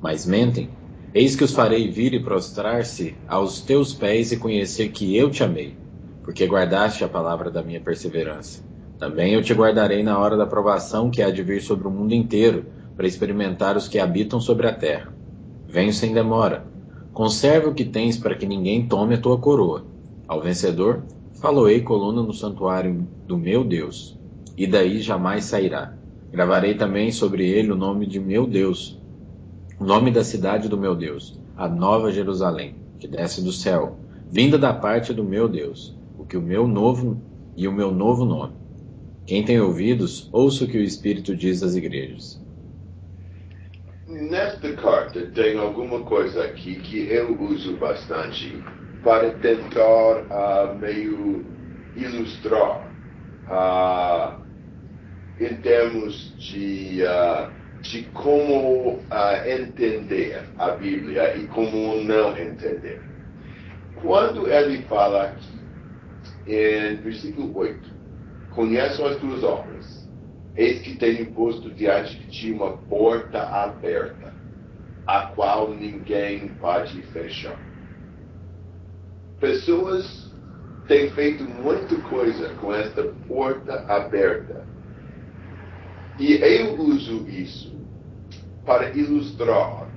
mas 0.00 0.26
mentem, 0.26 0.68
eis 1.14 1.36
que 1.36 1.44
os 1.44 1.52
farei 1.52 1.88
vir 1.88 2.14
e 2.14 2.20
prostrar-se 2.20 3.14
aos 3.28 3.60
teus 3.60 3.94
pés 3.94 4.32
e 4.32 4.36
conhecer 4.36 4.88
que 4.88 5.16
eu 5.16 5.30
te 5.30 5.44
amei, 5.44 5.76
porque 6.24 6.44
guardaste 6.46 7.04
a 7.04 7.08
palavra 7.08 7.48
da 7.48 7.62
minha 7.62 7.80
perseverança. 7.80 8.64
Também 8.98 9.34
eu 9.34 9.42
te 9.42 9.54
guardarei 9.54 10.02
na 10.02 10.18
hora 10.18 10.36
da 10.36 10.46
provação 10.46 11.08
que 11.08 11.22
há 11.22 11.30
de 11.30 11.44
vir 11.44 11.62
sobre 11.62 11.86
o 11.86 11.90
mundo 11.92 12.12
inteiro, 12.12 12.66
para 12.96 13.06
experimentar 13.06 13.76
os 13.76 13.86
que 13.86 14.00
habitam 14.00 14.40
sobre 14.40 14.66
a 14.66 14.74
terra. 14.74 15.14
Venho 15.68 15.92
sem 15.92 16.12
demora. 16.12 16.66
Conserva 17.18 17.68
o 17.68 17.74
que 17.74 17.84
tens 17.84 18.16
para 18.16 18.36
que 18.36 18.46
ninguém 18.46 18.86
tome 18.86 19.16
a 19.16 19.20
tua 19.20 19.36
coroa. 19.36 19.84
Ao 20.28 20.40
vencedor, 20.40 21.02
faloei 21.32 21.80
coluna 21.80 22.22
no 22.22 22.32
santuário 22.32 23.08
do 23.26 23.36
meu 23.36 23.64
Deus, 23.64 24.16
e 24.56 24.68
daí 24.68 25.00
jamais 25.00 25.42
sairá. 25.46 25.94
Gravarei 26.30 26.76
também 26.76 27.10
sobre 27.10 27.44
ele 27.44 27.72
o 27.72 27.76
nome 27.76 28.06
de 28.06 28.20
meu 28.20 28.46
Deus, 28.46 29.02
o 29.80 29.84
nome 29.84 30.12
da 30.12 30.22
cidade 30.22 30.68
do 30.68 30.78
meu 30.78 30.94
Deus, 30.94 31.36
a 31.56 31.68
Nova 31.68 32.12
Jerusalém, 32.12 32.76
que 33.00 33.08
desce 33.08 33.42
do 33.42 33.50
céu, 33.50 33.96
vinda 34.30 34.56
da 34.56 34.72
parte 34.72 35.12
do 35.12 35.24
meu 35.24 35.48
Deus, 35.48 35.98
o 36.16 36.24
que 36.24 36.36
o 36.36 36.40
meu 36.40 36.68
novo 36.68 37.20
e 37.56 37.66
o 37.66 37.72
meu 37.72 37.90
novo 37.90 38.24
nome. 38.24 38.52
Quem 39.26 39.44
tem 39.44 39.60
ouvidos, 39.60 40.28
ouça 40.30 40.62
o 40.62 40.68
que 40.68 40.78
o 40.78 40.84
Espírito 40.84 41.34
diz 41.34 41.64
às 41.64 41.74
igrejas. 41.74 42.40
Nesta 44.08 44.72
carta 44.72 45.20
tem 45.34 45.58
alguma 45.58 46.00
coisa 46.00 46.42
aqui 46.42 46.76
que 46.76 47.12
eu 47.12 47.38
uso 47.42 47.76
bastante 47.76 48.64
para 49.04 49.32
tentar 49.32 49.82
uh, 49.82 50.74
meio 50.78 51.44
ilustrar 51.94 52.90
uh, 53.50 54.42
em 55.38 55.54
termos 55.56 56.34
de, 56.38 57.02
uh, 57.02 57.52
de 57.82 58.04
como 58.14 58.98
entender 59.46 60.42
a 60.56 60.70
Bíblia 60.70 61.36
e 61.36 61.46
como 61.48 62.02
não 62.02 62.30
entender. 62.30 63.02
Quando 64.00 64.48
ele 64.48 64.84
fala 64.84 65.24
aqui, 65.24 65.60
em 66.46 66.96
versículo 66.96 67.54
8, 67.58 67.90
conheço 68.52 69.04
as 69.04 69.16
tuas 69.16 69.44
obras, 69.44 69.97
eis 70.58 70.82
que 70.82 70.96
tenho 70.96 71.24
posto 71.32 71.70
diante 71.70 72.18
de 72.18 72.26
ti 72.26 72.50
uma 72.50 72.76
porta 72.76 73.40
aberta, 73.40 74.34
a 75.06 75.26
qual 75.28 75.70
ninguém 75.70 76.48
pode 76.60 77.00
fechar. 77.12 77.58
Pessoas 79.38 80.34
têm 80.88 81.10
feito 81.10 81.44
muita 81.44 81.94
coisa 82.08 82.48
com 82.60 82.74
esta 82.74 83.04
porta 83.28 83.84
aberta 83.86 84.66
e 86.18 86.32
eu 86.34 86.74
uso 86.74 87.28
isso 87.28 87.78
para 88.66 88.90
ilustrar 88.90 89.88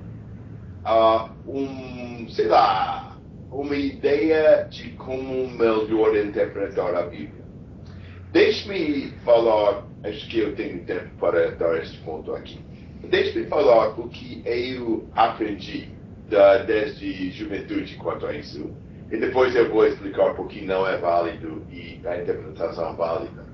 uh, 0.86 1.28
um, 1.50 2.28
sei 2.28 2.46
lá, 2.46 3.18
uma 3.50 3.74
ideia 3.74 4.68
de 4.70 4.90
como 4.90 5.48
melhor 5.50 6.16
interpretar 6.16 6.94
a 6.94 7.02
Bíblia. 7.02 7.42
Deixe-me 8.32 9.10
falar, 9.24 9.84
acho 10.04 10.28
que 10.28 10.40
eu 10.40 10.54
tenho 10.54 10.84
tempo 10.84 11.08
para 11.18 11.52
dar 11.52 11.78
este 11.78 11.98
ponto 11.98 12.34
aqui. 12.34 12.60
Deixe-me 13.08 13.46
falar 13.46 13.98
o 13.98 14.08
que 14.08 14.42
eu 14.44 15.08
aprendi 15.14 15.88
da, 16.28 16.58
desde 16.58 17.30
juventude 17.30 17.96
quanto 17.96 18.26
a 18.26 18.34
isso. 18.34 18.70
E 19.10 19.16
depois 19.16 19.54
eu 19.54 19.70
vou 19.70 19.86
explicar 19.86 20.34
por 20.34 20.48
que 20.48 20.64
não 20.64 20.86
é 20.86 20.96
válido 20.96 21.62
e 21.70 22.00
a 22.06 22.16
interpretação 22.16 22.96
válida. 22.96 23.44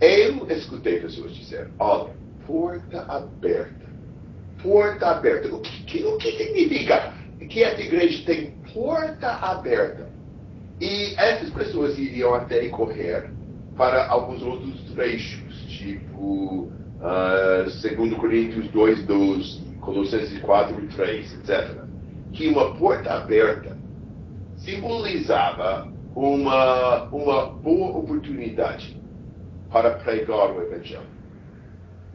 Eu 0.00 0.46
escutei 0.50 1.00
pessoas 1.00 1.34
dizer, 1.34 1.68
olha, 1.78 2.12
porta 2.46 3.02
aberta. 3.08 3.86
Porta 4.62 5.06
aberta. 5.06 5.48
O 5.52 5.60
que, 5.60 6.04
o 6.04 6.16
que 6.18 6.32
significa 6.32 7.12
que 7.48 7.64
essa 7.64 7.80
igreja 7.80 8.24
tem 8.24 8.52
porta 8.72 9.28
aberta? 9.28 10.08
E 10.80 11.14
essas 11.16 11.50
pessoas 11.50 11.98
iriam 11.98 12.34
até 12.34 12.68
correr 12.68 13.30
para 13.76 14.06
alguns 14.08 14.42
outros 14.42 14.80
trechos, 14.92 15.64
tipo 15.68 16.70
uh, 17.00 17.64
2 17.64 18.14
Coríntios 18.14 18.68
2, 18.68 19.04
12, 19.04 19.60
Colossenses 19.80 20.38
4, 20.40 20.88
3, 20.88 21.34
etc. 21.34 21.84
Que 22.32 22.48
uma 22.48 22.74
porta 22.76 23.14
aberta 23.14 23.76
simbolizava 24.56 25.90
uma, 26.14 27.04
uma 27.04 27.46
boa 27.46 27.98
oportunidade 27.98 29.00
para 29.70 29.90
pregar 29.90 30.52
o 30.52 30.62
Evangelho. 30.62 31.02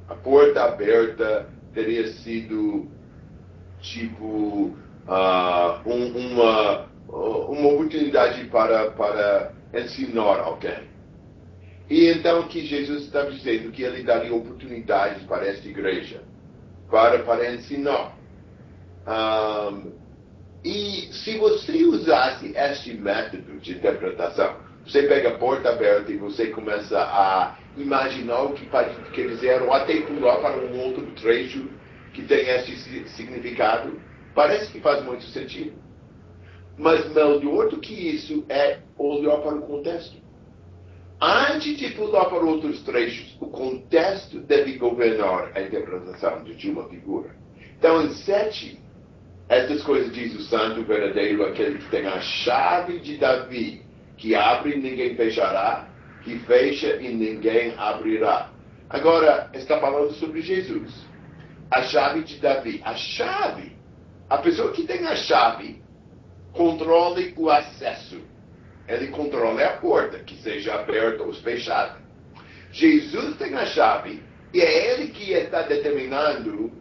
A 0.07 0.15
porta 0.15 0.63
aberta 0.63 1.47
teria 1.73 2.07
sido 2.07 2.87
tipo 3.79 4.75
uh, 5.07 5.81
um, 5.85 6.33
uma, 6.33 6.85
uma 7.07 7.69
oportunidade 7.69 8.45
para, 8.45 8.91
para 8.91 9.51
ensinar 9.73 10.39
alguém. 10.39 10.96
E 11.89 12.07
então 12.07 12.47
que 12.47 12.65
Jesus 12.65 13.03
está 13.03 13.23
dizendo 13.23 13.71
que 13.71 13.83
ele 13.83 14.03
daria 14.03 14.33
oportunidades 14.33 15.23
para 15.23 15.47
esta 15.47 15.67
igreja, 15.67 16.21
para, 16.89 17.19
para 17.19 17.53
ensinar. 17.53 18.17
Um, 19.07 19.91
e 20.65 21.07
se 21.13 21.38
você 21.38 21.83
usasse 21.85 22.51
este 22.55 22.93
método 22.93 23.57
de 23.59 23.73
interpretação, 23.73 24.57
você 24.85 25.03
pega 25.03 25.29
a 25.29 25.38
porta 25.38 25.69
aberta 25.69 26.11
e 26.11 26.17
você 26.17 26.47
começa 26.47 26.99
a 26.99 27.57
imaginar 27.77 28.41
o 28.43 28.53
que 28.53 28.65
quer 29.13 29.27
dizer, 29.29 29.61
ou 29.61 29.71
até 29.71 30.01
pular 30.01 30.38
para 30.39 30.57
um 30.57 30.79
outro 30.79 31.05
trecho 31.11 31.69
que 32.13 32.23
tem 32.23 32.49
esse 32.49 33.07
significado. 33.09 33.99
Parece 34.35 34.71
que 34.71 34.81
faz 34.81 35.03
muito 35.05 35.23
sentido. 35.25 35.73
Mas 36.77 37.07
melhor 37.13 37.69
do 37.69 37.79
que 37.79 37.93
isso 37.93 38.45
é 38.49 38.79
olhar 38.97 39.38
para 39.38 39.55
o 39.55 39.61
contexto. 39.61 40.17
Antes 41.20 41.78
de 41.78 41.89
pular 41.91 42.26
para 42.26 42.45
outros 42.45 42.84
trechos, 42.84 43.36
o 43.41 43.47
contexto 43.47 44.39
deve 44.41 44.78
governar 44.78 45.51
a 45.55 45.61
interpretação 45.61 46.43
de 46.43 46.70
uma 46.70 46.88
figura. 46.89 47.36
Então, 47.78 48.03
em 48.03 48.09
sete, 48.13 48.80
essas 49.49 49.82
coisas 49.84 50.13
diz 50.13 50.36
o 50.36 50.43
santo 50.43 50.84
verdadeiro, 50.84 51.43
aquele 51.45 51.80
que 51.80 51.89
tem 51.89 52.05
a 52.05 52.20
chave 52.20 52.99
de 52.99 53.18
Davi, 53.18 53.82
que 54.15 54.36
abre 54.36 54.76
e 54.76 54.80
ninguém 54.80 55.15
fechará, 55.15 55.88
que 56.24 56.38
fecha 56.39 56.97
e 56.97 57.11
ninguém 57.13 57.74
abrirá. 57.78 58.51
Agora, 58.89 59.49
está 59.53 59.80
falando 59.80 60.13
sobre 60.13 60.41
Jesus. 60.41 60.93
A 61.72 61.82
chave 61.84 62.24
de 62.24 62.38
Davi. 62.38 62.82
A 62.86 62.93
chave 62.95 63.76
A 64.30 64.38
pessoa 64.38 64.72
que 64.72 64.84
tem 64.84 65.05
a 65.05 65.15
chave 65.15 65.82
controle 66.51 67.34
o 67.38 67.49
acesso. 67.49 68.20
Ele 68.88 69.07
controla 69.07 69.65
a 69.65 69.77
porta, 69.77 70.19
que 70.19 70.35
seja 70.41 70.75
aberta 70.75 71.23
ou 71.23 71.33
fechada. 71.33 71.97
Jesus 72.71 73.35
tem 73.38 73.53
a 73.55 73.65
chave 73.65 74.21
e 74.53 74.61
é 74.61 74.93
ele 74.93 75.07
que 75.07 75.33
está 75.33 75.63
determinando 75.63 76.71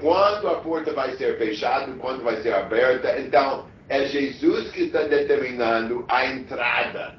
quando 0.00 0.48
a 0.48 0.60
porta 0.60 0.92
vai 0.92 1.12
ser 1.16 1.38
fechada, 1.38 1.92
quando 1.98 2.22
vai 2.22 2.40
ser 2.42 2.54
aberta. 2.54 3.18
Então, 3.20 3.66
é 3.88 4.06
Jesus 4.06 4.70
que 4.70 4.84
está 4.84 5.02
determinando 5.02 6.04
a 6.08 6.26
entrada. 6.26 7.14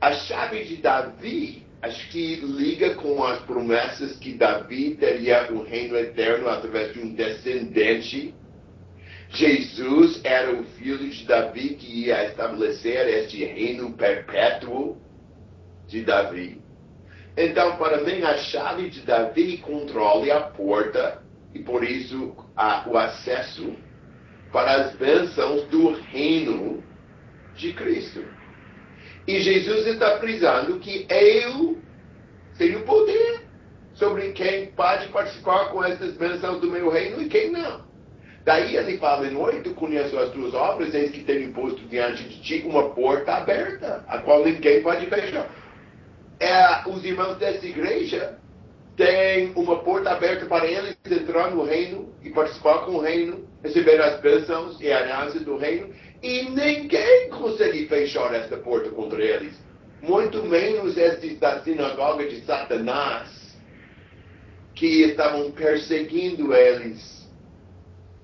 A 0.00 0.12
chave 0.12 0.64
de 0.64 0.76
Davi, 0.76 1.64
acho 1.80 2.08
que 2.10 2.36
liga 2.36 2.94
com 2.94 3.22
as 3.24 3.38
promessas 3.42 4.16
que 4.18 4.34
Davi 4.34 4.96
teria 4.96 5.52
um 5.52 5.62
reino 5.62 5.96
eterno 5.96 6.48
através 6.48 6.92
de 6.92 7.00
um 7.00 7.14
descendente. 7.14 8.34
Jesus 9.34 10.20
era 10.24 10.52
o 10.52 10.64
filho 10.64 10.98
de 10.98 11.24
Davi 11.24 11.70
que 11.70 12.06
ia 12.06 12.26
estabelecer 12.26 13.08
este 13.08 13.44
reino 13.44 13.92
perpétuo 13.94 14.98
de 15.88 16.04
Davi. 16.04 16.60
Então, 17.34 17.76
para 17.76 18.02
mim, 18.02 18.22
a 18.22 18.36
chave 18.36 18.90
de 18.90 19.00
Davi 19.00 19.56
controla 19.58 20.36
a 20.36 20.40
porta 20.40 21.22
e, 21.54 21.60
por 21.60 21.82
isso, 21.82 22.36
a, 22.54 22.86
o 22.86 22.98
acesso 22.98 23.74
para 24.52 24.82
as 24.82 24.96
bênçãos 24.96 25.64
do 25.68 25.94
reino 25.94 26.84
de 27.56 27.72
Cristo. 27.72 28.22
E 29.26 29.40
Jesus 29.40 29.86
está 29.86 30.18
frisando 30.18 30.78
que 30.78 31.06
eu 31.08 31.78
tenho 32.58 32.82
poder 32.82 33.46
sobre 33.94 34.32
quem 34.32 34.66
pode 34.72 35.08
participar 35.08 35.70
com 35.70 35.82
essas 35.82 36.18
bênçãos 36.18 36.60
do 36.60 36.70
meu 36.70 36.90
reino 36.90 37.22
e 37.22 37.28
quem 37.30 37.50
não. 37.50 37.91
Daí 38.44 38.76
ele 38.76 38.98
fala, 38.98 39.26
em 39.26 39.36
conheço 39.74 40.18
as 40.18 40.30
tuas 40.30 40.52
obras, 40.52 40.92
eis 40.94 41.12
que 41.12 41.22
tenho 41.22 41.44
imposto 41.44 41.80
diante 41.86 42.24
de 42.24 42.42
ti 42.42 42.62
uma 42.66 42.90
porta 42.90 43.34
aberta, 43.34 44.04
a 44.08 44.18
qual 44.18 44.44
ninguém 44.44 44.82
pode 44.82 45.06
fechar. 45.06 45.48
É, 46.40 46.88
os 46.88 47.04
irmãos 47.04 47.36
dessa 47.36 47.64
igreja 47.64 48.36
têm 48.96 49.52
uma 49.54 49.78
porta 49.78 50.10
aberta 50.10 50.44
para 50.46 50.66
eles 50.66 50.96
entrar 51.08 51.52
no 51.52 51.62
reino 51.62 52.12
e 52.22 52.30
participar 52.30 52.84
com 52.84 52.96
o 52.96 53.00
reino, 53.00 53.48
receber 53.62 54.00
as 54.00 54.20
bênçãos 54.20 54.80
e 54.80 54.90
a 54.90 55.24
do 55.26 55.56
reino, 55.56 55.90
e 56.20 56.42
ninguém 56.42 57.28
consegue 57.30 57.86
fechar 57.86 58.34
esta 58.34 58.56
porta 58.56 58.90
contra 58.90 59.22
eles. 59.22 59.54
Muito 60.02 60.42
menos 60.44 60.96
estes 60.96 61.38
da 61.38 61.60
sinagoga 61.60 62.26
de 62.28 62.40
Satanás, 62.40 63.56
que 64.74 65.02
estavam 65.04 65.52
perseguindo 65.52 66.52
eles. 66.52 67.21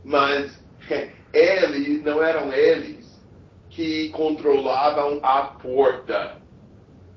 Mas 0.08 0.58
eles, 1.34 2.02
não 2.02 2.22
eram 2.22 2.50
eles 2.50 3.06
que 3.68 4.08
controlavam 4.08 5.20
a 5.22 5.42
porta. 5.42 6.38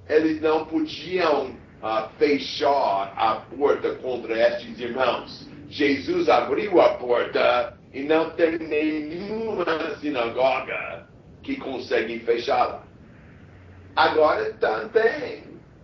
Eles 0.09 0.41
não 0.41 0.65
podiam 0.65 1.51
uh, 1.81 2.09
fechar 2.19 3.13
a 3.15 3.35
porta 3.57 3.95
contra 3.95 4.37
estes 4.37 4.77
irmãos. 4.77 5.47
Jesus 5.69 6.27
abriu 6.27 6.81
a 6.81 6.95
porta 6.95 7.77
e 7.93 8.03
não 8.03 8.31
tem 8.31 8.57
nenhuma 8.57 9.95
sinagoga 10.01 11.07
que 11.41 11.55
consegue 11.55 12.19
fechá-la. 12.19 12.83
Agora 13.95 14.51
também, 14.55 15.43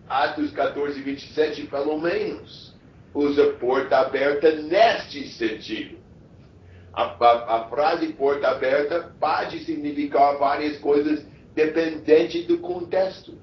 Atos 0.10 0.52
14, 0.52 1.02
27, 1.02 1.68
pelo 1.68 2.02
menos, 2.02 2.76
usa 3.14 3.54
porta 3.54 4.00
aberta 4.00 4.52
neste 4.52 5.30
sentido. 5.30 6.07
A, 6.98 7.04
a, 7.04 7.58
a, 7.58 7.70
frase 7.70 8.08
porta 8.14 8.48
aberta 8.48 9.14
pode 9.20 9.64
significar 9.66 10.36
várias 10.40 10.80
coisas 10.80 11.24
dependente 11.54 12.42
do 12.42 12.58
contexto. 12.58 13.38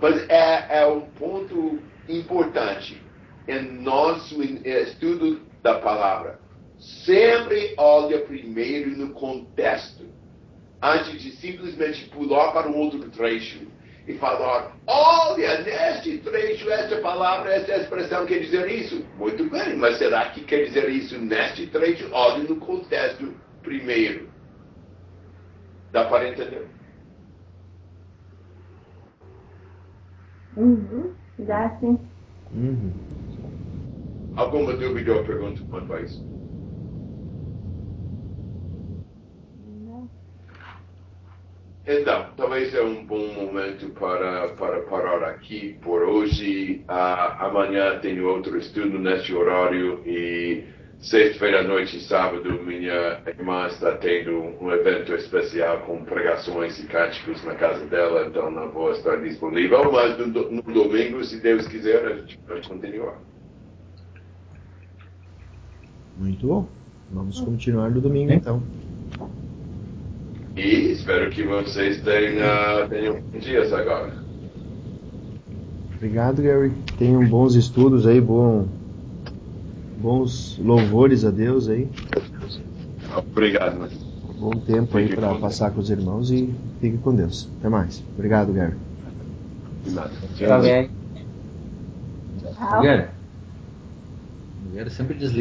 Mas 0.00 0.28
é, 0.28 0.80
é 0.80 0.86
um 0.88 1.02
ponto 1.02 1.78
importante 2.08 3.00
em 3.46 3.62
nosso 3.62 4.42
estudo 4.42 5.42
da 5.62 5.78
palavra. 5.78 6.40
Sempre 6.76 7.72
olha 7.78 8.18
primeiro 8.18 8.90
no 8.96 9.10
contexto, 9.10 10.04
antes 10.82 11.22
de 11.22 11.30
simplesmente 11.36 12.08
pular 12.08 12.50
para 12.50 12.68
um 12.68 12.76
outro 12.76 13.08
trecho 13.10 13.60
e 14.06 14.14
falar: 14.14 14.76
olha, 14.86 15.62
neste 15.62 16.18
trecho, 16.18 16.70
esta 16.70 16.96
palavra, 17.00 17.54
esta 17.54 17.76
expressão 17.76 18.26
quer 18.26 18.40
dizer 18.40 18.68
isso. 18.70 19.04
Muito 19.18 19.48
bem, 19.50 19.76
mas 19.76 19.98
será 19.98 20.30
que 20.30 20.42
quer 20.44 20.64
dizer 20.64 20.88
isso 20.88 21.18
neste 21.18 21.66
trecho? 21.68 22.08
Olhe 22.12 22.48
no 22.48 22.56
contexto 22.56 23.32
primeiro. 23.62 24.28
Dá 25.92 26.04
para 26.04 26.28
entender? 26.28 26.66
Uhum, 30.56 31.14
dá 31.38 31.70
sim. 31.80 31.98
Uhum. 32.52 32.92
Alguma 34.36 34.72
dúvida 34.74 35.12
ou 35.14 35.24
pergunta 35.24 35.62
quanto 35.70 35.92
a 35.92 36.00
isso? 36.00 36.24
Então, 41.86 42.26
talvez 42.36 42.72
é 42.74 42.82
um 42.82 43.04
bom 43.04 43.26
momento 43.34 43.88
para, 43.90 44.48
para 44.50 44.82
parar 44.82 45.24
aqui 45.24 45.76
por 45.82 46.02
hoje. 46.02 46.84
Uh, 46.88 47.44
amanhã 47.44 47.98
tenho 47.98 48.28
outro 48.28 48.56
estudo 48.56 49.00
neste 49.00 49.34
horário 49.34 50.00
e 50.06 50.64
sexta-feira 51.00 51.60
à 51.60 51.62
noite 51.64 51.96
e 51.96 52.00
sábado 52.00 52.62
minha 52.62 53.20
irmã 53.26 53.66
está 53.66 53.96
tendo 53.96 54.54
um 54.60 54.70
evento 54.70 55.12
especial 55.14 55.80
com 55.80 56.04
pregações 56.04 56.78
e 56.78 56.86
cânticos 56.86 57.44
na 57.44 57.56
casa 57.56 57.84
dela, 57.86 58.28
então 58.28 58.48
não 58.48 58.70
vou 58.70 58.92
estar 58.92 59.16
disponível, 59.16 59.90
mas 59.90 60.16
no, 60.16 60.52
no 60.52 60.62
domingo, 60.62 61.24
se 61.24 61.40
Deus 61.40 61.66
quiser, 61.66 62.06
a 62.06 62.16
gente 62.18 62.38
vai 62.46 62.62
continuar. 62.62 63.18
Muito 66.16 66.46
bom. 66.46 66.68
Vamos 67.10 67.40
continuar 67.40 67.90
no 67.90 68.00
domingo 68.00 68.32
então. 68.32 68.62
E 70.56 70.92
espero 70.92 71.30
que 71.30 71.42
vocês 71.42 72.00
tenham, 72.02 72.88
tenham 72.88 73.20
dias 73.40 73.72
agora. 73.72 74.12
Obrigado, 75.96 76.42
Gary. 76.42 76.72
Tenham 76.98 77.26
bons 77.26 77.54
estudos 77.54 78.06
aí, 78.06 78.20
bom, 78.20 78.66
bons 79.98 80.58
louvores 80.58 81.24
a 81.24 81.30
Deus 81.30 81.68
aí. 81.68 81.88
Obrigado, 83.16 83.78
mano. 83.78 83.92
Bom 84.38 84.50
tempo 84.50 84.98
aí 84.98 85.14
para 85.14 85.34
passar 85.36 85.70
com 85.70 85.80
os 85.80 85.88
irmãos 85.88 86.30
e 86.30 86.52
fique 86.80 86.98
com 86.98 87.14
Deus. 87.14 87.48
Até 87.60 87.68
mais. 87.68 88.02
Obrigado, 88.14 88.52
Gary. 88.52 88.74
Nada. 89.86 90.10
Tchau, 90.36 90.60
Gary. 90.60 90.90
Tchau. 92.42 92.82
Gary. 92.82 93.08
Gary 94.74 94.90
sempre 94.90 95.14
desliga. 95.14 95.40